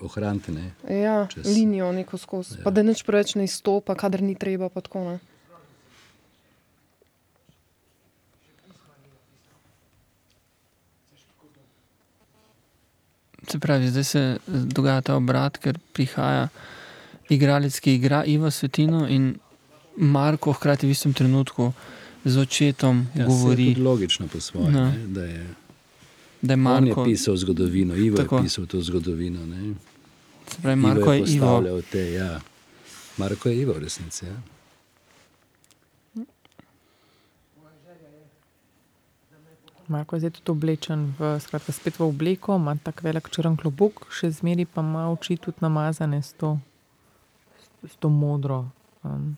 Ohranite, 0.00 0.52
ne. 0.52 0.74
ja, 0.90 1.24
Čez- 1.30 1.46
linijo 1.54 1.92
neko 1.92 2.18
skozi. 2.18 2.58
Ja. 2.58 2.64
Pa 2.64 2.70
da 2.74 2.82
nič 2.82 3.06
preveč 3.06 3.34
ne 3.38 3.46
izstopa, 3.46 3.94
kadar 3.94 4.20
ni 4.22 4.34
treba. 4.34 4.68
Pa 4.68 4.80
tako, 4.84 5.04
ne. 5.06 5.18
Se 13.46 13.58
pravi, 13.62 13.88
zdaj 13.88 14.04
se 14.04 14.22
dogaja 14.46 15.00
ta 15.06 15.14
obrat, 15.16 15.56
ker 15.62 15.78
prihaja 15.94 16.48
igralec, 17.30 17.78
ki 17.80 17.94
igra 17.94 18.24
Ivo 18.26 18.50
Svetino 18.50 19.06
in 19.08 19.36
Marko 19.98 20.52
hkrati 20.52 20.86
v 20.86 20.90
istem 20.90 21.12
trenutku 21.12 21.72
z 22.22 22.36
očetom 22.38 23.06
Ja, 23.14 23.26
govori, 23.26 23.66
Je 23.68 23.78
logično 23.78 24.26
po 24.26 24.40
svoje, 24.40 24.70
No. 24.70 24.84
ne, 24.86 25.06
da 25.08 25.22
je 25.22 25.46
da 26.42 26.52
je 26.52 26.56
on 26.56 26.84
je 26.84 26.86
Marko. 26.86 27.04
pisal 27.04 27.36
zgodovino, 27.36 27.94
Ivo 27.96 28.16
Tako. 28.16 28.36
je 28.36 28.42
pisal 28.42 28.66
to 28.66 28.80
zgodovino. 28.80 29.46
Ne. 29.46 29.74
Se 30.48 30.62
pravi, 30.62 30.76
Marko 30.76 31.12
je 31.12 31.18
Ivo. 31.20 31.26
postavljal 31.46 31.82
Te, 31.82 32.12
ja. 32.12 32.40
Marko 33.16 33.48
je 33.48 33.56
Ivo 33.56 33.72
v 33.72 33.78
resnici. 33.78 34.24
Ja. 34.24 34.36
Marko 39.88 40.16
je 40.16 40.20
zdaj 40.20 40.30
tudi 40.32 40.50
oblečen 40.50 41.14
v, 41.14 41.38
skratka, 41.38 41.70
spet 41.70 41.98
v 41.98 42.04
obleko, 42.04 42.56
ima 42.56 42.74
tako 42.76 43.04
velik 43.04 43.30
črn 43.30 43.54
klobuk, 43.54 44.08
še 44.10 44.32
zmeri 44.32 44.66
pa 44.66 44.82
ima 44.82 45.04
oči 45.08 45.36
tudi 45.38 45.62
namazane 45.62 46.18
s 46.18 46.32
to, 46.32 46.58
s 47.84 47.94
to 47.94 48.10
modro. 48.10 48.64
Um, 49.04 49.36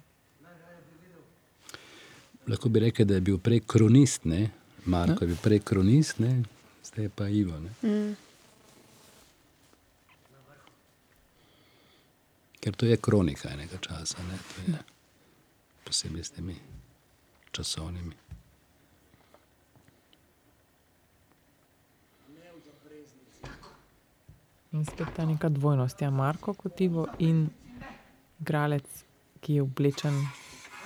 Lahko 2.48 2.68
bi 2.68 2.80
rekel, 2.80 3.06
da 3.06 3.14
je 3.14 3.20
bil 3.20 3.38
prej 3.38 3.60
kronist, 3.66 4.24
ne? 4.24 4.50
Marko 4.84 5.24
je 5.24 5.28
bil 5.28 5.36
prej 5.42 5.60
kronist, 5.60 6.18
ne? 6.18 6.42
zdaj 6.84 7.08
pa 7.14 7.28
Ivo. 7.28 7.58
Ne? 7.60 7.70
Mm. 7.82 8.16
Ker 12.60 12.74
to 12.74 12.86
je 12.86 12.96
kronika 12.96 13.52
enega 13.52 13.76
časa, 13.80 14.24
ne? 14.30 14.38
to 14.38 14.70
je 14.70 14.78
posebej 15.84 16.24
s 16.24 16.30
temi 16.30 16.56
časovnimi. 17.52 18.16
in 24.72 24.84
spet 24.84 25.08
ta 25.16 25.24
neka 25.24 25.48
dvojnost, 25.48 26.02
ja, 26.02 26.10
Marko 26.10 26.54
kot 26.54 26.80
Ivo 26.80 27.06
in 27.18 27.48
igralec, 28.40 28.84
ki 29.40 29.54
je 29.54 29.62
oblečen 29.62 30.20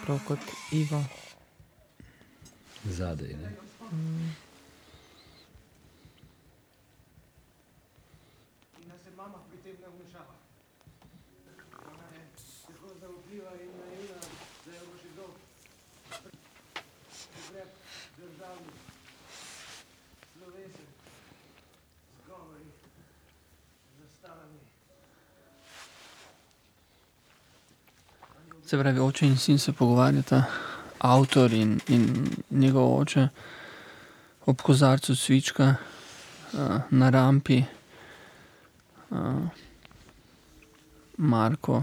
prav 0.05 0.21
kot 0.29 0.39
Ivo. 0.73 1.03
Zadej. 2.85 3.37
Ne? 3.37 3.53
Zastavami. 24.01 24.59
Se 28.67 28.79
pravi, 28.79 29.01
oče 29.01 29.27
in 29.27 29.39
sin 29.39 29.59
se 29.59 29.73
pogovarjata, 29.73 30.45
avtor 31.03 31.53
in, 31.53 31.81
in 31.89 32.07
njegov 32.51 33.01
oče 33.01 33.29
ob 34.47 34.63
kozarcu 34.63 35.17
cvička 35.17 35.75
uh, 36.53 36.81
na 36.91 37.11
rampi. 37.11 37.63
Uh, 39.11 39.19
Marko 41.17 41.83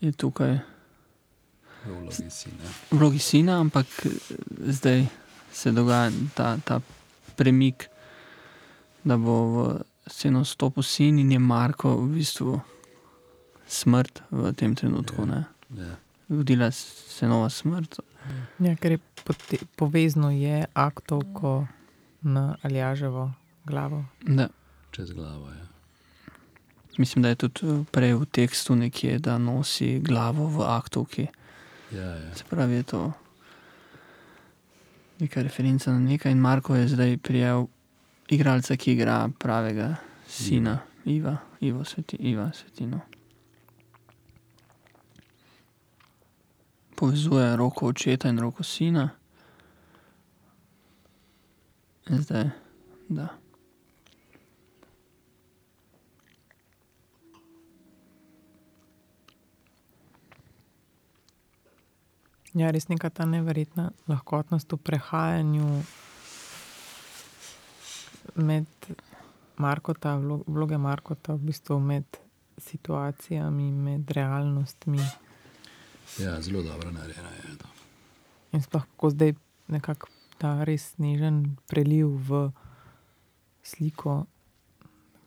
je 0.00 0.12
tukaj 0.12 0.58
V 1.84 2.96
vlogi 2.96 3.18
sina. 3.18 3.60
ampak 3.60 3.86
eh, 4.04 4.10
zdaj 4.66 5.06
se 5.52 5.72
dogaja 5.72 6.10
ta, 6.34 6.56
ta 6.64 6.80
premik, 7.36 7.88
da 9.04 9.16
bo 9.16 9.34
v 9.44 9.80
sceno 10.06 10.44
stopil 10.44 10.82
sin 10.82 11.18
in 11.18 11.32
je 11.32 11.38
Marko 11.38 11.96
v 11.96 12.08
bistvu 12.16 12.60
smrt 13.68 14.22
v 14.30 14.52
tem 14.52 14.74
trenutku. 14.74 15.22
Ja. 15.22 15.26
ne. 15.26 15.44
Ja. 15.76 15.96
Zgodila 16.28 16.70
se 16.70 17.24
je 17.24 17.28
nova 17.28 17.50
smrt. 17.50 18.00
Ja, 18.58 18.76
ker 18.76 18.92
je 18.92 18.98
pote, 19.24 19.58
povezno 19.76 20.30
je 20.30 20.64
aktovko 20.72 21.66
na 22.22 22.56
Aljaževo 22.62 23.32
glavo. 23.64 24.04
Da, 24.22 24.48
Čez 24.90 25.12
glavo. 25.12 25.48
Ja. 25.48 25.66
mislim, 26.98 27.22
da 27.22 27.28
je 27.28 27.34
tudi 27.34 27.60
eh, 27.62 27.84
prej 27.90 28.14
v 28.14 28.26
tekstu 28.26 28.76
nekje, 28.76 29.18
da 29.18 29.38
nosi 29.38 29.98
glavo 30.00 30.46
v 30.46 30.62
aktovki. 30.62 31.26
Ja, 31.92 32.00
ja. 32.00 32.34
Se 32.34 32.44
pravi, 32.50 32.74
je 32.74 32.82
to 32.82 33.12
neka 35.18 35.42
referenca 35.42 35.92
na 35.92 35.98
nekaj. 35.98 36.32
In 36.32 36.38
Marko 36.38 36.74
je 36.74 36.88
zdaj 36.88 37.16
prijel 37.16 37.66
igralca, 38.28 38.76
ki 38.76 38.92
igra 38.92 39.28
pravega 39.38 39.96
sina, 40.28 40.78
Iva, 41.04 41.36
Ivo 41.60 41.84
Sveti, 41.84 42.16
Iva 42.16 42.50
Svetino. 42.54 43.00
Povezuje 46.96 47.56
roko 47.56 47.86
očeta 47.86 48.28
in 48.28 48.38
roko 48.38 48.62
sina. 48.62 49.08
In 52.10 52.22
zdaj, 52.22 52.50
da. 53.08 53.28
Ja, 62.54 62.70
res 62.70 62.86
neka 62.86 63.10
ta 63.10 63.24
neverjetna 63.26 63.90
lahkotnost 64.06 64.72
v 64.72 64.76
prehajanju 64.78 65.82
med 68.34 68.66
Markota, 69.58 70.14
vlo- 70.22 70.44
vloge 70.46 70.78
Markota, 70.78 71.34
v 71.34 71.50
bistvu 71.50 71.80
med 71.80 72.04
situacijami, 72.58 73.72
med 73.72 74.10
realnostmi. 74.10 75.02
Ja, 76.18 76.40
zelo 76.40 76.62
dobro 76.62 76.90
narejeno 76.90 77.28
je 77.28 77.58
to. 77.58 77.68
In 78.52 78.62
sploh 78.62 78.82
kako 78.82 79.10
zdaj 79.10 79.34
nekako 79.68 80.08
ta 80.38 80.64
res 80.64 80.94
nežen 80.98 81.56
preliv 81.66 82.08
v 82.28 82.50
sliko, 83.62 84.26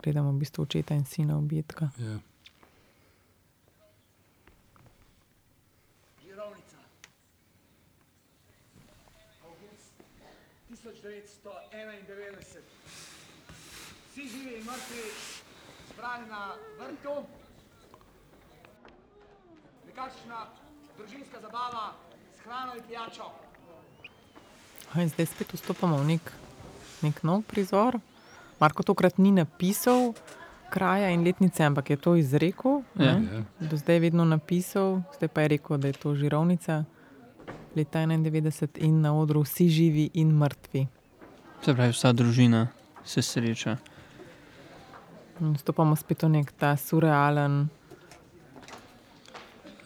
gledamo 0.03 0.31
v 0.31 0.39
bistvu 0.39 0.63
očeta 0.63 0.95
in 0.95 1.05
sina 1.05 1.37
objetka. 1.37 1.89
Ja. 1.97 2.19
Žirovnica. 6.23 6.77
Avgust 9.43 9.91
1991. 10.69 12.61
Vsi 14.11 14.27
živi 14.27 14.57
in 14.57 14.63
mrtvi 14.63 15.03
zbrani 15.93 16.29
na 16.29 16.55
vrtu. 16.79 17.25
Nekakšna 19.87 20.66
družinska 20.97 21.41
zabava 21.41 21.93
s 22.35 22.39
hrano 22.45 22.75
in 22.75 22.83
pijačo. 22.87 23.29
In 24.95 25.09
zdaj 25.09 25.25
spet 25.25 25.53
vstopamo 25.53 25.97
v 25.97 26.05
nek, 26.15 26.31
nek 27.01 27.23
nov 27.23 27.43
prizor. 27.47 27.99
Marko 28.59 28.83
tokrat 28.83 29.17
ni 29.17 29.31
napisal 29.31 30.13
kraja 30.69 31.09
in 31.09 31.23
letnice, 31.23 31.63
ampak 31.63 31.89
je 31.89 31.97
to 31.97 32.15
izrekel. 32.15 32.81
Ja. 32.95 33.19
ne. 33.19 33.43
Ja. 33.59 33.67
Do 33.69 33.77
zdaj 33.77 33.95
je 33.95 33.99
vedno 33.99 34.25
napisal, 34.25 35.01
zdaj 35.17 35.29
pa 35.29 35.41
je 35.41 35.47
rekel, 35.47 35.77
da 35.77 35.87
je 35.87 35.93
to 35.93 36.15
žirovnica 36.15 36.83
leta 37.75 37.99
91 37.99 38.77
in 38.77 39.01
na 39.01 39.13
odru 39.13 39.41
vsi 39.41 39.69
živi 39.69 40.09
in 40.13 40.31
mrtvi. 40.33 40.87
Se 41.61 41.73
pravi, 41.73 41.91
vsa 41.91 42.11
družina 42.13 42.67
se 43.05 43.21
sreča. 43.21 43.77
In 45.39 45.55
Stopamo 45.57 45.95
spet 45.95 46.23
v 46.23 46.29
nek 46.29 46.51
ta 46.57 46.77
surrealen. 46.77 47.67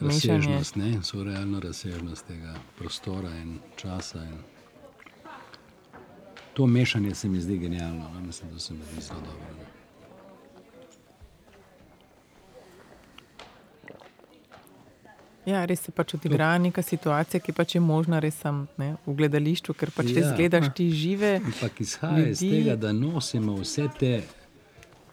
Razsežnost, 0.04 0.76
ne, 0.76 1.02
surrealno 1.02 1.60
razsežnost 1.60 2.26
tega 2.26 2.54
prostora 2.78 3.30
in 3.36 3.58
časa. 3.76 4.24
In 4.24 4.38
to 6.54 6.66
mešanje 6.66 7.14
se 7.14 7.28
mi 7.28 7.40
zdi 7.40 7.58
genialno, 7.58 8.10
no? 8.14 8.20
mislim, 8.20 8.52
da 8.52 8.58
se 8.58 8.74
mi 8.74 8.80
zdi 8.84 9.02
zelo 9.02 9.20
dobro. 9.20 9.46
no. 9.50 9.62
Ja, 15.46 15.64
res 15.66 15.80
se 15.82 15.90
pač 15.90 16.14
odigra 16.14 16.52
neka 16.58 16.82
situacija, 16.82 17.40
ki 17.42 17.52
pač 17.52 17.74
je 17.74 17.80
možna 17.82 18.20
res 18.22 18.36
sam 18.38 18.68
ne, 18.78 18.92
v 19.06 19.14
gledališču, 19.18 19.74
ker 19.74 19.90
pač 19.90 20.12
res 20.14 20.28
Ja. 20.28 20.36
gledaš 20.38 20.68
ti 20.74 20.86
žive. 20.90 21.40
Ampak 21.42 21.80
izhaja 21.80 22.28
iz 22.28 22.42
ljudi. 22.42 22.56
tega, 22.62 22.76
da 22.76 22.92
nosimo 22.92 23.56
vse 23.58 23.88
te 23.98 24.22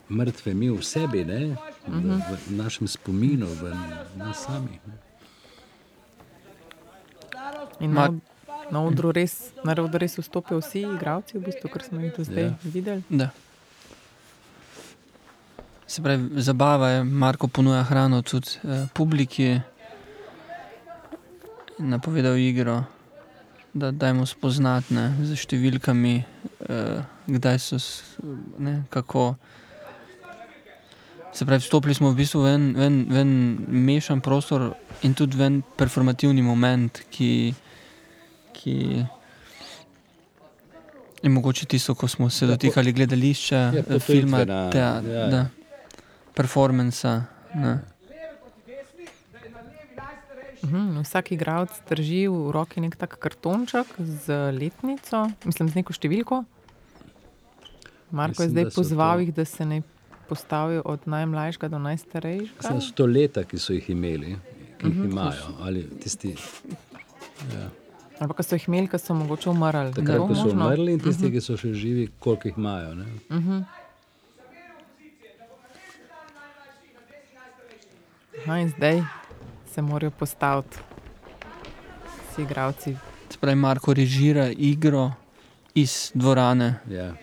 mrtve 0.10 0.54
mi 0.54 0.70
v 0.70 0.84
sebi, 0.86 1.26
ne? 1.26 1.56
V, 1.88 2.38
v 2.48 2.52
našem 2.58 2.88
spominu, 2.88 3.48
v 3.48 3.74
nas 4.18 4.46
samih. 4.46 4.80
In 7.80 7.94
na, 7.94 8.12
na 8.72 8.82
odru 8.84 9.12
res, 9.12 9.52
na 9.64 9.72
odru 9.72 10.00
res 10.00 10.20
vstopijo 10.20 10.60
vsi 10.60 10.84
igravci, 10.84 11.38
v 11.38 11.46
bistvu, 11.48 11.72
kar 11.72 11.84
smo 11.84 12.02
jih 12.04 12.14
do 12.18 12.24
zdaj 12.24 12.44
Ja. 12.44 12.50
ja. 12.50 12.58
videli. 12.64 13.04
Da. 13.10 13.30
Se 15.88 16.04
pravi, 16.04 16.42
zabava 16.42 16.90
je, 16.90 17.04
Marko 17.04 17.48
ponuja 17.48 17.84
hrano 17.84 18.22
tudi 18.22 18.60
eh, 18.64 18.86
publiki, 18.94 19.60
napovedal 21.80 22.38
igro, 22.38 22.84
da 23.74 23.92
dajmo 23.92 24.26
spoznati 24.26 24.94
ne, 24.94 25.16
z 25.24 25.38
številkami, 25.40 26.14
eh, 26.70 27.02
kdaj 27.28 27.58
so, 27.64 27.80
ne, 28.60 28.84
kako. 28.90 29.36
Se 31.32 31.46
pravi, 31.46 31.60
vstopili 31.60 31.94
smo 31.94 32.10
v 32.10 32.16
bistvu 32.16 32.42
v 32.42 32.48
en, 32.48 32.64
v 32.74 32.82
en, 32.82 32.96
v 33.06 33.18
en 33.18 33.32
mešan 33.86 34.20
prostor 34.20 34.74
in 35.04 35.14
tudi 35.14 35.38
v 35.38 35.42
en 35.42 35.56
performativni 35.78 36.42
moment, 36.42 36.90
ki, 37.08 37.54
ki 38.52 38.76
je 41.22 41.30
mogoče 41.30 41.66
tisto, 41.66 41.94
ko 41.94 42.08
smo 42.08 42.30
se 42.30 42.46
Ja, 42.46 42.52
dotikali 42.52 42.92
gledališča, 42.92 43.56
Ja, 43.72 43.84
eh, 43.86 44.00
filma, 44.00 44.42
te, 44.72 44.78
ja. 44.80 45.28
da, 45.28 45.46
performansa. 46.34 47.24
Ne. 47.56 47.78
Mhm, 50.62 51.00
vsak 51.00 51.32
igralec 51.32 51.72
drži 51.88 52.28
v 52.28 52.52
roki 52.52 52.82
nek 52.82 52.96
tak 52.96 53.16
kartonček 53.16 53.88
z 53.98 54.28
letnico, 54.52 55.30
mislim, 55.46 55.70
z 55.70 55.76
neko 55.76 55.94
številko. 55.94 56.44
Marko 58.12 58.42
je 58.42 58.50
Mislim, 58.50 58.52
zdaj 58.52 58.64
da 58.66 58.72
so 58.72 58.82
pozval 58.82 59.14
to- 59.14 59.22
jih, 59.22 59.32
da 59.34 59.46
se 59.46 59.66
ne 59.66 59.80
postavijo 60.30 60.82
od 60.86 61.08
najmlajšega 61.08 61.68
do 61.68 61.80
najstarejšega. 61.80 62.62
Da 62.64 62.82
so 62.82 62.94
to 62.94 63.06
leta, 63.08 63.44
ki 63.44 63.60
so 63.60 63.74
jih 63.74 63.90
imeli, 63.90 64.36
ki 64.78 64.88
jih 64.88 64.96
Mhm. 64.96 65.06
imajo. 65.08 65.50
Ali 65.60 65.84
tisti, 65.98 66.36
ja. 67.52 67.68
Ali 68.20 68.28
pa 68.28 68.34
ko 68.34 68.44
so 68.44 68.56
jih 68.56 68.68
imeli, 68.68 68.88
ko 68.88 68.98
so 69.00 69.14
mogoče 69.16 69.50
umrli. 69.50 69.94
Takrat, 69.94 70.18
ko 70.20 70.36
so 70.36 70.46
možno? 70.46 70.66
umrli 70.66 70.94
in 70.94 71.00
tisti, 71.02 71.32
ki 71.32 71.42
so 71.42 71.58
še 71.58 71.74
živi, 71.76 72.10
koliko 72.20 72.48
jih 72.48 72.58
imajo. 72.58 72.96
Ne? 72.96 73.06
Mhm. 73.32 73.62
No, 78.46 78.56
in 78.56 78.70
zdaj 78.70 79.04
se 79.68 79.82
morajo 79.82 80.12
postaviti 80.12 80.78
vsi 82.24 82.42
igravci. 82.42 82.96
Se 83.30 83.38
pravi, 83.38 83.56
Marko 83.58 83.94
režira 83.94 84.50
igro 84.50 85.12
iz 85.76 86.12
dvorane. 86.14 86.76
Ja. 86.90 87.14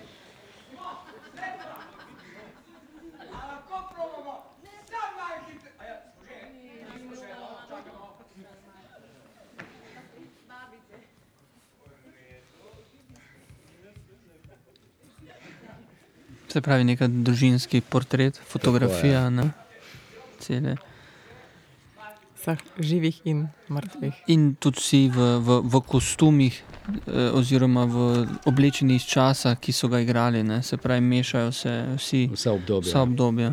Se 16.57 16.63
pravi, 16.65 16.85
neka 16.89 17.05
družinski 17.13 17.83
portret, 17.85 18.39
fotografija. 18.49 19.27
Ne, 19.29 19.51
cele. 20.41 20.79
Vseh 22.39 22.63
živih 22.81 23.19
in 23.29 23.43
mrtvih. 23.69 24.23
In 24.33 24.55
tudi 24.57 24.81
vsi 24.81 25.01
v, 25.13 25.27
v, 25.45 25.59
v 25.69 25.81
kostumih, 25.85 26.57
eh, 26.57 27.29
oziroma 27.37 27.85
v 27.85 28.07
oblečeni 28.49 28.97
iz 28.97 29.05
časa, 29.05 29.53
ki 29.61 29.75
so 29.77 29.91
ga 29.93 30.01
igrali. 30.01 30.41
Ne. 30.41 30.63
Se 30.63 30.81
pravi, 30.81 31.05
mešajo 31.05 31.53
se 31.53 31.75
vsi, 31.99 32.23
Vsa 32.33 32.55
obdobja. 32.57 32.89
vsa 32.89 33.03
obdobja. 33.05 33.53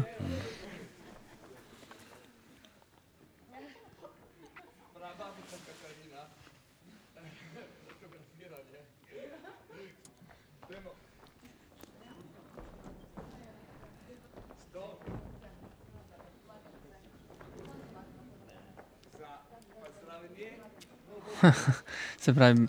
Se 22.19 22.33
pravi, 22.33 22.67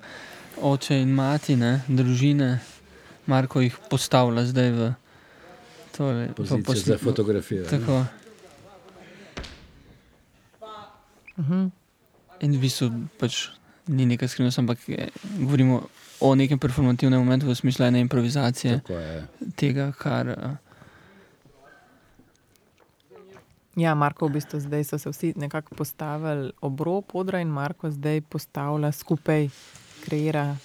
oče 0.61 0.97
in 0.97 1.09
mati, 1.11 1.57
ne, 1.57 1.81
družine, 1.89 2.59
Marko 3.27 3.61
jih 3.61 3.77
postavlja 3.89 4.45
zdaj 4.45 4.71
v 4.71 4.91
tole, 5.91 6.29
Pozicijo 6.31 6.63
posne- 6.63 6.85
za 6.87 6.99
fotografijo. 6.99 7.65
Tako. 7.67 8.05
Mhm. 11.37 11.71
In 12.41 12.53
v 12.53 12.61
bistvu 12.61 12.89
pač 13.17 13.49
ni 13.87 14.07
neka 14.07 14.25
skrivnost, 14.25 14.59
ampak 14.59 14.79
je, 14.87 15.09
govorimo 15.37 15.83
o 16.21 16.35
nekem 16.35 16.57
performativnem 16.57 17.19
momentu 17.19 17.47
v 17.47 17.55
smislu 17.55 17.87
ene 17.87 18.01
improvizacije 18.01 18.79
Tako 18.79 18.93
je. 18.95 19.27
tega, 19.55 19.93
kar. 19.93 20.29
eh, 20.29 20.57
Ja, 23.77 23.95
Marko, 23.95 24.27
v 24.27 24.33
bistvu 24.33 24.61
zdaj 24.61 24.85
so 24.85 24.99
se 24.99 25.11
vsi 25.11 25.33
nekako 25.37 25.75
postavili 25.75 26.53
ob 26.61 26.81
rob 26.81 27.05
odra 27.13 27.41
in 27.41 27.49
Marko 27.49 27.91
zdaj 27.91 28.21
postavlja 28.23 28.93
skupaj, 28.93 29.49
kreira. 30.01 30.57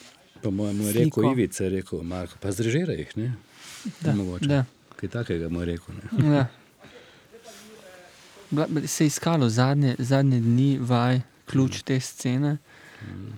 Po 0.41 0.51
mojem 0.51 0.81
je 0.81 0.93
rekel 0.95 1.23
Ivica, 1.25 1.63
je 1.63 1.69
rekel 1.71 2.01
Marko, 2.03 2.35
pa 2.39 2.51
zrežira 2.51 2.93
jih. 2.93 3.17
Ne? 3.17 3.33
Da, 4.01 4.13
Mogoče. 4.13 4.45
da. 4.47 4.65
Kaj 4.95 5.09
takega 5.09 5.49
mu 5.49 5.59
je 5.59 5.65
rekel. 5.67 5.95
Ne? 6.13 6.25
Ja. 6.35 6.45
Bila- 8.51 8.87
Se 8.87 9.03
je 9.03 9.07
iskalo 9.07 9.49
zadnje, 9.49 9.95
zadnje 9.99 10.39
dni 10.39 10.77
vaj, 10.79 11.19
ključ 11.45 11.81
te 11.81 11.99
scene 11.99 12.57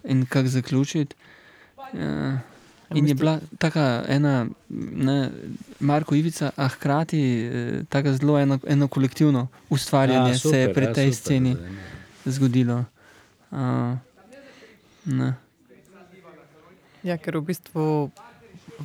in 0.06 0.26
kako 0.26 0.48
zaključiti. 0.50 1.16
Ja. 1.94 2.40
In 2.94 3.08
je 3.08 3.16
bila 3.16 3.40
taka 3.58 4.04
ena, 4.08 4.46
ne, 4.70 5.30
Marko 5.80 6.16
Ivica, 6.16 6.52
a 6.56 6.68
hkrati 6.68 7.22
eh, 7.22 7.84
tako 7.90 8.14
zelo 8.14 8.40
eno, 8.40 8.60
eno 8.68 8.88
kolektivno 8.88 9.48
ustvarjanje 9.70 10.32
A, 10.32 10.38
se 10.38 10.60
je 10.60 10.68
super, 10.68 10.74
pri 10.74 10.94
tej 10.94 11.14
super, 11.14 11.16
sceni 11.16 11.54
zanimivo. 11.54 11.82
zgodilo. 12.26 12.84
Ne. 15.06 15.34
Ja, 17.04 17.18
ker 17.18 17.38
v 17.38 17.46
bistvu 17.50 18.12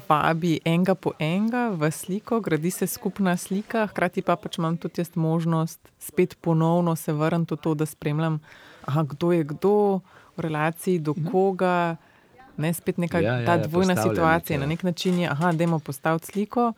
vabi 0.09 0.61
enega 0.65 0.95
po 0.95 1.13
enega 1.19 1.69
v 1.73 1.91
sliko, 1.91 2.41
gradi 2.41 2.71
se 2.71 2.87
skupna 2.87 3.37
slika, 3.37 3.87
hkrati 3.87 4.23
pa 4.23 4.37
pač 4.37 4.59
imam 4.59 4.77
tudi 4.77 5.01
jaz 5.01 5.13
možnost 5.15 5.81
spet 5.99 6.37
ponovno 6.41 6.97
se 6.97 7.13
vrniti 7.13 7.55
v 7.55 7.61
to, 7.61 7.75
da 7.75 7.87
spremljam, 7.87 8.41
aha, 8.85 9.03
kdo 9.03 9.33
je 9.33 9.45
kdo 9.45 10.01
v 10.37 10.41
relaciji, 10.47 10.99
do 10.99 11.15
koga. 11.31 11.97
Ne, 12.57 12.73
spet 12.73 12.97
neka 12.97 13.19
Ja, 13.19 13.35
ja, 13.35 13.47
ta 13.47 13.53
ja, 13.53 13.67
dvojna 13.67 13.97
situacija. 13.99 14.55
ja. 14.55 14.61
Na 14.61 14.67
nek 14.67 14.83
način 14.83 15.19
je, 15.19 15.29
aha, 15.29 15.53
dajmo 15.53 15.79
postaviti 15.79 16.27
sliko, 16.27 16.73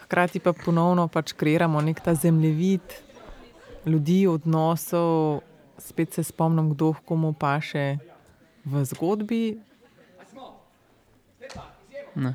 hkrati 0.00 0.38
pa 0.38 0.52
ponovno 0.54 1.08
pač 1.08 1.32
kreiramo 1.32 1.80
nek 1.80 2.00
ta 2.00 2.14
zemljevid 2.14 2.80
ljudi, 3.86 4.26
odnosov. 4.26 5.40
Spet 5.78 6.12
se 6.12 6.22
spomnim, 6.22 6.70
kdo 6.70 6.94
komu 7.04 7.32
paše 7.32 7.96
v 8.64 8.84
zgodbi, 8.84 9.58
Ne. 12.14 12.34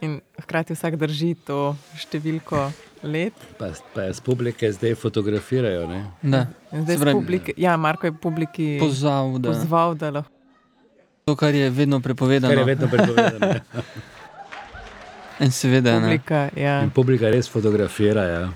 In 0.00 0.20
hkrati 0.38 0.74
vsak 0.74 0.96
drži 0.96 1.34
to 1.36 1.74
številko 1.96 2.68
let. 3.04 3.34
Pa, 3.58 3.66
pa 3.94 4.04
iz 4.04 4.20
publike 4.20 4.70
zdaj 4.72 4.94
fotografirajo. 4.94 5.86
Ne? 5.86 6.00
Da. 6.22 6.40
Zdaj 6.72 6.86
Se 6.88 6.96
z 6.96 7.00
pravi, 7.00 7.14
publike, 7.14 7.54
ja, 7.56 7.76
Marko 7.76 8.06
je 8.06 8.12
publiki 8.14 8.66
Pozval, 8.78 9.38
da- 9.38 9.50
pozval, 9.50 9.94
da 9.94 10.10
lahko. 10.10 10.34
To, 11.28 11.36
kar 11.36 11.54
je 11.54 11.70
vedno 11.70 12.00
prepovedano. 12.00 12.54
Kar 12.54 12.58
je 12.58 12.64
vedno 12.64 12.88
prepovedano. 12.88 13.46
ja. 13.46 13.60
In 15.44 15.50
seveda, 15.50 15.92
ne. 15.92 16.00
publika. 16.00 16.48
Ja. 16.56 16.82
In 16.82 16.90
publika 16.90 17.28
res 17.30 17.50
fotografira. 17.50 18.24
Ja. 18.24 18.48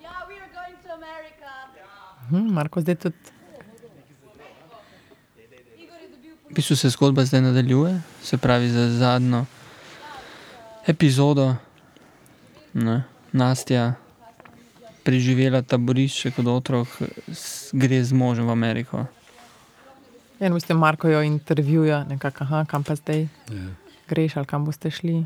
Yeah, 0.00 0.24
we 0.28 0.40
are 0.40 0.48
going 0.56 0.76
to 0.84 0.88
America. 0.96 1.52
Hm, 2.30 2.48
Marko 2.54 2.80
zdaj 2.80 2.94
tudi 2.96 3.36
V 6.48 6.54
bistvu 6.54 6.76
se 6.76 6.88
zgodba 6.88 7.24
zdaj 7.24 7.40
nadaljuje, 7.40 8.00
se 8.28 8.36
pravi 8.36 8.68
za 8.68 8.84
zadnjo 8.90 9.44
epizodo. 10.86 11.54
Ne, 12.74 12.98
Nastja 13.32 13.94
preživela 15.02 15.62
taborišče 15.62 16.30
kot 16.30 16.46
otrok, 16.46 16.88
gre 17.72 18.02
z 18.04 18.12
možem 18.12 18.44
v 18.44 18.52
Ameriko. 18.52 19.06
Ja, 20.38 20.46
in 20.46 20.52
v 20.52 20.60
bistvu 20.60 20.76
Marko 20.76 21.08
jo 21.08 21.22
intervjuja, 21.24 22.04
nekako, 22.04 22.44
aha, 22.44 22.64
kam 22.64 22.84
pa 22.84 22.94
zdaj 22.94 23.24
Ja. 23.48 23.64
greš 24.08 24.36
ali 24.36 24.46
kam 24.46 24.64
boste 24.64 24.90
šli. 24.90 25.24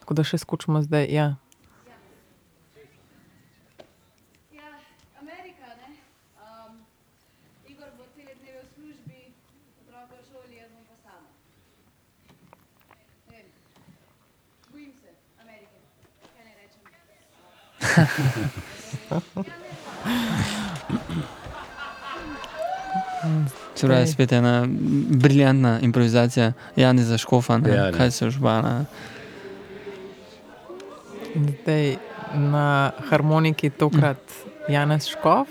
Tako 0.00 0.14
da 0.14 0.24
še 0.24 0.38
skušamo 0.38 0.82
zdaj. 0.82 1.06
Ja, 1.10 1.34
Amerika, 5.20 5.66
ne? 5.76 5.88
Um, 6.38 6.80
Igor 7.66 7.90
bo 7.96 8.04
cele 8.14 8.34
dneve 8.34 8.62
v 8.62 8.68
službi, 8.74 9.20
otroka 9.82 10.14
v 10.14 10.22
šoli, 10.24 10.54
jaz 10.56 10.70
bom 10.70 10.84
pa 10.86 10.96
sama. 10.96 11.28
Ne 13.28 13.36
vem, 13.36 13.46
bojim 14.72 14.92
se 14.96 15.10
Amerike, 15.36 15.78
kaj 16.24 16.42
naj 16.42 16.56
rečem. 16.56 16.82
Se 23.74 23.86
pravi, 23.86 24.06
spet 24.06 24.32
ena 24.32 24.64
briljantna 25.12 25.80
improvizacija 25.80 26.52
Jana 26.76 27.02
Zaškofa, 27.02 27.58
ne, 27.58 27.70
Ja, 27.70 27.84
ne. 27.84 27.92
kaj 27.92 28.10
se 28.10 28.26
užbala. 28.26 28.84
In 31.34 31.54
zdaj 31.54 31.96
na 32.34 32.64
harmoniki 33.00 33.70
tokrat 33.70 34.18
Janez 34.68 35.06
Škof. 35.06 35.48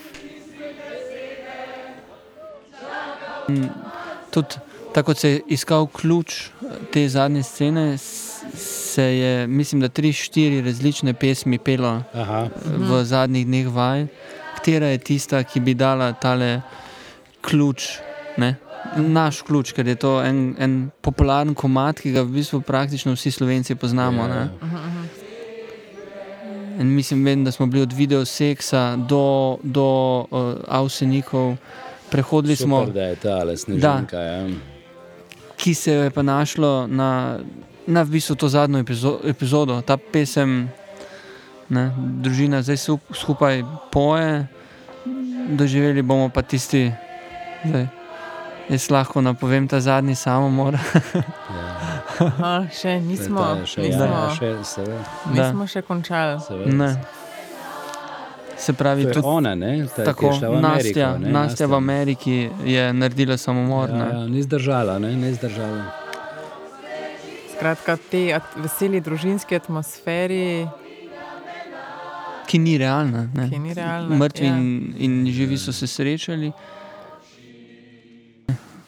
Tudi 4.31 4.55
tako 4.93 5.05
kot 5.05 5.17
se 5.17 5.29
je 5.29 5.41
iskal 5.47 5.87
ključ 5.87 6.49
te 6.91 7.09
zadnje 7.09 7.43
scene, 7.43 7.93
s- 7.93 8.28
se 8.89 9.03
je, 9.03 9.47
mislim, 9.47 9.81
da 9.81 9.89
tri, 9.89 10.13
štiri 10.13 10.61
različne 10.61 11.13
pesmi 11.13 11.57
pelo 11.57 12.01
Aha. 12.13 12.47
v 12.65 13.03
zadnjih 13.03 13.45
dneh 13.47 13.67
vaj, 13.67 14.07
katera 14.57 14.89
je 14.93 14.97
tista, 14.97 15.43
ki 15.43 15.59
bi 15.59 15.73
dala 15.73 16.13
tale 16.13 16.61
ključ, 17.41 17.89
ne? 18.37 18.55
naš 18.95 19.41
ključ, 19.41 19.73
ker 19.75 19.87
je 19.87 19.95
to 19.99 20.21
en, 20.23 20.55
en 20.59 20.75
popularen 21.01 21.53
komat, 21.55 21.99
ki 21.99 22.13
ga 22.15 22.23
v 22.23 22.39
bistvu 22.39 22.61
praktično 22.65 23.13
vsi 23.13 23.31
slovenci 23.31 23.75
poznamo. 23.75 24.25
Ja. 24.27 24.47
In 26.79 26.95
mislim, 26.95 27.25
vem, 27.25 27.43
da 27.43 27.51
smo 27.51 27.67
bili 27.67 27.83
od 27.83 27.93
video 27.93 28.25
seksa 28.25 28.95
do, 28.95 29.59
do 29.63 29.85
uh, 30.31 30.53
avsenikov, 30.67 31.57
prehodili 32.09 32.55
smo 32.55 32.79
Super, 32.85 32.93
da 32.93 33.09
je 33.11 33.15
ta 33.15 33.35
ale 33.43 33.57
snežinka. 33.57 34.17
Ja. 34.17 34.47
ki 35.59 35.73
se 35.73 35.91
je 35.91 36.09
pa 36.09 36.21
našlo 36.23 36.87
na, 36.87 37.39
na 37.89 38.05
v 38.05 38.09
bistvu 38.09 38.35
to 38.35 38.49
zadnjo 38.49 38.79
epizo, 38.79 39.17
epizodo, 39.25 39.81
ta 39.81 39.97
pesem, 39.97 40.69
ne, 41.69 41.89
družina 41.97 42.61
zdaj 42.61 42.77
su, 42.77 42.99
skupaj 43.13 43.63
poje, 43.91 44.45
doživeli 45.49 46.01
bomo 46.01 46.29
pa 46.29 46.41
tisti, 46.45 46.91
zdaj, 47.65 47.87
jaz 48.69 48.89
lahko 48.93 49.21
napovem 49.21 49.67
ta 49.67 49.81
zadnji 49.81 50.15
samomor. 50.15 50.77
Aha, 52.19 52.67
še 52.75 52.99
nismo, 53.01 53.41
je 53.61 53.65
še, 53.65 53.81
nismo, 53.81 54.05
ja, 54.05 54.27
še, 54.35 54.49
Da. 54.85 54.99
nismo 55.33 55.65
še 55.67 55.81
končali. 55.81 56.37
Ne. 56.75 56.91
Se 58.59 58.73
pravi, 58.75 59.05
tudi 59.07 59.23
ona, 59.23 59.55
ne? 59.55 59.87
Ta, 59.87 60.11
tako, 60.11 60.33
v 60.35 60.43
Ameriko, 60.43 60.59
Nastja, 60.67 61.13
ne, 61.17 61.31
Nastja 61.31 61.67
v 61.71 61.77
Ameriki 61.79 62.35
je 62.67 62.89
naredila 62.93 63.39
samomor. 63.39 63.89
Ja, 63.89 63.95
ne. 63.95 64.09
ja, 64.11 64.25
ni 64.27 64.43
zdržala, 64.43 64.99
ne, 64.99 65.15
ni 65.15 65.31
zdržala. 65.33 65.98
Skratka, 67.59 67.97
te 68.11 68.33
at- 68.33 68.55
veseli 68.55 69.01
družinski 69.03 69.55
atmosferi, 69.55 70.67
Ki 72.49 72.57
ni 72.57 72.77
realna. 72.77 73.27
Ne. 73.35 73.49
Ki 73.49 73.59
ni 73.59 73.73
realna, 73.73 74.15
Mrtvi 74.15 74.45
ja. 74.47 74.55
in, 74.57 74.93
in 74.97 75.25
živi 75.29 75.57
so 75.57 75.73
se 75.73 75.87
srečali. 75.87 76.51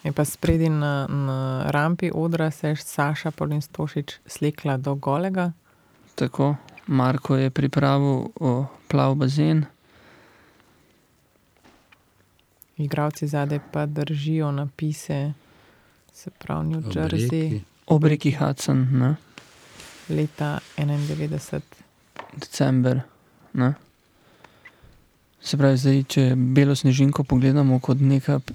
je 0.03 0.11
pa 0.11 0.25
spredi 0.25 0.69
na, 0.69 1.05
na 1.07 1.63
rampi 1.69 2.09
odra 2.13 2.51
se 2.51 2.67
je 2.67 2.75
Saša 2.75 3.31
Polin 3.31 3.61
Stošič 3.61 4.19
slekla 4.25 4.77
do 4.77 4.95
golega. 4.95 5.51
Tako, 6.15 6.55
Marko 6.87 7.35
je 7.35 7.49
pripravil 7.49 8.31
o, 8.39 8.65
plav 8.87 9.15
bazen. 9.15 9.65
Igravci 12.77 13.27
zadaj 13.27 13.59
pa 13.71 13.85
držijo 13.85 14.51
napise, 14.51 15.33
se 16.13 16.29
pravi 16.31 16.67
New 16.67 16.81
Jersey, 16.95 17.61
Ob 17.87 18.03
reki 18.03 18.31
Hudson, 18.31 18.87
ne? 18.93 19.15
leta 20.09 20.59
91. 20.77 21.61
december. 22.35 23.01
Ne? 23.53 23.73
Se 25.41 25.57
pravi, 25.57 25.77
zdaj, 25.77 26.03
če 26.05 26.23
Belo 26.35 26.75
snežinko 26.75 27.23
pogledamo 27.23 27.79
kot 27.79 27.97
neka 27.99 28.39
p- 28.39 28.53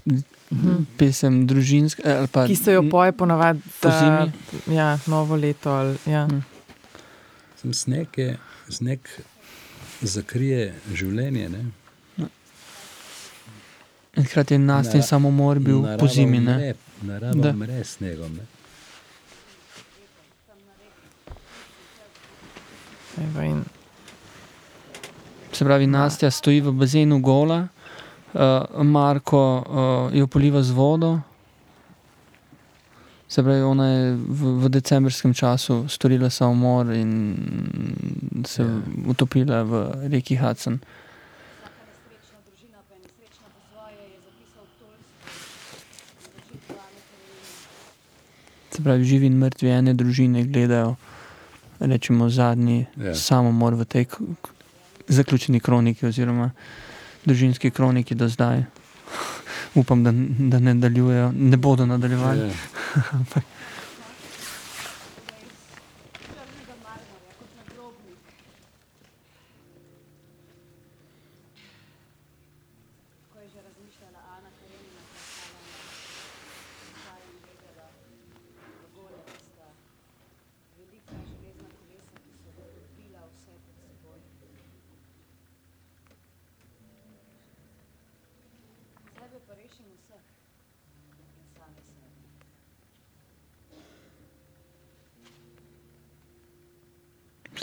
pesem 0.97 1.47
družinska, 1.47 2.03
eh, 2.05 2.13
ali 2.15 2.29
pa 2.29 2.45
Ki 2.47 2.57
se 2.57 2.73
jo 2.73 2.85
poje 2.85 3.13
ponavadi 3.13 3.61
za 3.61 3.73
pozimi. 3.81 4.33
ja, 4.69 4.99
novo 5.07 5.37
leto. 5.37 5.71
Ali, 5.73 5.97
ja. 6.07 6.27
Hm. 6.27 6.41
Sem 7.57 7.73
sneg, 7.75 8.09
je, 8.17 8.37
sneg 8.69 9.01
zakrije 10.03 10.69
življenje. 10.93 11.49
Ne? 11.49 11.65
In 14.17 14.25
hkrati 14.25 14.55
je 14.55 14.59
nas 14.61 14.95
in 14.95 15.03
samomor 15.03 15.59
bil 15.59 15.81
narava 15.81 15.99
po 15.99 16.07
zimi. 16.09 16.39
Ne? 16.41 16.55
Umre, 16.55 16.75
narava 17.05 17.35
Da. 17.35 17.51
umre 17.51 17.85
s 17.85 17.91
snegom. 17.91 18.33
Ne? 18.33 18.47
In 23.19 23.65
Se 25.53 25.65
pravi, 25.65 25.87
Nastja 25.87 26.31
stoji 26.31 26.61
v 26.61 26.73
bazenu 26.73 27.21
gola, 27.21 27.69
uh, 28.35 28.83
Marko 28.83 29.41
uh, 29.57 30.17
jo 30.17 30.27
poliva 30.27 30.63
z 30.63 30.71
vodo. 30.71 31.21
Se 33.29 33.43
pravi, 33.43 33.63
ona 33.63 33.87
je 33.87 34.17
v, 34.17 34.53
v 34.65 34.69
decembrskem 34.69 35.35
času 35.35 35.89
storila 35.89 36.31
samomor 36.31 36.93
in 36.93 37.15
se 38.47 38.63
Ja. 38.63 38.69
ja. 38.69 38.81
utopila 39.07 39.63
v 39.63 39.93
reki 40.13 40.37
Hudson. 40.37 40.73
Je 40.73 40.79
je. 40.79 41.07
Se 48.77 48.83
pravi, 48.83 49.05
živi 49.05 49.27
in 49.27 49.39
mrtvi 49.39 49.71
ene 49.73 49.95
družine 49.95 50.45
gledajo, 50.45 50.97
rečemo, 51.81 52.31
zadnji 52.31 52.87
Ja. 52.97 53.07
ja. 53.07 53.15
samomor 53.15 53.75
v 53.75 53.85
tej 53.85 54.07
zaključni 55.09 55.61
kroniki, 55.61 56.07
oziroma 56.07 56.51
družinski 57.25 57.71
kroniki 57.71 58.15
do 58.15 58.29
zdaj. 58.29 58.65
Upam, 59.81 60.05
da, 60.05 60.13
da 60.39 60.59
ne 60.59 60.75
ne 61.33 61.57
bodo 61.57 61.87
nadaljevali. 61.87 62.49
Ja. 62.49 62.51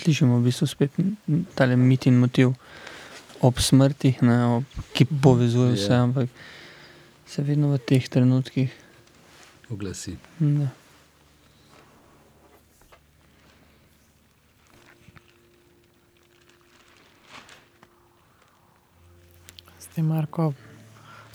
slišimo 0.04 0.40
v 0.40 0.52
bistvu 0.52 0.68
spet 0.68 0.92
ta 1.56 1.68
mit 1.76 2.08
in 2.08 2.20
motiv 2.20 2.54
ob 3.44 3.60
smrti, 3.60 4.18
ne, 4.22 4.38
ob, 4.60 4.64
ki 4.94 5.08
mhm. 5.08 5.20
povezuje 5.24 5.76
vse, 5.76 5.92
yeah. 5.92 6.04
ampak 6.04 6.30
se 7.28 7.44
vedno 7.44 7.74
v 7.74 7.80
teh 7.80 8.08
trenutkih 8.10 8.72
oglasi. 9.72 10.16
Da. 10.40 10.68
Ste, 19.80 20.02
Marko, 20.02 20.54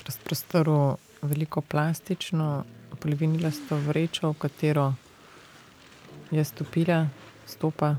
razprostrl 0.07 0.97
veliko 1.23 1.61
plastično, 1.61 2.65
polivinilasto 2.99 3.77
vrečo, 3.77 4.33
v 4.33 4.39
katero 4.39 4.93
je 6.31 6.45
stopila, 6.45 7.07
stopa 7.47 7.97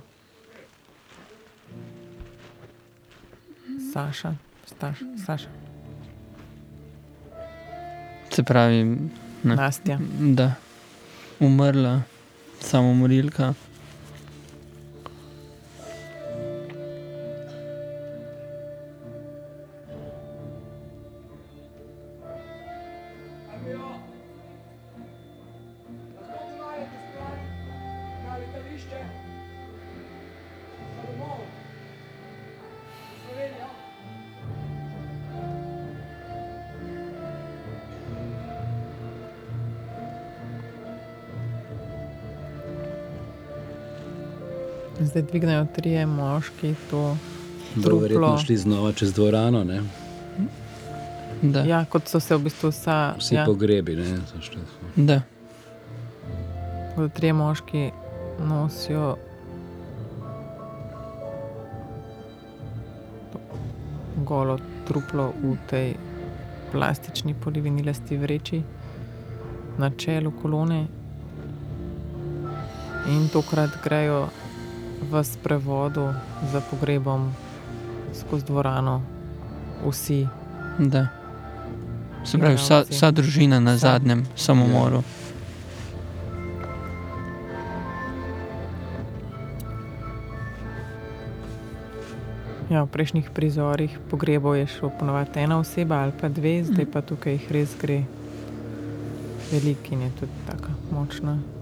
Saša, 3.94 4.36
Staš, 4.66 4.98
Saša, 5.26 5.48
Se 8.32 8.44
pravi, 8.44 8.84
ne, 9.44 9.56
Nastja. 9.56 10.00
da 10.20 10.54
umrla 11.40 12.02
samomorilka. 12.60 13.54
Zdaj 45.10 45.22
dvignejo 45.22 45.68
trije 45.76 46.06
moški 46.06 46.76
to 46.90 47.18
Bodo 47.76 47.98
verjetno 47.98 48.38
šli 48.38 48.58
znova 48.58 48.92
čez 48.94 49.14
dvorano, 49.14 49.64
ne? 49.64 49.82
Da, 51.42 51.60
Ja, 51.60 51.86
kot 51.86 52.08
so 52.08 52.20
se 52.20 52.36
v 52.36 52.44
bistvu 52.44 52.70
vsa, 52.70 53.16
vsi 53.18 53.36
ja, 53.36 53.46
pogrebi. 53.46 53.96
Ne? 53.96 54.18
Da. 54.96 55.22
kot 56.96 57.14
trije 57.14 57.34
moški 57.34 57.92
nosijo 58.40 59.16
to 63.32 63.40
golo 64.26 64.60
truplo 64.88 65.34
v 65.44 65.56
tej 65.70 65.94
plastični 66.72 67.34
polivinilasti 67.34 68.18
vreči 68.18 68.62
na 69.78 69.90
čelu 69.90 70.32
kolone. 70.42 70.86
In 73.08 73.30
tokrat 73.34 73.70
grejo 73.84 74.28
v 75.02 75.24
sprevodu 75.24 76.14
za 76.52 76.62
pogrebom 76.62 77.32
skozi 78.14 78.46
dvorano 78.46 79.02
vsi. 79.86 80.28
da. 80.80 81.08
Se 82.24 82.38
pravi, 82.38 82.56
vsa, 82.56 82.84
vsa 82.90 83.12
družina 83.12 83.60
na 83.60 83.74
Vsa. 83.74 83.88
zadnjem 83.88 84.26
samomoru. 84.36 85.04
Ja, 92.70 92.84
v 92.86 92.92
prejšnjih 92.94 93.34
prizorih 93.34 93.98
pogrebov 94.14 94.54
je 94.54 94.68
šlo 94.68 94.94
ponovadi 94.94 95.42
ena 95.42 95.58
oseba 95.58 96.06
ali 96.06 96.14
pa 96.22 96.30
dve, 96.30 96.62
zdaj 96.64 96.86
pa 96.86 97.02
tukaj 97.02 97.34
jih 97.34 97.52
res 97.52 97.74
gre 97.82 98.04
veliko 99.52 99.98
in 99.98 100.02
je 100.02 100.12
tudi 100.22 100.38
tako 100.46 100.70
močna 100.94 101.59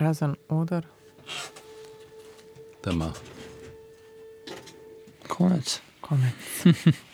Prazen 0.00 0.36
odr. 0.48 0.86
Tam 2.80 2.94
ima. 2.94 3.12
Konec. 5.28 5.80
Konec. 6.00 6.34